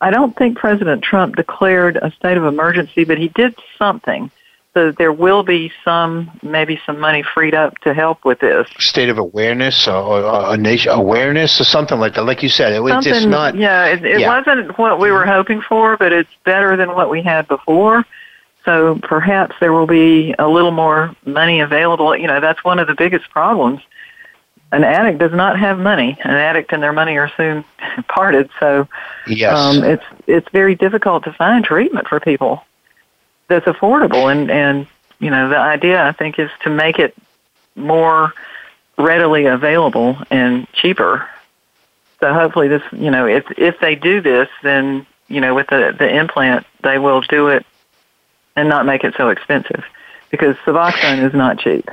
I 0.00 0.10
don't 0.10 0.36
think 0.36 0.58
President 0.58 1.02
Trump 1.02 1.36
declared 1.36 1.96
a 1.96 2.10
state 2.12 2.36
of 2.36 2.44
emergency, 2.44 3.04
but 3.04 3.16
he 3.16 3.28
did 3.28 3.58
something. 3.78 4.30
So 4.76 4.92
there 4.92 5.10
will 5.10 5.42
be 5.42 5.72
some, 5.86 6.30
maybe 6.42 6.78
some 6.84 7.00
money 7.00 7.22
freed 7.22 7.54
up 7.54 7.78
to 7.78 7.94
help 7.94 8.26
with 8.26 8.40
this. 8.40 8.68
State 8.78 9.08
of 9.08 9.16
awareness 9.16 9.88
or, 9.88 9.94
or 9.94 10.52
a 10.52 10.56
nation 10.58 10.92
awareness 10.92 11.58
or 11.58 11.64
something 11.64 11.98
like 11.98 12.12
that. 12.12 12.24
Like 12.24 12.42
you 12.42 12.50
said, 12.50 12.74
it 12.74 12.80
was 12.80 12.92
something, 12.92 13.14
just 13.14 13.26
not. 13.26 13.56
Yeah, 13.56 13.86
it, 13.86 14.04
it 14.04 14.20
yeah. 14.20 14.28
wasn't 14.28 14.76
what 14.76 15.00
we 15.00 15.10
were 15.10 15.24
hoping 15.24 15.62
for, 15.62 15.96
but 15.96 16.12
it's 16.12 16.28
better 16.44 16.76
than 16.76 16.90
what 16.90 17.08
we 17.08 17.22
had 17.22 17.48
before. 17.48 18.04
So 18.66 18.98
perhaps 19.02 19.56
there 19.60 19.72
will 19.72 19.86
be 19.86 20.34
a 20.38 20.46
little 20.46 20.72
more 20.72 21.16
money 21.24 21.60
available. 21.60 22.14
You 22.14 22.26
know, 22.26 22.40
that's 22.40 22.62
one 22.62 22.78
of 22.78 22.86
the 22.86 22.94
biggest 22.94 23.30
problems. 23.30 23.80
An 24.72 24.84
addict 24.84 25.20
does 25.20 25.32
not 25.32 25.58
have 25.58 25.78
money. 25.78 26.18
An 26.22 26.32
addict 26.32 26.70
and 26.74 26.82
their 26.82 26.92
money 26.92 27.16
are 27.16 27.32
soon 27.34 27.64
parted. 28.08 28.50
So 28.60 28.86
yes. 29.26 29.56
um, 29.56 29.82
it's 29.84 30.04
it's 30.26 30.50
very 30.50 30.74
difficult 30.74 31.24
to 31.24 31.32
find 31.32 31.64
treatment 31.64 32.08
for 32.08 32.20
people 32.20 32.62
that's 33.48 33.66
affordable. 33.66 34.30
And 34.30 34.50
and 34.50 34.86
you 35.18 35.30
know, 35.30 35.48
the 35.48 35.58
idea 35.58 36.02
I 36.02 36.12
think 36.12 36.38
is 36.38 36.50
to 36.64 36.70
make 36.70 36.98
it 36.98 37.14
more 37.74 38.32
readily 38.98 39.46
available 39.46 40.18
and 40.30 40.66
cheaper. 40.72 41.28
So 42.20 42.32
hopefully 42.32 42.68
this, 42.68 42.82
you 42.92 43.10
know, 43.10 43.26
if 43.26 43.44
if 43.58 43.78
they 43.80 43.94
do 43.94 44.20
this, 44.20 44.48
then 44.62 45.06
you 45.28 45.40
know, 45.40 45.54
with 45.54 45.68
the 45.68 45.94
the 45.98 46.08
implant, 46.08 46.66
they 46.82 46.98
will 46.98 47.20
do 47.22 47.48
it 47.48 47.66
and 48.54 48.68
not 48.68 48.86
make 48.86 49.04
it 49.04 49.14
so 49.16 49.28
expensive 49.28 49.84
because 50.30 50.56
Suboxone 50.64 51.24
is 51.26 51.34
not 51.34 51.58
cheap. 51.58 51.88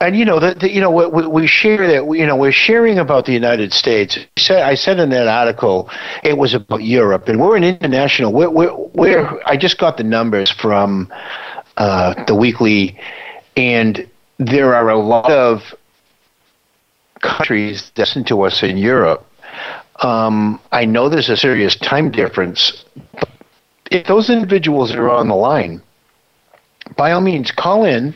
And 0.00 0.16
you 0.16 0.24
know 0.24 0.40
that 0.40 0.62
you 0.62 0.80
know 0.80 0.90
we, 0.90 1.26
we 1.26 1.46
share 1.46 1.86
that 1.86 2.16
you 2.16 2.26
know 2.26 2.36
we're 2.36 2.52
sharing 2.52 2.98
about 2.98 3.26
the 3.26 3.32
United 3.32 3.72
States. 3.72 4.18
I 4.50 4.74
said 4.74 4.98
in 4.98 5.10
that 5.10 5.28
article 5.28 5.88
it 6.22 6.36
was 6.36 6.52
about 6.52 6.82
Europe, 6.82 7.28
and 7.28 7.40
we're 7.40 7.56
an 7.56 7.64
international. 7.64 8.32
We're, 8.32 8.50
we're, 8.50 8.74
we're 8.92 9.40
I 9.46 9.56
just 9.56 9.78
got 9.78 9.96
the 9.96 10.04
numbers 10.04 10.50
from 10.50 11.12
uh, 11.76 12.24
the 12.24 12.34
weekly, 12.34 12.98
and 13.56 14.08
there 14.38 14.74
are 14.74 14.90
a 14.90 14.98
lot 14.98 15.30
of 15.30 15.62
countries 17.20 17.90
listen 17.96 18.24
to 18.24 18.42
us 18.42 18.62
in 18.62 18.76
Europe. 18.76 19.26
Um, 20.02 20.60
I 20.72 20.84
know 20.84 21.08
there's 21.08 21.30
a 21.30 21.36
serious 21.36 21.76
time 21.76 22.10
difference, 22.10 22.84
But 23.14 23.30
if 23.90 24.06
those 24.06 24.28
individuals 24.28 24.92
are 24.92 25.08
on 25.08 25.28
the 25.28 25.36
line, 25.36 25.82
by 26.96 27.12
all 27.12 27.20
means, 27.20 27.50
call 27.50 27.84
in 27.84 28.14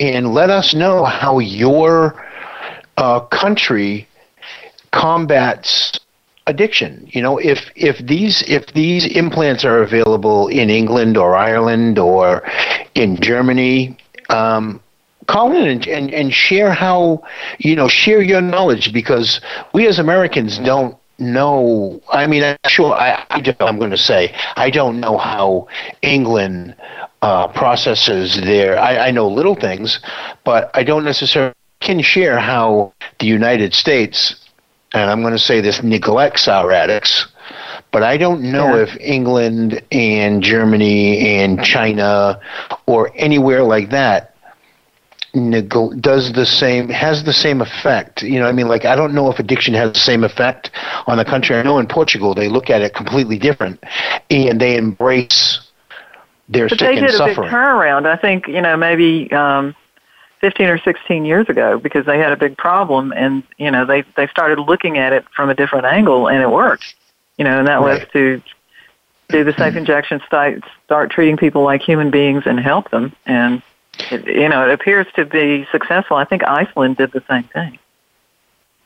and 0.00 0.32
let 0.34 0.50
us 0.50 0.74
know 0.74 1.04
how 1.04 1.38
your 1.38 2.24
uh, 2.96 3.20
country 3.20 4.08
combats 4.90 5.98
addiction. 6.46 7.08
You 7.12 7.22
know, 7.22 7.38
if 7.38 7.70
if 7.74 7.98
these 7.98 8.42
if 8.48 8.66
these 8.68 9.06
implants 9.06 9.64
are 9.64 9.82
available 9.82 10.48
in 10.48 10.70
England 10.70 11.16
or 11.16 11.36
Ireland 11.36 11.98
or 11.98 12.42
in 12.94 13.16
Germany, 13.20 13.96
um, 14.30 14.80
call 15.26 15.54
in 15.54 15.68
and, 15.68 15.86
and, 15.86 16.12
and 16.12 16.32
share 16.32 16.72
how 16.72 17.22
you 17.58 17.76
know 17.76 17.88
share 17.88 18.22
your 18.22 18.40
knowledge 18.40 18.92
because 18.92 19.40
we 19.74 19.86
as 19.86 19.98
Americans 19.98 20.58
don't 20.58 20.96
know. 21.18 22.00
I 22.10 22.26
mean, 22.26 22.42
I'm 22.42 22.56
sure 22.68 22.92
I, 22.94 23.24
I 23.30 23.54
am 23.60 23.78
going 23.78 23.90
to 23.90 23.98
say 23.98 24.34
I 24.56 24.70
don't 24.70 25.00
know 25.00 25.18
how 25.18 25.68
England 26.02 26.76
uh, 27.22 27.48
processes 27.48 28.40
there. 28.42 28.78
I, 28.78 29.08
I 29.08 29.10
know 29.10 29.28
little 29.28 29.54
things, 29.54 30.00
but 30.44 30.70
I 30.74 30.84
don't 30.84 31.04
necessarily 31.04 31.54
can 31.80 32.00
share 32.02 32.38
how 32.38 32.92
the 33.20 33.26
United 33.26 33.74
States, 33.74 34.36
and 34.92 35.10
I'm 35.10 35.20
going 35.22 35.32
to 35.32 35.38
say 35.38 35.60
this, 35.60 35.82
neglects 35.82 36.48
our 36.48 36.72
addicts. 36.72 37.26
But 37.92 38.02
I 38.02 38.16
don't 38.16 38.42
know 38.42 38.76
yeah. 38.76 38.82
if 38.82 38.96
England 39.00 39.82
and 39.92 40.42
Germany 40.42 41.38
and 41.38 41.62
China 41.64 42.40
or 42.86 43.12
anywhere 43.14 43.62
like 43.62 43.90
that 43.90 44.36
does 46.00 46.32
the 46.32 46.46
same 46.46 46.88
has 46.88 47.24
the 47.24 47.32
same 47.32 47.60
effect 47.60 48.22
you 48.22 48.38
know 48.38 48.46
i 48.46 48.52
mean 48.52 48.68
like 48.68 48.86
i 48.86 48.96
don't 48.96 49.12
know 49.12 49.30
if 49.30 49.38
addiction 49.38 49.74
has 49.74 49.92
the 49.92 49.98
same 49.98 50.24
effect 50.24 50.70
on 51.06 51.18
the 51.18 51.24
country 51.26 51.54
i 51.54 51.62
know 51.62 51.78
in 51.78 51.86
portugal 51.86 52.34
they 52.34 52.48
look 52.48 52.70
at 52.70 52.80
it 52.80 52.94
completely 52.94 53.38
different 53.38 53.82
and 54.30 54.58
they 54.58 54.78
embrace 54.78 55.65
their 56.48 56.68
but 56.68 56.78
sick 56.78 56.88
they 56.88 56.94
did 56.94 57.04
and 57.04 57.14
a 57.14 57.16
suffering. 57.16 57.48
big 57.48 57.50
turnaround 57.50 58.06
i 58.06 58.16
think 58.16 58.46
you 58.48 58.60
know 58.60 58.76
maybe 58.76 59.30
um 59.32 59.74
15 60.40 60.66
or 60.68 60.78
16 60.78 61.24
years 61.24 61.48
ago 61.48 61.78
because 61.78 62.06
they 62.06 62.18
had 62.18 62.32
a 62.32 62.36
big 62.36 62.56
problem 62.56 63.12
and 63.12 63.42
you 63.58 63.70
know 63.70 63.84
they 63.84 64.02
they 64.16 64.26
started 64.28 64.58
looking 64.60 64.98
at 64.98 65.12
it 65.12 65.24
from 65.34 65.50
a 65.50 65.54
different 65.54 65.86
angle 65.86 66.28
and 66.28 66.42
it 66.42 66.50
worked 66.50 66.94
you 67.38 67.44
know 67.44 67.58
and 67.58 67.68
that 67.68 67.80
right. 67.80 68.00
was 68.00 68.08
to 68.12 68.42
do 69.28 69.42
the 69.42 69.52
safe 69.54 69.74
injection 69.74 70.20
start 70.26 70.62
start 70.84 71.10
treating 71.10 71.36
people 71.36 71.62
like 71.62 71.82
human 71.82 72.10
beings 72.10 72.44
and 72.46 72.60
help 72.60 72.90
them 72.90 73.14
and 73.26 73.62
it, 74.10 74.26
you 74.26 74.48
know, 74.48 74.68
it 74.68 74.72
appears 74.72 75.06
to 75.16 75.24
be 75.24 75.66
successful. 75.70 76.16
I 76.16 76.24
think 76.24 76.44
Iceland 76.44 76.96
did 76.96 77.12
the 77.12 77.22
same 77.28 77.44
thing. 77.44 77.78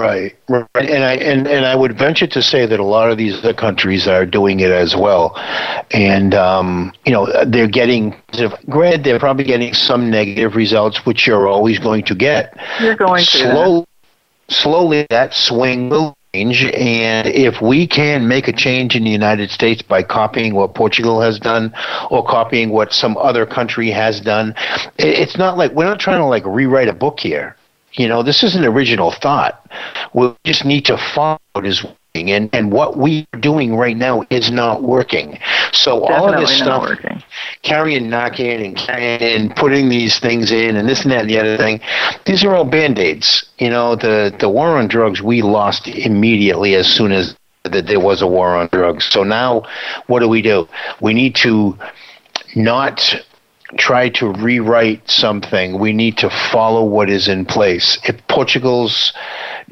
Right, 0.00 0.34
right, 0.48 0.66
and 0.74 1.04
I 1.04 1.14
and, 1.14 1.46
and 1.46 1.66
I 1.66 1.74
would 1.74 1.98
venture 1.98 2.26
to 2.26 2.40
say 2.40 2.64
that 2.64 2.80
a 2.80 2.84
lot 2.84 3.10
of 3.10 3.18
these 3.18 3.38
other 3.38 3.52
countries 3.52 4.08
are 4.08 4.24
doing 4.24 4.60
it 4.60 4.70
as 4.70 4.96
well, 4.96 5.36
and 5.90 6.34
um, 6.34 6.92
you 7.04 7.12
know 7.12 7.28
they're 7.44 7.68
getting. 7.68 8.16
Granted, 8.68 9.04
they're 9.04 9.18
probably 9.18 9.44
getting 9.44 9.74
some 9.74 10.10
negative 10.10 10.56
results, 10.56 11.04
which 11.04 11.26
you're 11.26 11.46
always 11.46 11.78
going 11.78 12.04
to 12.04 12.14
get. 12.14 12.56
You're 12.80 12.96
going 12.96 13.24
to. 13.24 13.38
Slowly, 13.38 13.86
slowly 14.48 15.06
that 15.10 15.34
swing 15.34 15.90
will 15.90 16.16
change, 16.34 16.64
and 16.64 17.26
if 17.28 17.60
we 17.60 17.86
can 17.86 18.26
make 18.26 18.48
a 18.48 18.52
change 18.52 18.96
in 18.96 19.04
the 19.04 19.10
United 19.10 19.50
States 19.50 19.82
by 19.82 20.02
copying 20.02 20.54
what 20.54 20.74
Portugal 20.74 21.20
has 21.20 21.38
done 21.38 21.74
or 22.10 22.24
copying 22.24 22.70
what 22.70 22.92
some 22.92 23.18
other 23.18 23.44
country 23.44 23.90
has 23.90 24.20
done, 24.20 24.54
it's 24.98 25.36
not 25.36 25.58
like 25.58 25.72
we're 25.72 25.84
not 25.84 26.00
trying 26.00 26.20
to 26.20 26.26
like 26.26 26.44
rewrite 26.46 26.88
a 26.88 26.94
book 26.94 27.20
here. 27.20 27.54
You 27.94 28.08
know, 28.08 28.22
this 28.22 28.42
is 28.42 28.54
an 28.54 28.64
original 28.64 29.10
thought. 29.12 29.66
We 30.14 30.34
just 30.44 30.64
need 30.64 30.84
to 30.86 30.96
follow 30.96 31.38
what 31.52 31.66
is 31.66 31.82
working, 31.82 32.30
and 32.30 32.48
and 32.52 32.72
what 32.72 32.96
we're 32.96 33.26
doing 33.40 33.76
right 33.76 33.96
now 33.96 34.24
is 34.30 34.50
not 34.50 34.82
working. 34.82 35.38
So 35.72 36.00
Definitely 36.00 36.16
all 36.16 36.34
of 36.34 36.40
this 36.40 36.56
stuff, 36.56 36.82
working. 36.82 37.22
carrying 37.62 38.04
Narcan 38.08 38.64
and 38.64 38.76
carrying 38.76 39.22
and 39.22 39.56
putting 39.56 39.88
these 39.88 40.18
things 40.20 40.52
in 40.52 40.76
and 40.76 40.88
this 40.88 41.02
and 41.02 41.12
that 41.12 41.22
and 41.22 41.30
the 41.30 41.38
other 41.38 41.56
thing, 41.56 41.80
these 42.26 42.44
are 42.44 42.54
all 42.54 42.64
band 42.64 42.98
aids. 42.98 43.44
You 43.58 43.70
know, 43.70 43.96
the 43.96 44.34
the 44.38 44.48
war 44.48 44.78
on 44.78 44.88
drugs 44.88 45.20
we 45.22 45.42
lost 45.42 45.88
immediately 45.88 46.74
as 46.74 46.86
soon 46.86 47.12
as 47.12 47.36
that 47.64 47.86
there 47.86 48.00
was 48.00 48.22
a 48.22 48.26
war 48.26 48.56
on 48.56 48.68
drugs. 48.72 49.04
So 49.06 49.22
now, 49.22 49.64
what 50.06 50.20
do 50.20 50.28
we 50.28 50.42
do? 50.42 50.68
We 51.00 51.12
need 51.12 51.34
to 51.36 51.76
not 52.56 53.14
try 53.76 54.08
to 54.08 54.32
rewrite 54.32 55.08
something. 55.10 55.78
We 55.78 55.92
need 55.92 56.18
to 56.18 56.30
follow 56.30 56.84
what 56.84 57.10
is 57.10 57.28
in 57.28 57.44
place. 57.44 57.98
If 58.04 58.26
Portugal's 58.28 59.12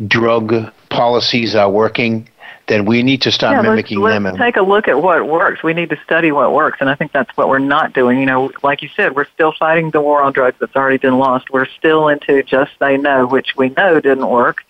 drug 0.06 0.72
policies 0.88 1.54
are 1.54 1.70
working, 1.70 2.28
then 2.68 2.84
we 2.84 3.02
need 3.02 3.22
to 3.22 3.32
start 3.32 3.56
yeah, 3.56 3.62
mimicking 3.62 3.98
let's, 3.98 4.14
them. 4.14 4.24
Let's 4.24 4.38
take 4.38 4.56
a 4.56 4.62
look 4.62 4.88
at 4.88 5.02
what 5.02 5.26
works. 5.26 5.62
We 5.62 5.72
need 5.72 5.90
to 5.90 5.98
study 6.04 6.32
what 6.32 6.52
works, 6.52 6.78
and 6.80 6.88
I 6.88 6.94
think 6.94 7.12
that's 7.12 7.34
what 7.36 7.48
we're 7.48 7.58
not 7.58 7.94
doing. 7.94 8.20
You 8.20 8.26
know, 8.26 8.52
like 8.62 8.82
you 8.82 8.90
said, 8.94 9.16
we're 9.16 9.26
still 9.34 9.52
fighting 9.58 9.90
the 9.90 10.00
war 10.00 10.22
on 10.22 10.32
drugs 10.32 10.56
that's 10.60 10.76
already 10.76 10.98
been 10.98 11.18
lost. 11.18 11.50
We're 11.50 11.66
still 11.66 12.08
into 12.08 12.42
just 12.42 12.72
say 12.78 12.96
no, 12.96 13.26
which 13.26 13.56
we 13.56 13.70
know 13.70 14.00
didn't 14.00 14.28
work. 14.28 14.64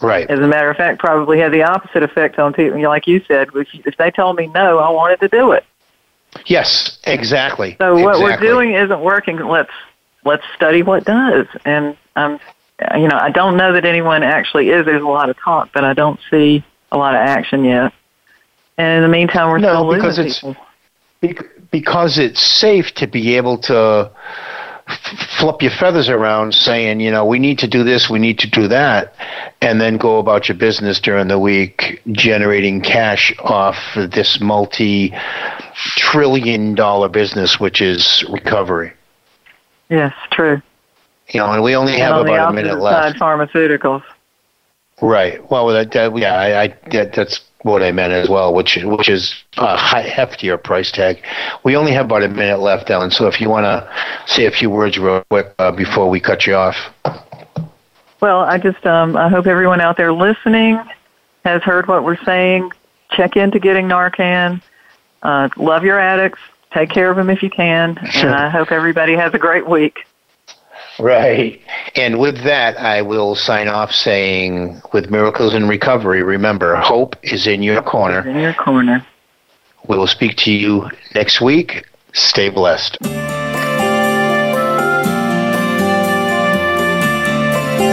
Right. 0.00 0.28
As 0.28 0.40
a 0.40 0.46
matter 0.46 0.70
of 0.70 0.76
fact, 0.76 0.98
probably 0.98 1.38
had 1.38 1.52
the 1.52 1.62
opposite 1.62 2.02
effect 2.02 2.38
on 2.38 2.52
people. 2.52 2.76
You 2.76 2.84
know, 2.84 2.90
like 2.90 3.06
you 3.06 3.22
said, 3.28 3.48
if, 3.54 3.68
if 3.86 3.96
they 3.96 4.10
told 4.10 4.36
me 4.36 4.46
no, 4.48 4.78
I 4.78 4.90
wanted 4.90 5.20
to 5.20 5.28
do 5.28 5.52
it. 5.52 5.64
Yes, 6.46 6.98
exactly. 7.04 7.76
So 7.78 7.94
what 7.94 8.16
exactly. 8.16 8.48
we're 8.48 8.54
doing 8.54 8.74
isn't 8.74 9.00
working. 9.00 9.38
Let's 9.38 9.70
let's 10.24 10.44
study 10.54 10.82
what 10.82 11.04
does. 11.04 11.46
And 11.64 11.96
um, 12.16 12.38
you 12.96 13.08
know, 13.08 13.18
I 13.18 13.30
don't 13.30 13.56
know 13.56 13.72
that 13.72 13.84
anyone 13.84 14.22
actually 14.22 14.70
is. 14.70 14.84
There's 14.84 15.02
a 15.02 15.06
lot 15.06 15.30
of 15.30 15.36
talk, 15.38 15.70
but 15.72 15.84
I 15.84 15.94
don't 15.94 16.20
see 16.30 16.64
a 16.92 16.98
lot 16.98 17.14
of 17.14 17.20
action 17.20 17.64
yet. 17.64 17.92
And 18.78 18.96
in 18.96 19.02
the 19.02 19.08
meantime, 19.08 19.48
we're 19.48 19.58
no, 19.58 19.68
still 19.68 19.94
because 19.94 20.18
losing 20.18 20.50
it's 20.50 20.60
because 21.70 22.18
it's 22.18 22.42
safe 22.42 22.92
to 22.92 23.06
be 23.06 23.36
able 23.36 23.58
to 23.58 24.10
flip 25.38 25.62
your 25.62 25.70
feathers 25.70 26.08
around 26.08 26.54
saying, 26.54 27.00
you 27.00 27.10
know, 27.10 27.24
we 27.24 27.38
need 27.38 27.58
to 27.60 27.68
do 27.68 27.84
this, 27.84 28.10
we 28.10 28.18
need 28.18 28.38
to 28.40 28.50
do 28.50 28.68
that, 28.68 29.14
and 29.60 29.80
then 29.80 29.96
go 29.96 30.18
about 30.18 30.48
your 30.48 30.56
business 30.56 31.00
during 31.00 31.28
the 31.28 31.38
week 31.38 32.00
generating 32.12 32.80
cash 32.80 33.34
off 33.38 33.76
this 33.94 34.40
multi 34.40 35.14
trillion 35.96 36.74
dollar 36.74 37.08
business, 37.08 37.60
which 37.60 37.80
is 37.80 38.24
recovery. 38.28 38.92
Yes, 39.88 40.12
true. 40.32 40.60
You 41.28 41.40
know, 41.40 41.52
and 41.52 41.62
we 41.62 41.74
only 41.74 41.98
have 41.98 42.16
about 42.16 42.50
a 42.50 42.52
minute 42.52 42.78
left. 42.78 43.18
Pharmaceuticals. 43.18 44.02
Right. 45.02 45.48
Well, 45.50 45.68
that, 45.68 45.92
that 45.92 46.16
yeah, 46.16 46.34
I, 46.34 46.62
I 46.62 46.68
that, 46.92 47.12
that's 47.12 47.40
what 47.72 47.82
I 47.82 47.92
meant 47.92 48.12
as 48.12 48.28
well, 48.28 48.54
which 48.54 48.78
which 48.82 49.08
is 49.08 49.34
a 49.56 49.76
heftier 49.76 50.62
price 50.62 50.90
tag. 50.92 51.22
We 51.64 51.76
only 51.76 51.92
have 51.92 52.06
about 52.06 52.22
a 52.22 52.28
minute 52.28 52.60
left, 52.60 52.90
Ellen. 52.90 53.10
So 53.10 53.26
if 53.26 53.40
you 53.40 53.50
want 53.50 53.64
to 53.64 53.88
say 54.26 54.46
a 54.46 54.50
few 54.50 54.70
words 54.70 54.98
real 54.98 55.22
quick 55.30 55.54
uh, 55.58 55.72
before 55.72 56.08
we 56.08 56.20
cut 56.20 56.46
you 56.46 56.54
off. 56.54 56.76
Well, 58.20 58.40
I 58.40 58.58
just 58.58 58.84
um, 58.86 59.16
I 59.16 59.28
hope 59.28 59.46
everyone 59.46 59.80
out 59.80 59.96
there 59.96 60.12
listening 60.12 60.80
has 61.44 61.62
heard 61.62 61.86
what 61.86 62.04
we're 62.04 62.22
saying. 62.24 62.70
Check 63.10 63.36
into 63.36 63.58
getting 63.58 63.86
Narcan. 63.86 64.62
Uh, 65.22 65.48
love 65.56 65.84
your 65.84 65.98
addicts. 65.98 66.40
Take 66.72 66.90
care 66.90 67.10
of 67.10 67.16
them 67.16 67.30
if 67.30 67.42
you 67.42 67.50
can. 67.50 67.98
And 67.98 68.30
I 68.30 68.48
hope 68.56 68.72
everybody 68.72 69.14
has 69.14 69.34
a 69.34 69.38
great 69.38 69.68
week. 69.68 70.06
Right. 70.98 71.60
And 71.94 72.18
with 72.18 72.42
that, 72.44 72.78
I 72.78 73.02
will 73.02 73.34
sign 73.34 73.68
off 73.68 73.92
saying, 73.92 74.80
with 74.92 75.10
miracles 75.10 75.54
in 75.54 75.68
recovery, 75.68 76.22
remember, 76.22 76.76
hope 76.76 77.16
is 77.22 77.46
in 77.46 77.62
your 77.62 77.82
corner. 77.82 78.26
In 78.26 78.38
your 78.38 78.54
corner. 78.54 79.06
We 79.88 79.96
will 79.96 80.06
speak 80.06 80.36
to 80.38 80.50
you 80.50 80.90
next 81.14 81.40
week. 81.40 81.84
Stay 82.12 82.48
blessed. 82.48 82.98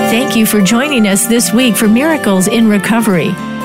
Thank 0.09 0.35
you 0.35 0.45
for 0.45 0.61
joining 0.61 1.07
us 1.07 1.25
this 1.25 1.51
week 1.53 1.75
for 1.75 1.87
Miracles 1.87 2.47
in 2.47 2.67
Recovery. 2.67 3.33